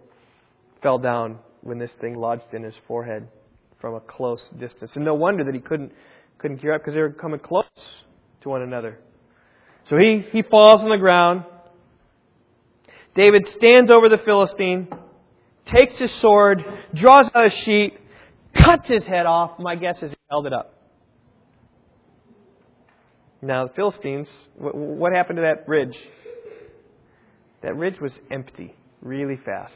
fell 0.81 0.97
down 0.97 1.39
when 1.59 1.77
this 1.77 1.91
thing 1.99 2.15
lodged 2.15 2.53
in 2.53 2.63
his 2.63 2.73
forehead 2.87 3.27
from 3.81 3.95
a 3.95 3.99
close 3.99 4.39
distance. 4.57 4.91
And 4.95 5.03
no 5.03 5.13
wonder 5.13 5.43
that 5.43 5.53
he 5.53 5.59
couldn't, 5.59 5.91
couldn't 6.37 6.61
gear 6.61 6.73
up 6.73 6.81
because 6.81 6.93
they 6.93 7.01
were 7.01 7.09
coming 7.09 7.41
close 7.41 7.65
to 8.43 8.49
one 8.49 8.61
another. 8.61 8.97
So 9.89 9.97
he, 9.97 10.23
he 10.31 10.41
falls 10.41 10.81
on 10.81 10.89
the 10.89 10.97
ground. 10.97 11.43
David 13.13 13.45
stands 13.57 13.91
over 13.91 14.07
the 14.07 14.19
Philistine, 14.19 14.87
takes 15.65 15.95
his 15.97 16.11
sword, 16.21 16.63
draws 16.93 17.25
out 17.35 17.47
a 17.47 17.49
sheet, 17.49 17.97
cuts 18.53 18.87
his 18.87 19.03
head 19.03 19.25
off. 19.25 19.59
My 19.59 19.75
guess 19.75 19.97
is 20.01 20.11
he 20.11 20.17
held 20.29 20.47
it 20.47 20.53
up. 20.53 20.74
Now, 23.41 23.67
the 23.67 23.73
Philistines, 23.73 24.27
what 24.57 25.13
happened 25.13 25.37
to 25.37 25.43
that 25.43 25.67
ridge? 25.67 25.95
That 27.61 27.75
ridge 27.75 27.99
was 27.99 28.11
empty 28.31 28.75
really 29.01 29.39
fast. 29.43 29.73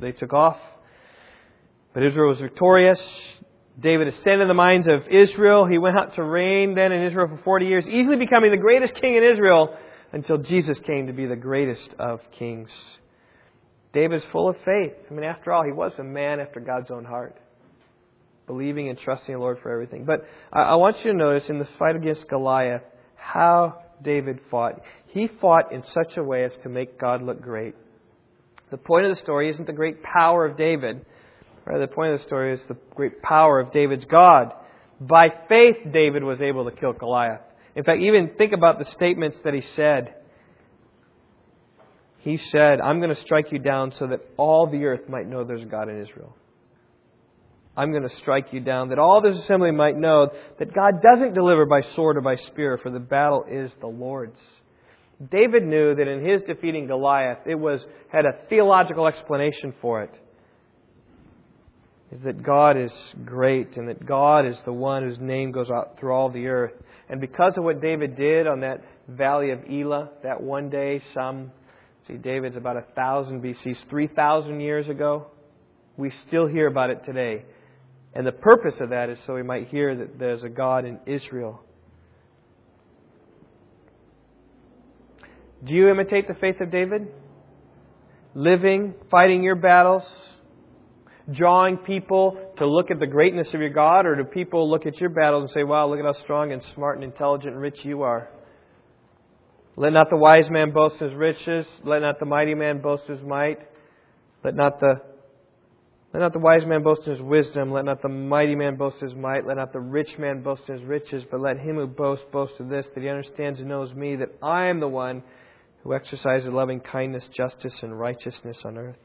They 0.00 0.12
took 0.12 0.32
off. 0.32 0.58
But 1.94 2.04
Israel 2.04 2.30
was 2.30 2.38
victorious. 2.38 3.00
David 3.80 4.08
ascended 4.08 4.48
the 4.48 4.54
minds 4.54 4.86
of 4.88 5.06
Israel. 5.08 5.66
He 5.66 5.78
went 5.78 5.96
out 5.96 6.14
to 6.16 6.22
reign 6.22 6.74
then 6.74 6.92
in 6.92 7.04
Israel 7.04 7.28
for 7.28 7.42
40 7.42 7.66
years, 7.66 7.86
easily 7.86 8.16
becoming 8.16 8.50
the 8.50 8.56
greatest 8.56 8.94
king 9.00 9.16
in 9.16 9.22
Israel 9.22 9.76
until 10.12 10.38
Jesus 10.38 10.78
came 10.86 11.06
to 11.06 11.12
be 11.12 11.26
the 11.26 11.36
greatest 11.36 11.94
of 11.98 12.20
kings. 12.38 12.70
David's 13.92 14.24
full 14.32 14.48
of 14.48 14.56
faith. 14.64 14.94
I 15.10 15.14
mean, 15.14 15.24
after 15.24 15.52
all, 15.52 15.64
he 15.64 15.72
was 15.72 15.92
a 15.98 16.04
man 16.04 16.40
after 16.40 16.60
God's 16.60 16.90
own 16.90 17.04
heart, 17.04 17.36
believing 18.48 18.88
and 18.88 18.98
trusting 18.98 19.32
the 19.32 19.38
Lord 19.38 19.58
for 19.62 19.70
everything. 19.70 20.04
But 20.04 20.26
I 20.52 20.74
want 20.74 20.96
you 21.04 21.12
to 21.12 21.16
notice 21.16 21.44
in 21.48 21.60
the 21.60 21.68
fight 21.78 21.94
against 21.94 22.26
Goliath 22.26 22.82
how 23.14 23.84
David 24.02 24.40
fought. 24.50 24.80
He 25.06 25.28
fought 25.40 25.70
in 25.72 25.84
such 25.94 26.16
a 26.16 26.24
way 26.24 26.42
as 26.44 26.52
to 26.64 26.68
make 26.68 26.98
God 26.98 27.22
look 27.22 27.40
great. 27.40 27.76
The 28.70 28.76
point 28.76 29.06
of 29.06 29.16
the 29.16 29.22
story 29.22 29.50
isn't 29.50 29.66
the 29.66 29.72
great 29.72 30.02
power 30.02 30.44
of 30.44 30.56
David. 30.56 31.06
Rather, 31.64 31.86
the 31.86 31.92
point 31.92 32.12
of 32.12 32.20
the 32.20 32.26
story 32.26 32.54
is 32.54 32.60
the 32.68 32.76
great 32.94 33.22
power 33.22 33.60
of 33.60 33.72
David's 33.72 34.04
God. 34.04 34.52
By 35.00 35.28
faith, 35.48 35.76
David 35.92 36.24
was 36.24 36.40
able 36.40 36.68
to 36.68 36.76
kill 36.76 36.92
Goliath. 36.92 37.40
In 37.76 37.84
fact, 37.84 38.00
even 38.02 38.30
think 38.36 38.52
about 38.52 38.78
the 38.78 38.84
statements 38.86 39.36
that 39.44 39.54
he 39.54 39.62
said. 39.76 40.14
He 42.18 42.36
said, 42.50 42.80
I'm 42.80 43.00
going 43.00 43.14
to 43.14 43.20
strike 43.22 43.52
you 43.52 43.58
down 43.58 43.92
so 43.98 44.08
that 44.08 44.20
all 44.36 44.66
the 44.66 44.84
earth 44.84 45.08
might 45.08 45.26
know 45.26 45.44
there's 45.44 45.62
a 45.62 45.66
God 45.66 45.88
in 45.88 46.02
Israel. 46.02 46.34
I'm 47.78 47.92
going 47.92 48.02
to 48.02 48.16
strike 48.16 48.52
you 48.52 48.58
down 48.58 48.88
that 48.88 48.98
all 48.98 49.22
this 49.22 49.38
assembly 49.38 49.70
might 49.70 49.96
know 49.96 50.30
that 50.58 50.74
God 50.74 50.94
doesn't 51.00 51.34
deliver 51.34 51.64
by 51.64 51.82
sword 51.94 52.16
or 52.16 52.22
by 52.22 52.34
spear, 52.48 52.76
for 52.82 52.90
the 52.90 52.98
battle 52.98 53.44
is 53.48 53.70
the 53.80 53.86
Lord's. 53.86 54.40
David 55.30 55.64
knew 55.64 55.94
that 55.94 56.08
in 56.08 56.26
his 56.26 56.42
defeating 56.42 56.88
Goliath, 56.88 57.38
it 57.46 57.54
was 57.54 57.80
had 58.10 58.24
a 58.24 58.48
theological 58.48 59.06
explanation 59.06 59.72
for 59.80 60.02
it 60.02 60.10
is 62.10 62.20
that 62.24 62.42
God 62.42 62.76
is 62.76 62.90
great 63.24 63.76
and 63.76 63.88
that 63.88 64.04
God 64.04 64.46
is 64.46 64.56
the 64.64 64.72
one 64.72 65.02
whose 65.02 65.18
name 65.20 65.52
goes 65.52 65.68
out 65.70 65.98
through 66.00 66.12
all 66.12 66.30
the 66.30 66.46
earth. 66.46 66.72
And 67.08 67.20
because 67.20 67.52
of 67.56 67.64
what 67.64 67.80
David 67.80 68.16
did 68.16 68.46
on 68.46 68.60
that 68.60 68.82
valley 69.08 69.50
of 69.50 69.60
Elah, 69.70 70.10
that 70.22 70.42
one 70.42 70.70
day, 70.70 71.02
some, 71.14 71.52
see, 72.06 72.14
David's 72.14 72.56
about 72.56 72.76
a 72.76 72.84
thousand 72.94 73.42
BC, 73.42 73.76
3,000 73.90 74.60
years 74.60 74.88
ago, 74.88 75.26
we 75.96 76.10
still 76.26 76.46
hear 76.46 76.66
about 76.66 76.90
it 76.90 77.04
today. 77.04 77.44
And 78.14 78.26
the 78.26 78.32
purpose 78.32 78.74
of 78.80 78.90
that 78.90 79.10
is 79.10 79.18
so 79.26 79.34
we 79.34 79.42
might 79.42 79.68
hear 79.68 79.94
that 79.94 80.18
there's 80.18 80.42
a 80.42 80.48
God 80.48 80.84
in 80.84 80.98
Israel. 81.06 81.62
Do 85.64 85.74
you 85.74 85.88
imitate 85.88 86.28
the 86.28 86.34
faith 86.34 86.60
of 86.60 86.70
David? 86.70 87.08
Living, 88.34 88.94
fighting 89.10 89.42
your 89.42 89.56
battles, 89.56 90.04
drawing 91.32 91.78
people 91.78 92.38
to 92.58 92.66
look 92.66 92.90
at 92.90 93.00
the 93.00 93.06
greatness 93.06 93.48
of 93.52 93.60
your 93.60 93.70
God, 93.70 94.06
or 94.06 94.16
do 94.16 94.24
people 94.24 94.70
look 94.70 94.86
at 94.86 95.00
your 95.00 95.10
battles 95.10 95.44
and 95.44 95.50
say, 95.52 95.64
wow, 95.64 95.88
look 95.88 95.98
at 95.98 96.04
how 96.04 96.22
strong 96.22 96.52
and 96.52 96.62
smart 96.74 96.96
and 96.96 97.04
intelligent 97.04 97.52
and 97.52 97.60
rich 97.60 97.78
you 97.82 98.02
are? 98.02 98.28
Let 99.76 99.92
not 99.92 100.10
the 100.10 100.16
wise 100.16 100.50
man 100.50 100.72
boast 100.72 100.96
his 101.00 101.12
riches. 101.14 101.66
Let 101.84 102.00
not 102.00 102.18
the 102.18 102.26
mighty 102.26 102.54
man 102.54 102.80
boast 102.80 103.04
his 103.06 103.20
might. 103.22 103.58
Let 104.42 104.54
not 104.54 104.80
the 104.80 105.02
let 106.14 106.20
not 106.20 106.32
the 106.32 106.38
wise 106.38 106.64
man 106.64 106.82
boast 106.82 107.02
in 107.06 107.12
his 107.12 107.22
wisdom. 107.22 107.70
Let 107.70 107.84
not 107.84 108.00
the 108.00 108.08
mighty 108.08 108.54
man 108.54 108.76
boast 108.76 108.96
his 109.00 109.14
might. 109.14 109.46
Let 109.46 109.58
not 109.58 109.74
the 109.74 109.80
rich 109.80 110.18
man 110.18 110.42
boast 110.42 110.62
in 110.66 110.78
his 110.78 110.84
riches. 110.84 111.22
But 111.30 111.40
let 111.40 111.58
him 111.58 111.76
who 111.76 111.86
boasts 111.86 112.24
boast 112.32 112.54
of 112.60 112.70
this, 112.70 112.86
that 112.94 113.02
he 113.02 113.08
understands 113.08 113.60
and 113.60 113.68
knows 113.68 113.92
me, 113.92 114.16
that 114.16 114.30
I 114.42 114.66
am 114.66 114.80
the 114.80 114.88
one 114.88 115.22
who 115.82 115.94
exercises 115.94 116.48
loving 116.50 116.80
kindness, 116.80 117.24
justice, 117.36 117.74
and 117.82 117.98
righteousness 117.98 118.56
on 118.64 118.78
earth. 118.78 118.96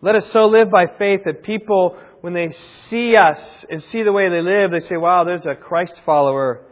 Let 0.00 0.16
us 0.16 0.24
so 0.32 0.46
live 0.46 0.70
by 0.70 0.86
faith 0.98 1.20
that 1.26 1.42
people, 1.42 1.96
when 2.22 2.32
they 2.32 2.48
see 2.88 3.14
us 3.14 3.38
and 3.70 3.82
see 3.92 4.02
the 4.02 4.12
way 4.12 4.30
they 4.30 4.40
live, 4.40 4.70
they 4.70 4.88
say, 4.88 4.96
wow, 4.96 5.24
there's 5.24 5.46
a 5.46 5.54
Christ 5.54 5.94
follower. 6.04 6.64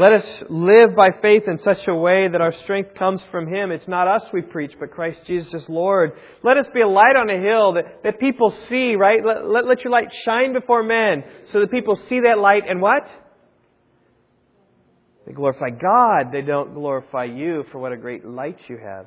Let 0.00 0.12
us 0.12 0.42
live 0.48 0.96
by 0.96 1.10
faith 1.20 1.42
in 1.46 1.58
such 1.58 1.86
a 1.86 1.94
way 1.94 2.26
that 2.26 2.40
our 2.40 2.54
strength 2.62 2.94
comes 2.94 3.20
from 3.30 3.46
Him. 3.46 3.70
It's 3.70 3.86
not 3.86 4.08
us 4.08 4.22
we 4.32 4.40
preach, 4.40 4.72
but 4.80 4.92
Christ 4.92 5.20
Jesus 5.26 5.52
is 5.52 5.68
Lord. 5.68 6.12
Let 6.42 6.56
us 6.56 6.64
be 6.72 6.80
a 6.80 6.88
light 6.88 7.16
on 7.16 7.28
a 7.28 7.38
hill 7.38 7.74
that, 7.74 8.02
that 8.02 8.18
people 8.18 8.50
see, 8.70 8.94
right? 8.94 9.20
Let, 9.22 9.46
let, 9.46 9.66
let 9.66 9.84
your 9.84 9.90
light 9.90 10.08
shine 10.24 10.54
before 10.54 10.82
men 10.82 11.22
so 11.52 11.60
that 11.60 11.70
people 11.70 12.00
see 12.08 12.20
that 12.20 12.38
light 12.38 12.62
and 12.66 12.80
what? 12.80 13.06
They 15.26 15.34
glorify 15.34 15.68
God. 15.68 16.32
They 16.32 16.40
don't 16.40 16.72
glorify 16.72 17.24
you 17.24 17.66
for 17.70 17.78
what 17.78 17.92
a 17.92 17.98
great 17.98 18.24
light 18.24 18.58
you 18.68 18.78
have 18.78 19.06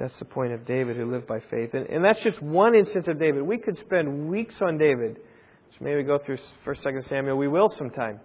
that's 0.00 0.18
the 0.18 0.24
point 0.24 0.52
of 0.52 0.66
David 0.66 0.96
who 0.96 1.08
lived 1.08 1.28
by 1.28 1.38
faith. 1.48 1.70
And, 1.74 1.86
and 1.86 2.04
that's 2.04 2.20
just 2.24 2.42
one 2.42 2.74
instance 2.74 3.06
of 3.06 3.20
David. 3.20 3.42
We 3.42 3.58
could 3.58 3.78
spend 3.78 4.28
weeks 4.28 4.56
on 4.60 4.78
David. 4.78 5.18
So 5.70 5.84
maybe 5.84 6.02
go 6.02 6.18
through 6.18 6.38
1st, 6.66 6.82
2nd 6.82 7.08
Samuel. 7.08 7.36
We 7.36 7.46
will 7.46 7.68
sometime. 7.78 8.18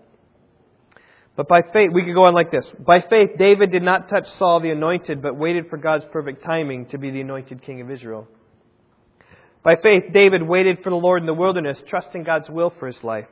But 1.36 1.48
by 1.48 1.62
faith, 1.74 1.92
we 1.94 2.04
could 2.04 2.14
go 2.14 2.26
on 2.26 2.34
like 2.34 2.52
this. 2.52 2.66
By 2.86 3.00
faith, 3.10 3.32
David 3.38 3.72
did 3.72 3.84
not 3.84 4.10
touch 4.10 4.26
Saul 4.38 4.60
the 4.60 4.72
anointed, 4.72 5.22
but 5.22 5.38
waited 5.38 5.70
for 5.70 5.78
God's 5.78 6.04
perfect 6.12 6.44
timing 6.44 6.88
to 6.88 6.98
be 6.98 7.10
the 7.10 7.22
anointed 7.22 7.64
king 7.64 7.82
of 7.82 7.90
Israel. 7.90 8.28
By 9.64 9.76
faith, 9.82 10.06
David 10.12 10.44
waited 10.44 10.80
for 10.84 10.90
the 10.90 10.96
Lord 10.96 11.22
in 11.22 11.28
the 11.28 11.34
wilderness, 11.34 11.78
trusting 11.88 12.24
God's 12.24 12.50
will 12.50 12.74
for 12.80 12.88
his 12.88 13.02
life. 13.04 13.28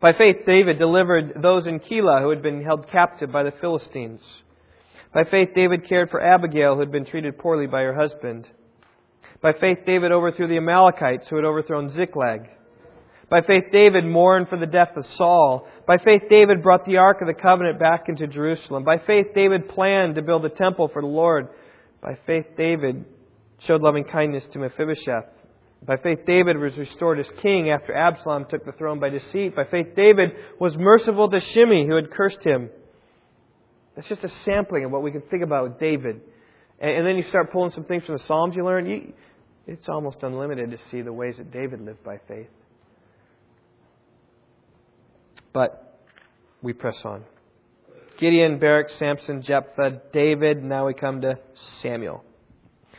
By 0.00 0.12
faith, 0.12 0.36
David 0.46 0.78
delivered 0.78 1.42
those 1.42 1.66
in 1.66 1.80
Keilah 1.80 2.22
who 2.22 2.30
had 2.30 2.42
been 2.42 2.62
held 2.62 2.90
captive 2.90 3.30
by 3.32 3.42
the 3.42 3.52
Philistines. 3.60 4.20
By 5.12 5.24
faith, 5.24 5.50
David 5.54 5.88
cared 5.88 6.10
for 6.10 6.20
Abigail, 6.20 6.74
who 6.74 6.80
had 6.80 6.92
been 6.92 7.06
treated 7.06 7.38
poorly 7.38 7.66
by 7.66 7.82
her 7.82 7.94
husband. 7.94 8.48
By 9.40 9.52
faith, 9.52 9.78
David 9.86 10.12
overthrew 10.12 10.48
the 10.48 10.56
Amalekites 10.56 11.26
who 11.28 11.36
had 11.36 11.44
overthrown 11.44 11.92
Ziklag. 11.94 12.48
By 13.34 13.40
faith, 13.40 13.64
David 13.72 14.04
mourned 14.04 14.48
for 14.48 14.56
the 14.56 14.64
death 14.64 14.90
of 14.94 15.04
Saul. 15.16 15.66
By 15.88 15.98
faith, 15.98 16.22
David 16.30 16.62
brought 16.62 16.84
the 16.84 16.98
Ark 16.98 17.20
of 17.20 17.26
the 17.26 17.34
Covenant 17.34 17.80
back 17.80 18.08
into 18.08 18.28
Jerusalem. 18.28 18.84
By 18.84 18.98
faith, 18.98 19.34
David 19.34 19.68
planned 19.70 20.14
to 20.14 20.22
build 20.22 20.44
a 20.44 20.50
temple 20.50 20.88
for 20.92 21.02
the 21.02 21.08
Lord. 21.08 21.48
By 22.00 22.16
faith, 22.28 22.46
David 22.56 23.04
showed 23.66 23.82
loving 23.82 24.04
kindness 24.04 24.44
to 24.52 24.60
Mephibosheth. 24.60 25.24
By 25.84 25.96
faith, 25.96 26.20
David 26.24 26.58
was 26.58 26.76
restored 26.76 27.18
as 27.18 27.26
king 27.42 27.70
after 27.70 27.92
Absalom 27.92 28.44
took 28.48 28.64
the 28.64 28.70
throne 28.70 29.00
by 29.00 29.08
deceit. 29.08 29.56
By 29.56 29.64
faith, 29.64 29.96
David 29.96 30.30
was 30.60 30.76
merciful 30.76 31.28
to 31.28 31.40
Shimei, 31.40 31.88
who 31.88 31.96
had 31.96 32.12
cursed 32.12 32.44
him. 32.44 32.70
That's 33.96 34.06
just 34.06 34.22
a 34.22 34.30
sampling 34.44 34.84
of 34.84 34.92
what 34.92 35.02
we 35.02 35.10
can 35.10 35.22
think 35.22 35.42
about 35.42 35.64
with 35.64 35.80
David. 35.80 36.20
And, 36.78 37.04
then 37.04 37.16
you 37.16 37.24
start 37.30 37.50
pulling 37.50 37.72
some 37.72 37.82
things 37.82 38.04
from 38.04 38.16
the 38.16 38.24
Psalms 38.28 38.54
you 38.54 38.64
learn. 38.64 39.12
It's 39.66 39.88
almost 39.88 40.18
unlimited 40.22 40.70
to 40.70 40.78
see 40.92 41.02
the 41.02 41.12
ways 41.12 41.34
that 41.38 41.50
David 41.50 41.80
lived 41.80 42.04
by 42.04 42.20
faith. 42.28 42.46
But 45.54 46.00
we 46.62 46.74
press 46.74 46.96
on. 47.04 47.24
Gideon, 48.18 48.58
Barak, 48.58 48.90
Samson, 48.98 49.42
Jephthah, 49.42 50.02
David. 50.12 50.62
Now 50.62 50.86
we 50.86 50.94
come 50.94 51.22
to 51.22 51.38
Samuel. 51.80 52.22
Do 52.92 52.98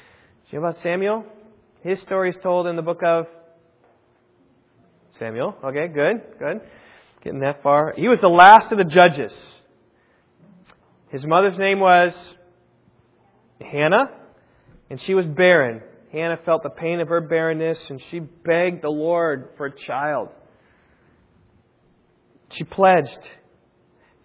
you 0.49 0.59
know 0.59 0.67
about 0.67 0.81
Samuel? 0.81 1.25
His 1.83 1.99
story 2.01 2.31
is 2.31 2.35
told 2.41 2.65
in 2.65 2.75
the 2.75 2.81
book 2.81 3.01
of 3.03 3.27
Samuel. 5.19 5.55
Okay, 5.63 5.87
good, 5.87 6.21
good. 6.39 6.61
Getting 7.23 7.41
that 7.41 7.61
far. 7.61 7.93
He 7.95 8.07
was 8.07 8.19
the 8.21 8.27
last 8.27 8.71
of 8.71 8.77
the 8.77 8.83
judges. 8.85 9.31
His 11.09 11.25
mother's 11.25 11.57
name 11.57 11.79
was 11.79 12.13
Hannah, 13.59 14.11
and 14.89 15.01
she 15.01 15.13
was 15.13 15.25
barren. 15.25 15.81
Hannah 16.11 16.39
felt 16.45 16.63
the 16.63 16.69
pain 16.69 17.01
of 17.01 17.09
her 17.09 17.21
barrenness, 17.21 17.79
and 17.89 18.01
she 18.11 18.19
begged 18.19 18.81
the 18.81 18.89
Lord 18.89 19.49
for 19.57 19.67
a 19.67 19.77
child. 19.87 20.29
She 22.51 22.63
pledged 22.63 23.19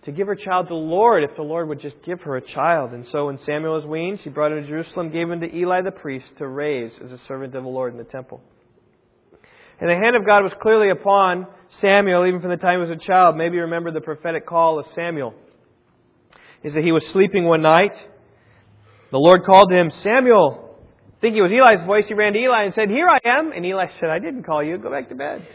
to 0.04 0.12
give 0.12 0.26
her 0.26 0.34
child 0.34 0.66
to 0.66 0.70
the 0.70 0.74
Lord 0.74 1.24
if 1.24 1.36
the 1.36 1.42
Lord 1.42 1.68
would 1.68 1.80
just 1.80 1.96
give 2.04 2.22
her 2.22 2.36
a 2.36 2.40
child. 2.40 2.92
And 2.92 3.06
so 3.12 3.26
when 3.26 3.38
Samuel 3.44 3.74
was 3.74 3.84
weaned, 3.84 4.20
she 4.22 4.30
brought 4.30 4.52
him 4.52 4.62
to 4.62 4.68
Jerusalem, 4.68 5.10
gave 5.10 5.30
him 5.30 5.40
to 5.40 5.54
Eli 5.54 5.82
the 5.82 5.90
priest 5.90 6.26
to 6.38 6.46
raise 6.46 6.92
as 7.04 7.12
a 7.12 7.18
servant 7.26 7.54
of 7.54 7.62
the 7.62 7.68
Lord 7.68 7.92
in 7.92 7.98
the 7.98 8.04
temple. 8.04 8.40
And 9.80 9.88
the 9.88 9.94
hand 9.94 10.16
of 10.16 10.26
God 10.26 10.42
was 10.42 10.52
clearly 10.60 10.90
upon 10.90 11.46
Samuel 11.80 12.26
even 12.26 12.40
from 12.40 12.50
the 12.50 12.56
time 12.56 12.80
he 12.80 12.88
was 12.88 12.96
a 12.96 13.06
child. 13.06 13.36
Maybe 13.36 13.56
you 13.56 13.62
remember 13.62 13.90
the 13.90 14.00
prophetic 14.00 14.46
call 14.46 14.78
of 14.78 14.86
Samuel 14.94 15.34
is 16.62 16.74
that 16.74 16.84
he 16.84 16.92
was 16.92 17.04
sleeping 17.12 17.44
one 17.44 17.62
night. 17.62 17.94
The 19.10 19.18
Lord 19.18 19.44
called 19.44 19.70
to 19.70 19.76
him, 19.76 19.90
Samuel. 20.02 20.78
Thinking 21.20 21.38
it 21.38 21.42
was 21.42 21.52
Eli's 21.52 21.86
voice, 21.86 22.04
he 22.08 22.14
ran 22.14 22.32
to 22.32 22.38
Eli 22.38 22.64
and 22.64 22.74
said, 22.74 22.88
Here 22.88 23.08
I 23.08 23.18
am. 23.26 23.52
And 23.52 23.64
Eli 23.64 23.86
said, 23.98 24.08
I 24.08 24.18
didn't 24.18 24.44
call 24.44 24.62
you. 24.62 24.78
Go 24.78 24.90
back 24.90 25.08
to 25.10 25.14
bed. 25.14 25.46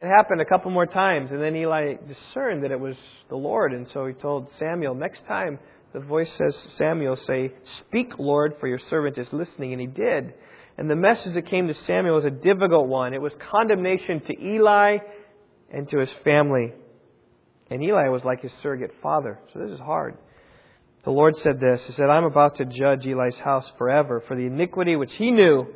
It 0.00 0.06
happened 0.06 0.40
a 0.40 0.44
couple 0.44 0.70
more 0.70 0.86
times, 0.86 1.32
and 1.32 1.42
then 1.42 1.56
Eli 1.56 1.94
discerned 2.06 2.62
that 2.62 2.70
it 2.70 2.78
was 2.78 2.96
the 3.28 3.36
Lord, 3.36 3.72
and 3.72 3.88
so 3.92 4.06
he 4.06 4.14
told 4.14 4.48
Samuel, 4.58 4.94
Next 4.94 5.26
time 5.26 5.58
the 5.92 6.00
voice 6.00 6.30
says, 6.36 6.56
Samuel, 6.76 7.16
say, 7.16 7.52
Speak, 7.80 8.18
Lord, 8.18 8.54
for 8.60 8.68
your 8.68 8.78
servant 8.90 9.18
is 9.18 9.26
listening. 9.32 9.72
And 9.72 9.80
he 9.80 9.86
did. 9.86 10.34
And 10.76 10.88
the 10.88 10.96
message 10.96 11.34
that 11.34 11.46
came 11.46 11.66
to 11.66 11.74
Samuel 11.86 12.14
was 12.14 12.24
a 12.24 12.30
difficult 12.30 12.86
one. 12.86 13.14
It 13.14 13.20
was 13.20 13.32
condemnation 13.50 14.20
to 14.20 14.40
Eli 14.40 14.98
and 15.72 15.88
to 15.90 15.98
his 15.98 16.10
family. 16.24 16.72
And 17.70 17.82
Eli 17.82 18.08
was 18.08 18.24
like 18.24 18.42
his 18.42 18.52
surrogate 18.62 18.94
father. 19.02 19.40
So 19.52 19.58
this 19.60 19.72
is 19.72 19.80
hard. 19.80 20.16
The 21.04 21.10
Lord 21.10 21.36
said 21.38 21.58
this 21.58 21.82
He 21.86 21.94
said, 21.94 22.10
I'm 22.10 22.24
about 22.24 22.56
to 22.56 22.64
judge 22.66 23.06
Eli's 23.06 23.36
house 23.36 23.70
forever 23.78 24.22
for 24.28 24.36
the 24.36 24.46
iniquity 24.46 24.94
which 24.94 25.12
he 25.14 25.30
knew, 25.30 25.66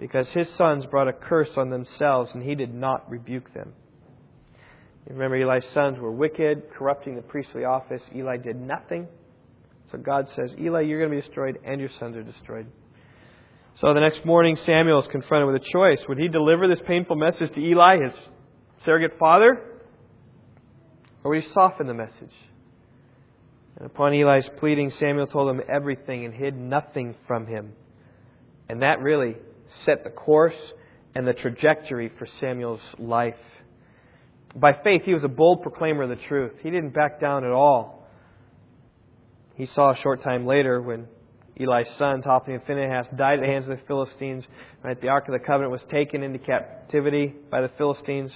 because 0.00 0.28
his 0.30 0.48
sons 0.56 0.86
brought 0.86 1.08
a 1.08 1.12
curse 1.12 1.50
on 1.56 1.68
themselves, 1.68 2.30
and 2.34 2.42
he 2.42 2.54
did 2.54 2.74
not 2.74 3.08
rebuke 3.08 3.52
them. 3.52 3.74
You 5.06 5.14
remember, 5.14 5.36
Eli's 5.36 5.64
sons 5.74 5.98
were 5.98 6.10
wicked, 6.10 6.70
corrupting 6.76 7.16
the 7.16 7.22
priestly 7.22 7.64
office. 7.64 8.02
Eli 8.14 8.38
did 8.38 8.56
nothing. 8.56 9.06
So 9.92 9.98
God 9.98 10.28
says, 10.34 10.54
Eli, 10.58 10.82
you're 10.82 10.98
going 10.98 11.10
to 11.10 11.16
be 11.16 11.20
destroyed, 11.20 11.58
and 11.64 11.80
your 11.80 11.90
sons 11.98 12.16
are 12.16 12.22
destroyed. 12.22 12.66
So 13.80 13.92
the 13.92 14.00
next 14.00 14.24
morning, 14.24 14.56
Samuel 14.56 15.00
is 15.00 15.08
confronted 15.08 15.52
with 15.52 15.62
a 15.62 15.66
choice. 15.72 16.00
Would 16.08 16.18
he 16.18 16.28
deliver 16.28 16.66
this 16.66 16.80
painful 16.86 17.16
message 17.16 17.52
to 17.54 17.60
Eli, 17.60 18.02
his 18.02 18.14
surrogate 18.84 19.18
father? 19.18 19.62
Or 21.22 21.30
would 21.32 21.44
he 21.44 21.50
soften 21.52 21.86
the 21.86 21.94
message? 21.94 22.32
And 23.76 23.86
upon 23.86 24.14
Eli's 24.14 24.48
pleading, 24.58 24.92
Samuel 24.98 25.26
told 25.26 25.50
him 25.50 25.62
everything 25.68 26.24
and 26.24 26.34
hid 26.34 26.56
nothing 26.56 27.14
from 27.26 27.46
him. 27.46 27.72
And 28.68 28.82
that 28.82 29.00
really 29.00 29.36
set 29.84 30.04
the 30.04 30.10
course 30.10 30.54
and 31.14 31.26
the 31.26 31.32
trajectory 31.32 32.10
for 32.18 32.26
Samuel's 32.40 32.80
life. 32.98 33.34
By 34.54 34.72
faith, 34.72 35.02
he 35.04 35.14
was 35.14 35.24
a 35.24 35.28
bold 35.28 35.62
proclaimer 35.62 36.02
of 36.02 36.08
the 36.08 36.24
truth. 36.28 36.52
He 36.62 36.70
didn't 36.70 36.90
back 36.90 37.20
down 37.20 37.44
at 37.44 37.52
all. 37.52 38.08
He 39.54 39.66
saw 39.66 39.92
a 39.92 39.96
short 39.96 40.22
time 40.22 40.46
later 40.46 40.80
when 40.80 41.06
Eli's 41.60 41.86
sons, 41.98 42.24
Hophni 42.24 42.54
and 42.54 42.62
Phinehas, 42.64 43.06
died 43.16 43.38
at 43.38 43.42
the 43.42 43.46
hands 43.46 43.64
of 43.68 43.76
the 43.76 43.84
Philistines. 43.86 44.44
Right, 44.82 45.00
the 45.00 45.08
Ark 45.08 45.28
of 45.28 45.32
the 45.32 45.38
Covenant 45.38 45.70
was 45.70 45.82
taken 45.90 46.22
into 46.22 46.38
captivity 46.38 47.34
by 47.50 47.60
the 47.60 47.70
Philistines. 47.76 48.32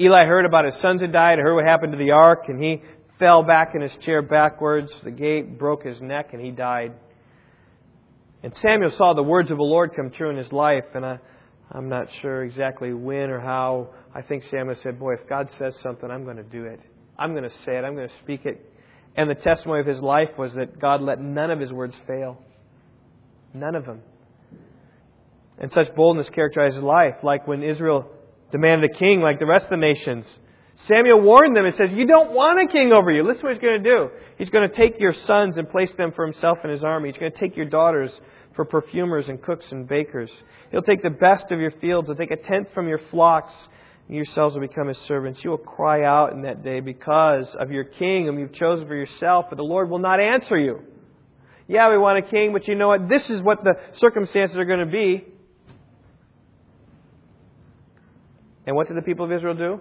Eli 0.00 0.24
heard 0.24 0.44
about 0.44 0.64
his 0.64 0.74
sons 0.82 1.00
had 1.00 1.12
died, 1.12 1.38
heard 1.38 1.54
what 1.54 1.64
happened 1.64 1.92
to 1.92 1.98
the 1.98 2.10
Ark, 2.10 2.48
and 2.48 2.62
he 2.62 2.82
fell 3.18 3.42
back 3.42 3.74
in 3.74 3.82
his 3.82 3.92
chair 4.04 4.20
backwards. 4.20 4.90
The 5.04 5.10
gate 5.12 5.58
broke 5.58 5.84
his 5.84 6.00
neck, 6.00 6.30
and 6.32 6.42
he 6.42 6.50
died. 6.50 6.94
And 8.42 8.52
Samuel 8.60 8.90
saw 8.96 9.14
the 9.14 9.22
words 9.22 9.50
of 9.50 9.56
the 9.56 9.62
Lord 9.62 9.94
come 9.94 10.10
true 10.10 10.30
in 10.30 10.36
his 10.36 10.50
life, 10.52 10.84
and 10.94 11.06
I, 11.06 11.18
I'm 11.70 11.88
not 11.88 12.08
sure 12.20 12.42
exactly 12.42 12.92
when 12.92 13.30
or 13.30 13.40
how. 13.40 13.88
I 14.14 14.22
think 14.22 14.44
Samuel 14.50 14.76
said, 14.82 14.98
Boy, 14.98 15.14
if 15.14 15.28
God 15.28 15.48
says 15.58 15.74
something, 15.82 16.10
I'm 16.10 16.24
going 16.24 16.36
to 16.36 16.42
do 16.42 16.64
it. 16.64 16.80
I'm 17.18 17.32
going 17.32 17.44
to 17.44 17.56
say 17.64 17.76
it. 17.76 17.84
I'm 17.84 17.94
going 17.94 18.08
to 18.08 18.14
speak 18.22 18.44
it. 18.44 18.68
And 19.16 19.30
the 19.30 19.34
testimony 19.34 19.80
of 19.80 19.86
his 19.86 20.00
life 20.00 20.30
was 20.38 20.52
that 20.54 20.80
God 20.80 21.02
let 21.02 21.20
none 21.20 21.50
of 21.50 21.60
his 21.60 21.70
words 21.70 21.94
fail. 22.06 22.38
None 23.54 23.74
of 23.74 23.84
them. 23.84 24.00
And 25.58 25.70
such 25.72 25.94
boldness 25.94 26.28
characterized 26.34 26.74
his 26.74 26.84
life, 26.84 27.16
like 27.22 27.46
when 27.46 27.62
Israel 27.62 28.10
demanded 28.50 28.90
a 28.90 28.98
king 28.98 29.20
like 29.20 29.38
the 29.38 29.46
rest 29.46 29.64
of 29.64 29.70
the 29.70 29.76
nations. 29.76 30.24
Samuel 30.88 31.20
warned 31.20 31.56
them 31.56 31.64
and 31.64 31.74
says, 31.76 31.90
You 31.92 32.06
don't 32.06 32.32
want 32.32 32.60
a 32.60 32.72
king 32.72 32.92
over 32.92 33.10
you. 33.12 33.22
Listen 33.22 33.44
what 33.44 33.52
he's 33.52 33.62
going 33.62 33.82
to 33.82 33.88
do. 33.88 34.10
He's 34.38 34.50
going 34.50 34.68
to 34.68 34.74
take 34.74 34.98
your 34.98 35.14
sons 35.26 35.56
and 35.56 35.68
place 35.70 35.90
them 35.96 36.12
for 36.12 36.24
himself 36.26 36.58
and 36.62 36.72
his 36.72 36.82
army. 36.82 37.10
He's 37.10 37.18
going 37.18 37.32
to 37.32 37.38
take 37.38 37.56
your 37.56 37.66
daughters 37.66 38.10
for 38.56 38.64
perfumers 38.64 39.28
and 39.28 39.40
cooks 39.40 39.64
and 39.70 39.88
bakers. 39.88 40.30
He'll 40.70 40.82
take 40.82 41.02
the 41.02 41.10
best 41.10 41.50
of 41.50 41.60
your 41.60 41.70
fields. 41.70 42.08
He'll 42.08 42.16
take 42.16 42.30
a 42.30 42.36
tenth 42.36 42.68
from 42.74 42.88
your 42.88 43.00
flocks 43.10 43.52
And 44.08 44.16
yourselves 44.16 44.54
will 44.54 44.62
become 44.62 44.88
his 44.88 44.98
servants. 45.06 45.40
You 45.44 45.50
will 45.50 45.58
cry 45.58 46.04
out 46.04 46.32
in 46.32 46.42
that 46.42 46.64
day 46.64 46.80
because 46.80 47.46
of 47.58 47.70
your 47.70 47.84
king 47.84 48.26
whom 48.26 48.38
you've 48.38 48.52
chosen 48.52 48.86
for 48.86 48.96
yourself, 48.96 49.46
but 49.48 49.56
the 49.56 49.64
Lord 49.64 49.88
will 49.88 50.00
not 50.00 50.20
answer 50.20 50.58
you. 50.58 50.82
Yeah, 51.68 51.90
we 51.90 51.98
want 51.98 52.18
a 52.18 52.28
king, 52.28 52.52
but 52.52 52.66
you 52.66 52.74
know 52.74 52.88
what? 52.88 53.08
This 53.08 53.30
is 53.30 53.40
what 53.40 53.62
the 53.62 53.74
circumstances 53.96 54.58
are 54.58 54.64
going 54.64 54.80
to 54.80 54.86
be. 54.86 55.24
And 58.66 58.76
what 58.76 58.88
did 58.88 58.96
the 58.96 59.02
people 59.02 59.24
of 59.24 59.32
Israel 59.32 59.54
do? 59.54 59.80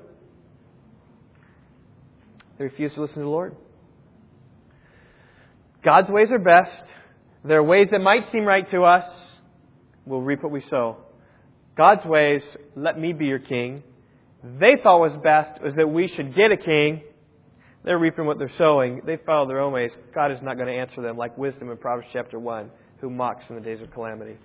They 2.61 2.65
refused 2.65 2.93
to 2.93 3.01
listen 3.01 3.15
to 3.15 3.23
the 3.23 3.27
Lord. 3.27 3.55
God's 5.83 6.09
ways 6.09 6.27
are 6.29 6.37
best. 6.37 6.83
There 7.43 7.57
are 7.57 7.63
ways 7.63 7.87
that 7.89 7.97
might 7.97 8.31
seem 8.31 8.45
right 8.45 8.69
to 8.69 8.83
us. 8.83 9.03
We'll 10.05 10.21
reap 10.21 10.43
what 10.43 10.51
we 10.51 10.61
sow. 10.69 10.97
God's 11.75 12.05
ways, 12.05 12.43
let 12.75 12.99
me 12.99 13.13
be 13.13 13.25
your 13.25 13.39
king 13.39 13.81
they 14.43 14.77
thought 14.81 14.99
was 14.99 15.15
best 15.23 15.61
was 15.61 15.73
that 15.75 15.87
we 15.87 16.07
should 16.07 16.35
get 16.35 16.51
a 16.51 16.57
king. 16.57 17.01
They're 17.83 17.97
reaping 17.97 18.25
what 18.25 18.37
they're 18.37 18.51
sowing. 18.59 19.01
They 19.05 19.17
follow 19.17 19.47
their 19.47 19.59
own 19.59 19.73
ways. 19.73 19.91
God 20.13 20.31
is 20.31 20.39
not 20.43 20.55
going 20.55 20.67
to 20.67 20.73
answer 20.73 21.01
them 21.01 21.17
like 21.17 21.37
wisdom 21.37 21.71
in 21.71 21.77
Proverbs 21.77 22.07
chapter 22.13 22.39
1, 22.39 22.69
who 22.99 23.09
mocks 23.09 23.43
in 23.49 23.55
the 23.55 23.61
days 23.61 23.81
of 23.81 23.91
calamity. 23.91 24.37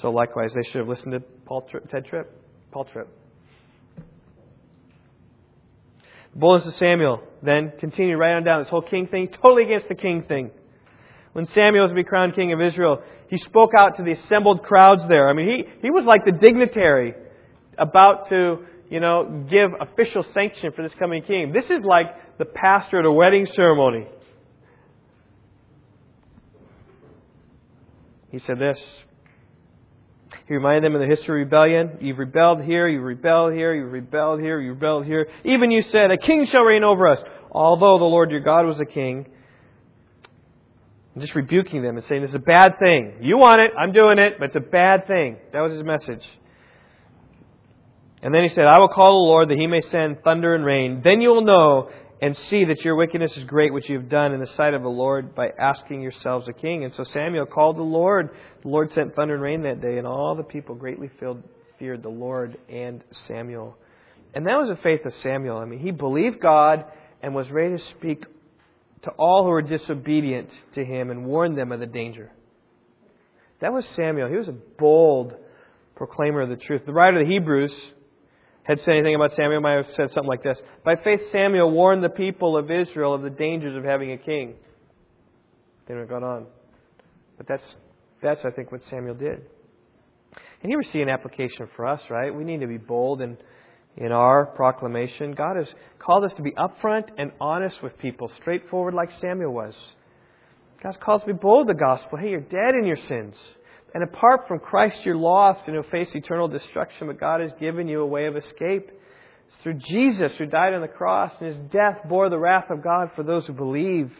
So 0.00 0.10
likewise, 0.10 0.50
they 0.54 0.62
should 0.70 0.78
have 0.78 0.88
listened 0.88 1.12
to 1.12 1.20
Paul 1.20 1.66
Tri- 1.70 1.80
Ted 1.90 2.06
Tripp. 2.06 2.30
Paul 2.70 2.86
Tripp. 2.86 3.08
Boldness 6.34 6.74
of 6.74 6.78
Samuel 6.78 7.22
then 7.42 7.72
continued 7.78 8.16
right 8.16 8.34
on 8.34 8.44
down 8.44 8.62
this 8.62 8.70
whole 8.70 8.82
king 8.82 9.06
thing, 9.06 9.28
totally 9.42 9.64
against 9.64 9.88
the 9.88 9.94
king 9.94 10.22
thing. 10.22 10.50
When 11.32 11.46
Samuel 11.46 11.84
was 11.84 11.90
to 11.90 11.94
be 11.94 12.04
crowned 12.04 12.34
king 12.34 12.52
of 12.52 12.60
Israel, 12.60 13.02
he 13.28 13.38
spoke 13.38 13.72
out 13.76 13.96
to 13.96 14.02
the 14.02 14.12
assembled 14.12 14.62
crowds 14.62 15.02
there. 15.08 15.28
I 15.28 15.32
mean, 15.32 15.48
he, 15.48 15.64
he 15.82 15.90
was 15.90 16.04
like 16.04 16.24
the 16.24 16.32
dignitary 16.32 17.14
about 17.78 18.28
to 18.28 18.66
you 18.92 19.00
know, 19.00 19.46
give 19.50 19.70
official 19.80 20.22
sanction 20.34 20.70
for 20.76 20.82
this 20.82 20.92
coming 20.98 21.22
king. 21.22 21.50
This 21.50 21.64
is 21.64 21.82
like 21.82 22.36
the 22.36 22.44
pastor 22.44 22.98
at 22.98 23.06
a 23.06 23.10
wedding 23.10 23.46
ceremony. 23.54 24.06
He 28.30 28.38
said 28.40 28.58
this. 28.58 28.78
He 30.48 30.54
reminded 30.54 30.84
them 30.84 30.94
of 30.94 31.00
the 31.00 31.06
history 31.06 31.42
of 31.42 31.46
rebellion. 31.46 31.98
You've 32.00 32.18
rebelled 32.18 32.62
here, 32.62 32.88
you 32.88 33.00
rebelled 33.00 33.52
here, 33.52 33.74
you 33.74 33.84
rebelled 33.84 34.40
here, 34.40 34.60
you 34.60 34.70
rebelled 34.70 35.06
here. 35.06 35.28
Even 35.44 35.70
you 35.70 35.82
said, 35.92 36.10
A 36.10 36.18
king 36.18 36.46
shall 36.50 36.62
reign 36.62 36.84
over 36.84 37.06
us. 37.08 37.20
Although 37.50 37.98
the 37.98 38.04
Lord 38.04 38.30
your 38.30 38.40
God 38.40 38.66
was 38.66 38.80
a 38.80 38.84
king. 38.84 39.26
just 41.18 41.34
rebuking 41.34 41.82
them 41.82 41.96
and 41.96 42.04
saying, 42.08 42.22
This 42.22 42.30
is 42.30 42.36
a 42.36 42.40
bad 42.40 42.78
thing. 42.78 43.18
You 43.20 43.38
want 43.38 43.60
it, 43.60 43.70
I'm 43.78 43.92
doing 43.92 44.18
it, 44.18 44.34
but 44.38 44.46
it's 44.46 44.56
a 44.56 44.60
bad 44.60 45.06
thing. 45.06 45.36
That 45.52 45.60
was 45.60 45.72
his 45.72 45.84
message. 45.84 46.24
And 48.22 48.34
then 48.34 48.44
he 48.44 48.50
said, 48.50 48.64
I 48.64 48.78
will 48.78 48.88
call 48.88 49.08
the 49.08 49.28
Lord 49.28 49.48
that 49.50 49.58
he 49.58 49.66
may 49.66 49.80
send 49.90 50.22
thunder 50.22 50.54
and 50.54 50.64
rain. 50.64 51.02
Then 51.04 51.20
you 51.20 51.30
will 51.30 51.44
know 51.44 51.90
and 52.22 52.36
see 52.48 52.64
that 52.64 52.84
your 52.84 52.94
wickedness 52.94 53.36
is 53.36 53.42
great, 53.44 53.74
which 53.74 53.88
you 53.88 53.98
have 53.98 54.08
done 54.08 54.32
in 54.32 54.38
the 54.38 54.46
sight 54.56 54.74
of 54.74 54.82
the 54.82 54.88
Lord 54.88 55.34
by 55.34 55.48
asking 55.58 56.00
yourselves 56.00 56.46
a 56.48 56.52
king. 56.52 56.84
And 56.84 56.94
so 56.94 57.02
Samuel 57.02 57.46
called 57.46 57.76
the 57.76 57.82
Lord. 57.82 58.30
The 58.62 58.68
Lord 58.68 58.92
sent 58.94 59.16
thunder 59.16 59.34
and 59.34 59.42
rain 59.42 59.62
that 59.62 59.82
day, 59.82 59.98
and 59.98 60.06
all 60.06 60.36
the 60.36 60.44
people 60.44 60.76
greatly 60.76 61.10
feared 61.18 62.02
the 62.02 62.08
Lord 62.08 62.56
and 62.68 63.02
Samuel. 63.26 63.76
And 64.34 64.46
that 64.46 64.56
was 64.56 64.68
the 64.68 64.80
faith 64.82 65.04
of 65.04 65.12
Samuel. 65.22 65.58
I 65.58 65.64
mean, 65.64 65.80
he 65.80 65.90
believed 65.90 66.40
God 66.40 66.84
and 67.22 67.34
was 67.34 67.50
ready 67.50 67.76
to 67.76 67.84
speak 67.98 68.24
to 69.02 69.10
all 69.18 69.42
who 69.42 69.50
were 69.50 69.60
disobedient 69.60 70.48
to 70.76 70.84
him 70.84 71.10
and 71.10 71.26
warn 71.26 71.56
them 71.56 71.72
of 71.72 71.80
the 71.80 71.86
danger. 71.86 72.30
That 73.60 73.72
was 73.72 73.84
Samuel. 73.96 74.28
He 74.28 74.36
was 74.36 74.46
a 74.46 74.54
bold 74.78 75.34
proclaimer 75.96 76.40
of 76.40 76.50
the 76.50 76.56
truth. 76.56 76.82
The 76.86 76.92
writer 76.92 77.18
of 77.18 77.26
the 77.26 77.32
Hebrews 77.32 77.72
had 78.64 78.78
said 78.80 78.94
anything 78.94 79.14
about 79.14 79.32
Samuel, 79.36 79.60
might 79.60 79.72
have 79.72 79.86
said 79.96 80.08
something 80.14 80.28
like 80.28 80.42
this. 80.42 80.58
By 80.84 80.96
faith, 80.96 81.20
Samuel 81.32 81.70
warned 81.70 82.04
the 82.04 82.08
people 82.08 82.56
of 82.56 82.70
Israel 82.70 83.14
of 83.14 83.22
the 83.22 83.30
dangers 83.30 83.76
of 83.76 83.84
having 83.84 84.12
a 84.12 84.18
king. 84.18 84.54
Then 85.88 85.98
it 85.98 86.08
gone 86.08 86.22
on. 86.22 86.46
But 87.36 87.48
that's, 87.48 87.74
that's, 88.22 88.40
I 88.44 88.50
think, 88.50 88.70
what 88.70 88.82
Samuel 88.88 89.14
did. 89.14 89.42
And 90.62 90.70
here 90.70 90.78
we 90.78 90.84
see 90.92 91.00
an 91.00 91.08
application 91.08 91.68
for 91.74 91.86
us, 91.86 92.00
right? 92.08 92.32
We 92.32 92.44
need 92.44 92.60
to 92.60 92.68
be 92.68 92.78
bold 92.78 93.20
in, 93.20 93.36
in 93.96 94.12
our 94.12 94.46
proclamation. 94.46 95.32
God 95.32 95.56
has 95.56 95.66
called 95.98 96.24
us 96.24 96.32
to 96.36 96.42
be 96.42 96.52
upfront 96.52 97.08
and 97.18 97.32
honest 97.40 97.82
with 97.82 97.98
people, 97.98 98.30
straightforward 98.40 98.94
like 98.94 99.08
Samuel 99.20 99.52
was. 99.52 99.74
God's 100.80 100.98
called 101.02 101.22
us 101.22 101.26
to 101.26 101.34
be 101.34 101.38
bold 101.40 101.68
the 101.68 101.74
gospel. 101.74 102.18
Hey, 102.18 102.30
you're 102.30 102.40
dead 102.40 102.74
in 102.78 102.86
your 102.86 102.98
sins. 103.08 103.34
And 103.94 104.02
apart 104.02 104.48
from 104.48 104.58
Christ, 104.58 105.00
you're 105.04 105.16
lost 105.16 105.62
and 105.66 105.74
you'll 105.74 105.82
face 105.84 106.08
eternal 106.14 106.48
destruction, 106.48 107.08
but 107.08 107.20
God 107.20 107.40
has 107.40 107.50
given 107.60 107.88
you 107.88 108.00
a 108.00 108.06
way 108.06 108.26
of 108.26 108.36
escape. 108.36 108.90
It's 108.90 109.62
through 109.62 109.80
Jesus 109.86 110.32
who 110.38 110.46
died 110.46 110.72
on 110.72 110.80
the 110.80 110.88
cross 110.88 111.32
and 111.40 111.48
his 111.48 111.58
death 111.70 112.08
bore 112.08 112.30
the 112.30 112.38
wrath 112.38 112.70
of 112.70 112.82
God 112.82 113.10
for 113.14 113.22
those 113.22 113.46
who 113.46 113.52
believe. 113.52 114.10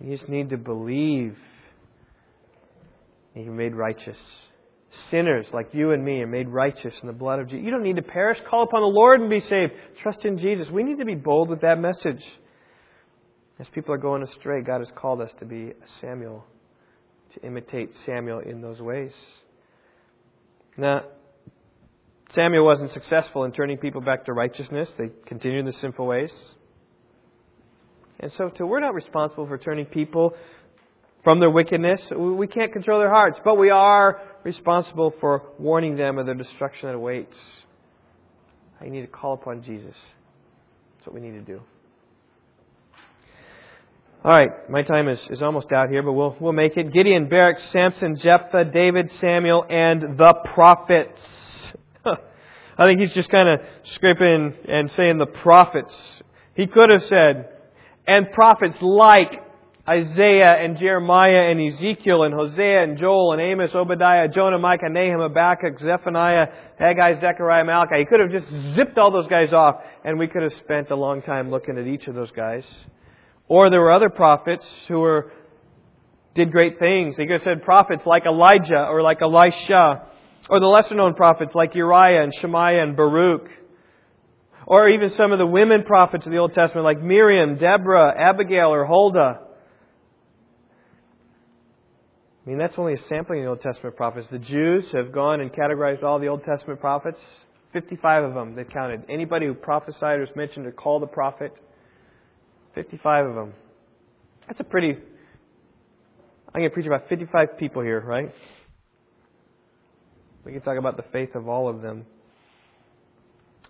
You 0.00 0.16
just 0.16 0.28
need 0.28 0.50
to 0.50 0.56
believe. 0.56 1.36
And 3.34 3.44
you're 3.44 3.54
made 3.54 3.74
righteous. 3.74 4.18
Sinners 5.10 5.46
like 5.52 5.70
you 5.72 5.90
and 5.92 6.04
me 6.04 6.20
are 6.20 6.26
made 6.26 6.48
righteous 6.48 6.94
in 7.00 7.06
the 7.06 7.14
blood 7.14 7.40
of 7.40 7.48
Jesus. 7.48 7.64
You 7.64 7.70
don't 7.70 7.82
need 7.82 7.96
to 7.96 8.02
perish. 8.02 8.38
Call 8.48 8.62
upon 8.62 8.82
the 8.82 8.86
Lord 8.86 9.20
and 9.20 9.30
be 9.30 9.40
saved. 9.40 9.72
Trust 10.02 10.24
in 10.24 10.38
Jesus. 10.38 10.68
We 10.70 10.82
need 10.82 10.98
to 10.98 11.04
be 11.04 11.14
bold 11.14 11.48
with 11.48 11.62
that 11.62 11.80
message. 11.80 12.22
As 13.58 13.66
people 13.74 13.94
are 13.94 13.98
going 13.98 14.22
astray, 14.22 14.62
God 14.62 14.80
has 14.80 14.90
called 14.94 15.20
us 15.20 15.30
to 15.40 15.46
be 15.46 15.70
a 15.70 16.00
Samuel 16.00 16.44
to 17.34 17.46
imitate 17.46 17.90
Samuel 18.06 18.40
in 18.40 18.60
those 18.60 18.80
ways. 18.80 19.12
Now, 20.76 21.04
Samuel 22.34 22.64
wasn't 22.64 22.92
successful 22.92 23.44
in 23.44 23.52
turning 23.52 23.76
people 23.76 24.00
back 24.00 24.24
to 24.26 24.32
righteousness. 24.32 24.88
They 24.98 25.10
continued 25.26 25.60
in 25.60 25.66
the 25.66 25.78
sinful 25.80 26.06
ways. 26.06 26.30
And 28.20 28.32
so, 28.38 28.48
too, 28.48 28.66
we're 28.66 28.80
not 28.80 28.94
responsible 28.94 29.46
for 29.46 29.58
turning 29.58 29.86
people 29.86 30.34
from 31.24 31.40
their 31.40 31.50
wickedness. 31.50 32.00
We 32.16 32.46
can't 32.46 32.72
control 32.72 33.00
their 33.00 33.10
hearts, 33.10 33.38
but 33.44 33.58
we 33.58 33.70
are 33.70 34.20
responsible 34.44 35.12
for 35.20 35.42
warning 35.58 35.96
them 35.96 36.18
of 36.18 36.26
the 36.26 36.34
destruction 36.34 36.88
that 36.88 36.94
awaits. 36.94 37.36
I 38.80 38.88
need 38.88 39.02
to 39.02 39.06
call 39.06 39.34
upon 39.34 39.62
Jesus. 39.62 39.94
That's 40.96 41.06
what 41.06 41.14
we 41.14 41.20
need 41.20 41.32
to 41.32 41.42
do. 41.42 41.60
All 44.24 44.30
right, 44.30 44.70
my 44.70 44.82
time 44.82 45.08
is, 45.08 45.18
is 45.30 45.42
almost 45.42 45.72
out 45.72 45.88
here, 45.88 46.00
but 46.00 46.12
we'll, 46.12 46.36
we'll 46.38 46.52
make 46.52 46.76
it. 46.76 46.92
Gideon, 46.92 47.28
Barak, 47.28 47.56
Samson, 47.72 48.16
Jephthah, 48.22 48.66
David, 48.72 49.10
Samuel, 49.20 49.66
and 49.68 50.16
the 50.16 50.32
prophets. 50.54 51.18
I 52.04 52.84
think 52.84 53.00
he's 53.00 53.12
just 53.14 53.30
kind 53.30 53.48
of 53.48 53.66
scraping 53.94 54.54
and 54.68 54.92
saying 54.92 55.18
the 55.18 55.26
prophets. 55.26 55.92
He 56.54 56.68
could 56.68 56.90
have 56.90 57.02
said, 57.06 57.48
and 58.06 58.30
prophets 58.30 58.76
like 58.80 59.42
Isaiah 59.88 60.54
and 60.54 60.78
Jeremiah 60.78 61.50
and 61.50 61.60
Ezekiel 61.60 62.22
and 62.22 62.32
Hosea 62.32 62.84
and 62.84 62.98
Joel 62.98 63.32
and 63.32 63.42
Amos, 63.42 63.74
Obadiah, 63.74 64.28
Jonah, 64.28 64.60
Micah, 64.60 64.88
Nahum, 64.88 65.20
Habakkuk, 65.20 65.80
Zephaniah, 65.80 66.46
Haggai, 66.78 67.20
Zechariah, 67.20 67.64
Malachi. 67.64 67.98
He 67.98 68.04
could 68.04 68.20
have 68.20 68.30
just 68.30 68.76
zipped 68.76 68.98
all 68.98 69.10
those 69.10 69.26
guys 69.26 69.52
off, 69.52 69.80
and 70.04 70.16
we 70.16 70.28
could 70.28 70.42
have 70.42 70.52
spent 70.60 70.92
a 70.92 70.96
long 70.96 71.22
time 71.22 71.50
looking 71.50 71.76
at 71.76 71.88
each 71.88 72.06
of 72.06 72.14
those 72.14 72.30
guys. 72.30 72.62
Or 73.48 73.70
there 73.70 73.80
were 73.80 73.92
other 73.92 74.08
prophets 74.08 74.64
who 74.88 75.00
were 75.00 75.32
did 76.34 76.50
great 76.50 76.78
things. 76.78 77.16
He 77.16 77.26
could 77.26 77.40
have 77.40 77.42
said 77.42 77.62
prophets 77.62 78.02
like 78.06 78.24
Elijah 78.24 78.86
or 78.88 79.02
like 79.02 79.20
Elisha, 79.20 80.02
or 80.48 80.60
the 80.60 80.66
lesser 80.66 80.94
known 80.94 81.14
prophets 81.14 81.52
like 81.54 81.74
Uriah 81.74 82.22
and 82.22 82.32
Shemaiah 82.40 82.82
and 82.82 82.96
Baruch. 82.96 83.48
Or 84.66 84.88
even 84.88 85.10
some 85.16 85.32
of 85.32 85.38
the 85.38 85.46
women 85.46 85.82
prophets 85.82 86.24
of 86.24 86.32
the 86.32 86.38
Old 86.38 86.54
Testament 86.54 86.84
like 86.84 87.02
Miriam, 87.02 87.56
Deborah, 87.58 88.14
Abigail, 88.16 88.68
or 88.72 88.86
Huldah. 88.86 89.40
I 92.44 92.48
mean, 92.48 92.58
that's 92.58 92.74
only 92.76 92.94
a 92.94 92.98
sampling 93.08 93.40
of 93.40 93.44
the 93.44 93.50
Old 93.50 93.60
Testament 93.60 93.96
prophets. 93.96 94.26
The 94.30 94.38
Jews 94.38 94.84
have 94.92 95.12
gone 95.12 95.40
and 95.40 95.52
categorized 95.52 96.02
all 96.02 96.18
the 96.18 96.28
Old 96.28 96.44
Testament 96.44 96.80
prophets. 96.80 97.18
55 97.72 98.24
of 98.24 98.34
them, 98.34 98.54
they 98.54 98.64
counted. 98.64 99.04
Anybody 99.08 99.46
who 99.46 99.54
prophesied 99.54 100.18
or 100.18 100.20
was 100.20 100.36
mentioned 100.36 100.66
or 100.66 100.72
called 100.72 101.02
a 101.02 101.06
prophet, 101.06 101.52
55 102.74 103.26
of 103.26 103.34
them. 103.34 103.52
That's 104.46 104.60
a 104.60 104.64
pretty. 104.64 104.90
I'm 106.54 106.60
going 106.60 106.68
to 106.68 106.74
preach 106.74 106.86
about 106.86 107.08
55 107.08 107.58
people 107.58 107.82
here, 107.82 108.00
right? 108.00 108.32
We 110.44 110.52
can 110.52 110.60
talk 110.60 110.78
about 110.78 110.96
the 110.96 111.04
faith 111.12 111.34
of 111.34 111.48
all 111.48 111.68
of 111.68 111.82
them. 111.82 112.04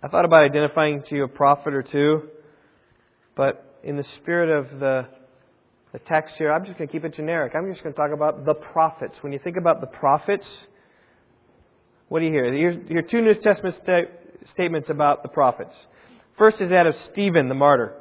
I 0.01 0.07
thought 0.07 0.25
about 0.25 0.43
identifying 0.43 1.03
to 1.09 1.15
you 1.15 1.23
a 1.23 1.27
prophet 1.27 1.73
or 1.73 1.83
two, 1.83 2.29
but 3.35 3.79
in 3.83 3.95
the 3.95 4.03
spirit 4.21 4.49
of 4.49 4.79
the 4.79 5.07
the 5.93 5.99
text 5.99 6.33
here, 6.39 6.51
I'm 6.51 6.65
just 6.65 6.77
going 6.77 6.87
to 6.87 6.91
keep 6.91 7.05
it 7.05 7.13
generic. 7.15 7.53
I'm 7.55 7.71
just 7.71 7.83
going 7.83 7.93
to 7.93 7.97
talk 7.97 8.11
about 8.11 8.45
the 8.45 8.55
prophets. 8.55 9.13
When 9.21 9.31
you 9.31 9.37
think 9.37 9.57
about 9.57 9.79
the 9.79 9.85
prophets, 9.85 10.47
what 12.09 12.19
do 12.19 12.25
you 12.25 12.31
hear? 12.31 12.51
You 12.51 12.83
hear 12.87 13.03
two 13.03 13.21
New 13.21 13.35
Testament 13.35 13.75
sta- 13.83 14.09
statements 14.53 14.89
about 14.89 15.21
the 15.21 15.29
prophets. 15.29 15.73
First 16.35 16.61
is 16.61 16.71
that 16.71 16.87
of 16.87 16.95
Stephen, 17.11 17.47
the 17.47 17.53
martyr. 17.53 17.93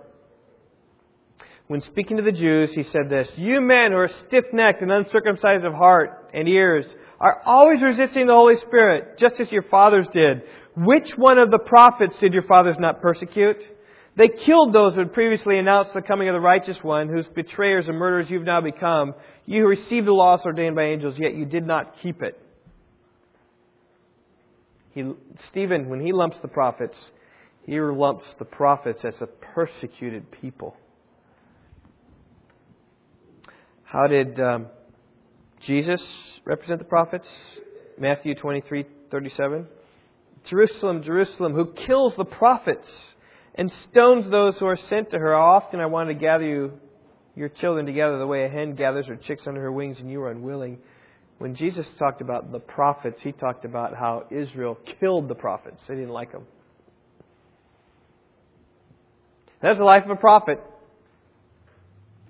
When 1.69 1.81
speaking 1.83 2.17
to 2.17 2.23
the 2.23 2.33
Jews, 2.33 2.71
he 2.75 2.83
said 2.83 3.09
this 3.09 3.29
You 3.37 3.61
men 3.61 3.93
who 3.93 3.99
are 3.99 4.11
stiff 4.27 4.45
necked 4.53 4.83
and 4.83 4.91
uncircumcised 4.91 5.65
of 5.65 5.73
heart 5.75 6.31
and 6.35 6.49
ears 6.49 6.85
are 7.21 7.41
always 7.47 7.81
resisting 7.81 8.27
the 8.27 8.35
Holy 8.35 8.57
Spirit, 8.67 9.19
just 9.19 9.37
as 9.41 9.51
your 9.53 9.63
fathers 9.63 10.07
did. 10.13 10.43
Which 10.77 11.13
one 11.17 11.39
of 11.39 11.51
the 11.51 11.59
prophets 11.59 12.15
did 12.21 12.33
your 12.33 12.43
fathers 12.43 12.77
not 12.79 13.01
persecute? 13.01 13.59
They 14.17 14.29
killed 14.45 14.75
those 14.75 14.95
who 14.95 15.01
had 15.01 15.13
previously 15.13 15.59
announced 15.59 15.93
the 15.95 16.03
coming 16.03 16.29
of 16.29 16.35
the 16.35 16.41
righteous 16.41 16.77
one, 16.83 17.09
whose 17.09 17.27
betrayers 17.35 17.87
and 17.89 17.97
murderers 17.97 18.27
you've 18.29 18.43
now 18.43 18.61
become. 18.61 19.15
You 19.47 19.63
who 19.63 19.69
received 19.69 20.07
the 20.07 20.13
laws 20.13 20.41
ordained 20.45 20.77
by 20.77 20.85
angels, 20.85 21.15
yet 21.19 21.35
you 21.35 21.47
did 21.47 21.67
not 21.67 21.95
keep 22.03 22.23
it. 22.23 22.39
He, 24.91 25.11
Stephen, 25.51 25.89
when 25.89 26.01
he 26.05 26.13
lumps 26.13 26.37
the 26.43 26.49
prophets, 26.49 26.97
he 27.65 27.81
lumps 27.81 28.25
the 28.39 28.45
prophets 28.45 29.01
as 29.05 29.15
a 29.23 29.27
persecuted 29.27 30.31
people. 30.31 30.77
How 33.93 34.07
did 34.07 34.41
um, 34.41 34.69
Jesus 35.67 36.01
represent 36.47 36.79
the 36.79 36.87
prophets? 36.87 37.29
Matthew 37.99 38.35
23 38.35 38.87
37. 39.11 39.67
Jerusalem, 40.49 41.03
Jerusalem, 41.03 41.53
who 41.53 41.75
kills 41.87 42.15
the 42.17 42.25
prophets 42.25 42.89
and 43.55 43.71
stones 43.91 44.31
those 44.31 44.57
who 44.57 44.65
are 44.65 44.79
sent 44.89 45.11
to 45.11 45.19
her. 45.19 45.35
How 45.35 45.57
often 45.57 45.79
I 45.79 45.85
wanted 45.85 46.15
to 46.15 46.21
gather 46.21 46.47
you, 46.47 46.73
your 47.37 47.51
children 47.51 47.85
together 47.85 48.19
the 48.19 48.27
way 48.27 48.47
a 48.47 48.49
hen 48.49 48.77
gathers 48.77 49.09
her 49.09 49.17
chicks 49.17 49.43
under 49.47 49.61
her 49.61 49.71
wings, 49.71 49.99
and 50.01 50.11
you 50.11 50.21
were 50.21 50.31
unwilling. 50.31 50.79
When 51.37 51.55
Jesus 51.55 51.85
talked 51.99 52.23
about 52.23 52.51
the 52.51 52.61
prophets, 52.61 53.19
he 53.23 53.33
talked 53.33 53.67
about 53.67 53.95
how 53.95 54.25
Israel 54.31 54.79
killed 55.01 55.29
the 55.29 55.35
prophets. 55.35 55.83
They 55.87 55.97
didn't 55.97 56.09
like 56.09 56.33
them. 56.33 56.47
That's 59.61 59.77
the 59.77 59.85
life 59.85 60.05
of 60.05 60.11
a 60.11 60.17
prophet. 60.17 60.63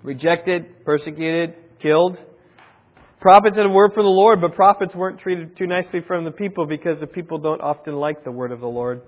Rejected, 0.03 0.85
persecuted, 0.85 1.55
killed. 1.81 2.17
Prophets 3.21 3.55
had 3.55 3.65
a 3.65 3.69
word 3.69 3.91
for 3.93 4.03
the 4.03 4.09
Lord, 4.09 4.41
but 4.41 4.53
prophets 4.53 4.93
weren't 4.93 5.19
treated 5.19 5.57
too 5.57 5.65
nicely 5.65 6.01
from 6.05 6.25
the 6.25 6.31
people 6.31 6.65
because 6.65 6.99
the 6.99 7.07
people 7.07 7.37
don't 7.37 7.61
often 7.61 7.95
like 7.95 8.23
the 8.23 8.31
word 8.31 8.51
of 8.51 8.59
the 8.59 8.67
Lord 8.67 9.01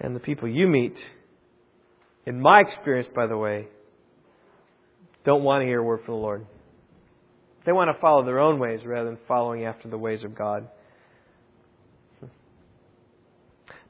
and 0.00 0.14
the 0.14 0.20
people 0.20 0.48
you 0.48 0.68
meet, 0.68 0.94
in 2.26 2.40
my 2.40 2.60
experience, 2.60 3.08
by 3.14 3.26
the 3.26 3.36
way, 3.36 3.66
don't 5.24 5.42
want 5.42 5.62
to 5.62 5.66
hear 5.66 5.80
a 5.80 5.82
word 5.82 6.00
from 6.04 6.14
the 6.14 6.20
Lord. 6.20 6.46
They 7.64 7.72
want 7.72 7.90
to 7.94 8.00
follow 8.00 8.24
their 8.24 8.38
own 8.38 8.60
ways 8.60 8.80
rather 8.84 9.06
than 9.06 9.18
following 9.26 9.64
after 9.64 9.88
the 9.88 9.98
ways 9.98 10.22
of 10.22 10.36
God. 10.36 10.68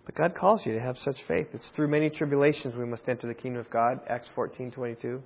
But 0.07 0.15
God 0.15 0.35
calls 0.35 0.61
you 0.65 0.73
to 0.73 0.81
have 0.81 0.97
such 1.05 1.17
faith. 1.29 1.49
It's 1.53 1.65
through 1.75 1.89
many 1.89 2.09
tribulations 2.09 2.75
we 2.75 2.87
must 2.87 3.09
enter 3.09 3.27
the 3.27 3.35
kingdom 3.35 3.61
of 3.61 3.71
God. 3.71 4.01
Acts 4.09 4.29
fourteen 4.35 4.71
twenty 4.71 4.95
two. 4.95 5.23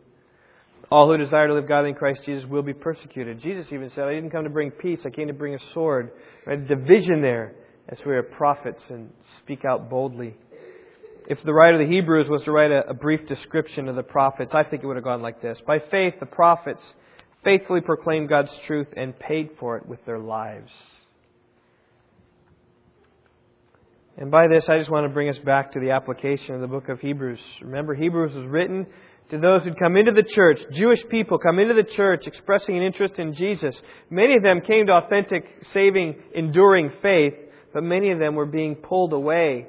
All 0.91 1.07
who 1.07 1.17
desire 1.19 1.47
to 1.47 1.55
live 1.55 1.69
godly 1.69 1.91
in 1.91 1.95
Christ 1.95 2.23
Jesus 2.25 2.49
will 2.49 2.63
be 2.63 2.73
persecuted. 2.73 3.41
Jesus 3.41 3.67
even 3.71 3.91
said, 3.95 4.05
I 4.05 4.15
didn't 4.15 4.31
come 4.31 4.45
to 4.45 4.51
bring 4.51 4.71
peace, 4.71 5.01
I 5.05 5.11
came 5.11 5.29
to 5.29 5.35
bring 5.35 5.55
a 5.55 5.59
sword. 5.75 6.11
Right? 6.47 6.67
Division 6.67 7.21
there 7.21 7.55
as 7.89 7.99
we 8.07 8.13
are 8.13 8.23
prophets 8.23 8.83
and 8.89 9.11
speak 9.43 9.65
out 9.65 9.91
boldly 9.91 10.35
if 11.31 11.39
the 11.45 11.53
writer 11.53 11.81
of 11.81 11.89
the 11.89 11.95
Hebrews 11.95 12.29
was 12.29 12.43
to 12.43 12.51
write 12.51 12.73
a, 12.73 12.89
a, 12.89 12.95
brief 12.95 13.27
description 13.29 13.87
of 13.87 13.95
the 13.95 14.03
prophets, 14.03 14.51
I 14.53 14.65
think 14.65 14.83
it 14.83 14.87
would 14.89 14.97
have 14.97 15.05
gone 15.05 15.23
like 15.23 15.41
this. 15.41 15.59
By 15.65 15.79
faith, 15.79 16.15
the 16.19 16.27
prophets 16.27 16.83
faithfully 17.45 17.81
proclaimed 17.81 18.29
God's 18.29 18.51
truth 18.67 18.89
and 18.97 19.17
paid 19.17 19.51
for 19.61 19.77
it 19.77 19.87
with 19.87 20.05
their 20.07 20.19
lives. 20.19 20.73
And 24.21 24.31
by 24.31 24.47
this, 24.47 24.69
I 24.69 24.79
just 24.79 24.91
want 24.91 25.07
to 25.07 25.13
bring 25.13 25.29
us 25.29 25.39
back 25.39 25.73
to 25.73 25.81
the 25.81 25.91
application 25.91 26.55
of 26.55 26.61
the 26.61 26.69
book 26.69 26.89
of 26.89 27.01
Hebrews. 27.01 27.41
Remember, 27.63 27.95
Hebrews 27.95 28.35
was 28.35 28.47
written 28.47 28.87
to 29.31 29.39
those 29.39 29.63
who'd 29.63 29.79
come 29.79 29.97
into 29.97 30.13
the 30.13 30.23
church, 30.23 30.61
Jewish 30.73 31.01
people 31.11 31.39
come 31.39 31.59
into 31.59 31.75
the 31.75 31.85
church 31.85 32.27
expressing 32.27 32.77
an 32.77 32.83
interest 32.83 33.15
in 33.19 33.35
Jesus. 33.35 33.75
Many 34.11 34.37
of 34.37 34.43
them 34.43 34.61
came 34.61 34.87
to 34.87 34.93
authentic, 34.93 35.45
saving, 35.73 36.17
enduring 36.35 36.93
faith, 37.01 37.35
but 37.73 37.83
many 37.83 38.11
of 38.11 38.19
them 38.19 38.35
were 38.35 38.47
being 38.47 38.75
pulled 38.75 39.13
away 39.13 39.67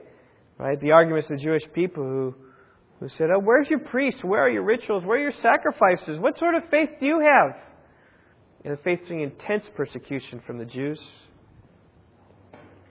Right? 0.62 0.80
The 0.80 0.91
arguments 0.91 1.28
of 1.32 1.38
the 1.38 1.43
Jewish 1.43 1.64
people 1.74 2.04
who, 2.04 2.36
who 2.99 3.10
said, 3.18 3.30
Oh, 3.36 3.39
where's 3.39 3.68
your 3.68 3.80
priests? 3.80 4.24
Where 4.24 4.41
are 4.41 4.49
your 4.49 4.62
rituals? 4.62 5.04
Where 5.04 5.18
are 5.18 5.22
your 5.22 5.34
sacrifices? 5.41 6.20
What 6.20 6.38
sort 6.38 6.54
of 6.54 6.62
faith 6.70 6.89
do 6.99 7.08
you 7.08 7.20
have? 7.20 7.56
And 8.64 8.78
facing 8.84 9.22
intense 9.22 9.64
persecution 9.76 10.39
from 10.45 10.60
the 10.60 10.66
Jews. 10.66 10.99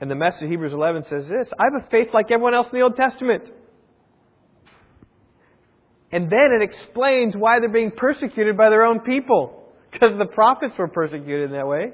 And 0.01 0.11
the 0.11 0.15
message 0.15 0.45
of 0.45 0.51
Hebrews 0.51 0.73
11 0.73 1.05
says 1.11 1.29
this 1.29 1.49
I 1.59 1.65
have 1.65 1.85
a 1.85 1.91
faith 1.91 2.09
like 2.15 2.31
everyone 2.31 2.55
else 2.55 2.69
in 2.73 2.79
the 2.79 2.85
Old 2.85 2.97
Testament. 2.97 3.51
And 6.13 6.31
then 6.31 6.53
it 6.53 6.63
explains 6.63 7.37
why 7.37 7.61
they're 7.61 7.69
being 7.69 7.93
persecuted 7.93 8.57
by 8.57 8.71
their 8.71 8.83
own 8.83 9.01
people. 9.01 9.57
Because 9.93 10.17
the 10.19 10.27
prophets 10.27 10.75
were 10.79 10.89
persecuted 10.89 11.51
in 11.51 11.53
that 11.53 11.67
way. 11.67 11.93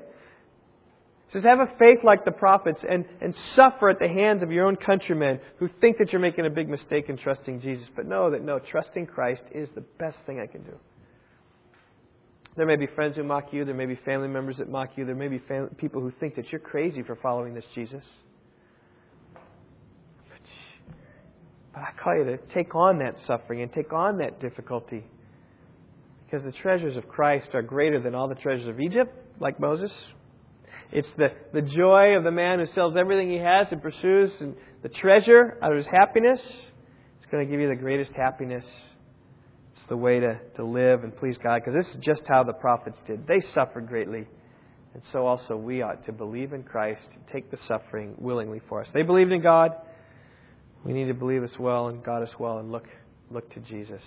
It 1.28 1.32
says, 1.32 1.42
have 1.42 1.60
a 1.60 1.66
faith 1.78 1.98
like 2.04 2.24
the 2.24 2.30
prophets 2.30 2.80
and, 2.88 3.04
and 3.20 3.34
suffer 3.54 3.90
at 3.90 3.98
the 3.98 4.08
hands 4.08 4.42
of 4.42 4.52
your 4.52 4.66
own 4.66 4.76
countrymen 4.76 5.40
who 5.58 5.68
think 5.80 5.98
that 5.98 6.12
you're 6.12 6.20
making 6.20 6.46
a 6.46 6.50
big 6.50 6.68
mistake 6.68 7.08
in 7.08 7.16
trusting 7.16 7.60
Jesus. 7.60 7.86
But 7.96 8.06
know 8.06 8.30
that 8.30 8.44
no, 8.44 8.58
trusting 8.58 9.06
Christ 9.06 9.42
is 9.52 9.68
the 9.74 9.80
best 9.98 10.18
thing 10.24 10.40
I 10.40 10.46
can 10.46 10.62
do. 10.62 10.78
There 12.56 12.66
may 12.66 12.76
be 12.76 12.86
friends 12.86 13.16
who 13.16 13.22
mock 13.22 13.52
you. 13.52 13.64
There 13.64 13.74
may 13.74 13.86
be 13.86 13.98
family 14.04 14.28
members 14.28 14.56
that 14.58 14.68
mock 14.68 14.90
you. 14.96 15.04
There 15.04 15.14
may 15.14 15.28
be 15.28 15.38
family, 15.40 15.68
people 15.76 16.00
who 16.00 16.10
think 16.18 16.36
that 16.36 16.50
you're 16.50 16.60
crazy 16.60 17.02
for 17.02 17.16
following 17.16 17.54
this 17.54 17.64
Jesus. 17.74 18.04
But, 19.34 20.40
but 21.74 21.80
I 21.80 21.90
call 22.02 22.16
you 22.16 22.24
to 22.24 22.38
take 22.54 22.74
on 22.74 22.98
that 23.00 23.14
suffering 23.26 23.60
and 23.60 23.72
take 23.72 23.92
on 23.92 24.18
that 24.18 24.40
difficulty. 24.40 25.04
Because 26.24 26.44
the 26.44 26.52
treasures 26.62 26.96
of 26.96 27.08
Christ 27.08 27.48
are 27.52 27.62
greater 27.62 28.00
than 28.00 28.14
all 28.14 28.26
the 28.28 28.34
treasures 28.34 28.68
of 28.68 28.80
Egypt, 28.80 29.14
like 29.38 29.60
Moses, 29.60 29.92
It's 30.92 31.08
the, 31.16 31.28
the 31.52 31.62
joy 31.62 32.16
of 32.16 32.24
the 32.24 32.30
man 32.30 32.58
who 32.58 32.66
sells 32.74 32.94
everything 32.96 33.30
he 33.30 33.38
has 33.38 33.66
and 33.70 33.82
pursues 33.82 34.30
and 34.40 34.54
the 34.82 34.88
treasure 34.88 35.58
out 35.62 35.72
of 35.72 35.78
his 35.78 35.86
happiness. 35.86 36.40
It's 37.18 37.30
going 37.30 37.44
to 37.44 37.50
give 37.50 37.60
you 37.60 37.68
the 37.68 37.74
greatest 37.74 38.12
happiness. 38.12 38.64
The 39.88 39.96
way 39.96 40.18
to, 40.20 40.38
to 40.56 40.64
live 40.64 41.04
and 41.04 41.16
please 41.16 41.36
God, 41.42 41.62
because 41.64 41.84
this 41.84 41.94
is 41.94 42.00
just 42.04 42.22
how 42.26 42.42
the 42.42 42.52
prophets 42.52 42.98
did. 43.06 43.26
They 43.26 43.42
suffered 43.54 43.86
greatly. 43.86 44.26
And 44.94 45.02
so 45.12 45.26
also 45.26 45.56
we 45.56 45.82
ought 45.82 46.06
to 46.06 46.12
believe 46.12 46.52
in 46.52 46.62
Christ, 46.62 47.02
take 47.32 47.50
the 47.50 47.58
suffering 47.68 48.14
willingly 48.18 48.60
for 48.68 48.80
us. 48.80 48.88
They 48.94 49.02
believed 49.02 49.30
in 49.30 49.42
God. 49.42 49.72
We 50.84 50.92
need 50.92 51.08
to 51.08 51.14
believe 51.14 51.44
as 51.44 51.58
well 51.58 51.88
in 51.88 52.00
God 52.00 52.22
as 52.22 52.30
well 52.38 52.58
and 52.58 52.72
look 52.72 52.86
look 53.30 53.52
to 53.54 53.60
Jesus. 53.60 54.02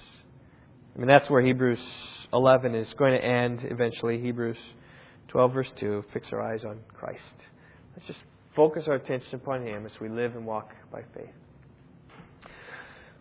I 0.96 1.00
mean 1.00 1.08
that's 1.08 1.30
where 1.30 1.42
Hebrews 1.42 1.80
11 2.34 2.74
is 2.74 2.88
going 2.98 3.14
to 3.14 3.24
end 3.24 3.62
eventually. 3.64 4.20
Hebrews 4.20 4.58
12 5.28 5.54
verse 5.54 5.72
2, 5.80 6.06
fix 6.12 6.28
our 6.32 6.42
eyes 6.42 6.64
on 6.66 6.80
Christ. 6.94 7.20
Let's 7.96 8.08
just 8.08 8.20
focus 8.56 8.86
our 8.88 8.96
attention 8.96 9.36
upon 9.36 9.66
him 9.66 9.86
as 9.86 9.92
we 10.02 10.10
live 10.10 10.36
and 10.36 10.46
walk 10.46 10.72
by 10.92 11.02
faith. 11.14 11.30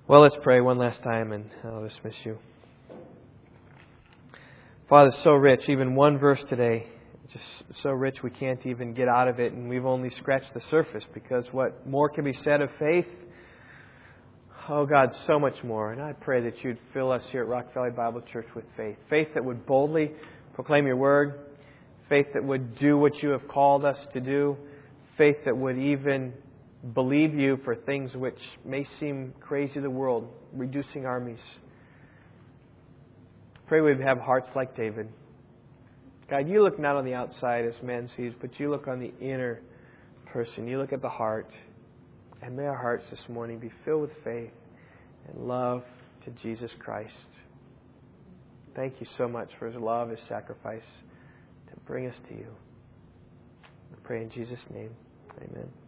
Well, 0.08 0.22
let's 0.22 0.36
pray 0.42 0.62
one 0.62 0.78
last 0.78 1.02
time 1.02 1.32
and 1.32 1.50
I'll 1.62 1.86
dismiss 1.86 2.14
you. 2.24 2.38
Father, 4.88 5.12
so 5.22 5.32
rich, 5.32 5.60
even 5.68 5.94
one 5.94 6.18
verse 6.18 6.42
today 6.48 6.86
just 7.30 7.44
so 7.82 7.90
rich 7.90 8.22
we 8.22 8.30
can't 8.30 8.64
even 8.64 8.94
get 8.94 9.06
out 9.06 9.28
of 9.28 9.38
it, 9.38 9.52
and 9.52 9.68
we've 9.68 9.84
only 9.84 10.08
scratched 10.18 10.54
the 10.54 10.62
surface 10.70 11.04
because 11.12 11.44
what 11.52 11.86
more 11.86 12.08
can 12.08 12.24
be 12.24 12.32
said 12.42 12.62
of 12.62 12.70
faith? 12.78 13.04
Oh 14.70 14.86
God, 14.86 15.10
so 15.26 15.38
much 15.38 15.62
more. 15.62 15.92
And 15.92 16.00
I 16.00 16.14
pray 16.14 16.42
that 16.42 16.64
you'd 16.64 16.78
fill 16.94 17.12
us 17.12 17.22
here 17.30 17.42
at 17.42 17.48
Rock 17.48 17.74
Valley 17.74 17.90
Bible 17.90 18.22
Church 18.32 18.46
with 18.56 18.64
faith. 18.78 18.96
Faith 19.10 19.28
that 19.34 19.44
would 19.44 19.66
boldly 19.66 20.12
proclaim 20.54 20.86
your 20.86 20.96
word. 20.96 21.38
Faith 22.08 22.28
that 22.32 22.42
would 22.42 22.78
do 22.78 22.96
what 22.96 23.22
you 23.22 23.28
have 23.28 23.46
called 23.46 23.84
us 23.84 23.98
to 24.14 24.20
do. 24.20 24.56
Faith 25.18 25.36
that 25.44 25.54
would 25.54 25.76
even 25.76 26.32
believe 26.94 27.34
you 27.34 27.58
for 27.64 27.74
things 27.74 28.14
which 28.14 28.38
may 28.64 28.86
seem 29.00 29.34
crazy 29.40 29.74
to 29.74 29.80
the 29.80 29.90
world, 29.90 30.28
reducing 30.52 31.06
armies. 31.06 31.40
Pray 33.66 33.80
we'd 33.80 34.00
have 34.00 34.18
hearts 34.18 34.48
like 34.54 34.76
David 34.76 35.08
God, 36.30 36.48
you 36.48 36.62
look 36.62 36.78
not 36.78 36.96
on 36.96 37.04
the 37.04 37.14
outside 37.14 37.64
as 37.64 37.74
man 37.82 38.10
sees, 38.16 38.32
but 38.40 38.58
you 38.60 38.70
look 38.70 38.86
on 38.86 39.00
the 39.00 39.12
inner 39.18 39.60
person. 40.26 40.66
You 40.68 40.78
look 40.78 40.92
at 40.92 41.00
the 41.00 41.08
heart. 41.08 41.50
And 42.42 42.56
may 42.56 42.66
our 42.66 42.76
hearts 42.76 43.04
this 43.10 43.20
morning 43.28 43.58
be 43.58 43.72
filled 43.84 44.02
with 44.02 44.10
faith 44.22 44.52
and 45.26 45.48
love 45.48 45.82
to 46.24 46.30
Jesus 46.42 46.70
Christ. 46.78 47.12
Thank 48.76 49.00
you 49.00 49.06
so 49.16 49.26
much 49.26 49.48
for 49.58 49.66
his 49.66 49.76
love, 49.76 50.10
his 50.10 50.20
sacrifice 50.28 50.82
to 51.70 51.80
bring 51.86 52.06
us 52.06 52.14
to 52.28 52.34
you. 52.34 52.46
We 53.90 53.96
pray 54.04 54.22
in 54.22 54.30
Jesus' 54.30 54.60
name. 54.70 54.90
Amen. 55.38 55.87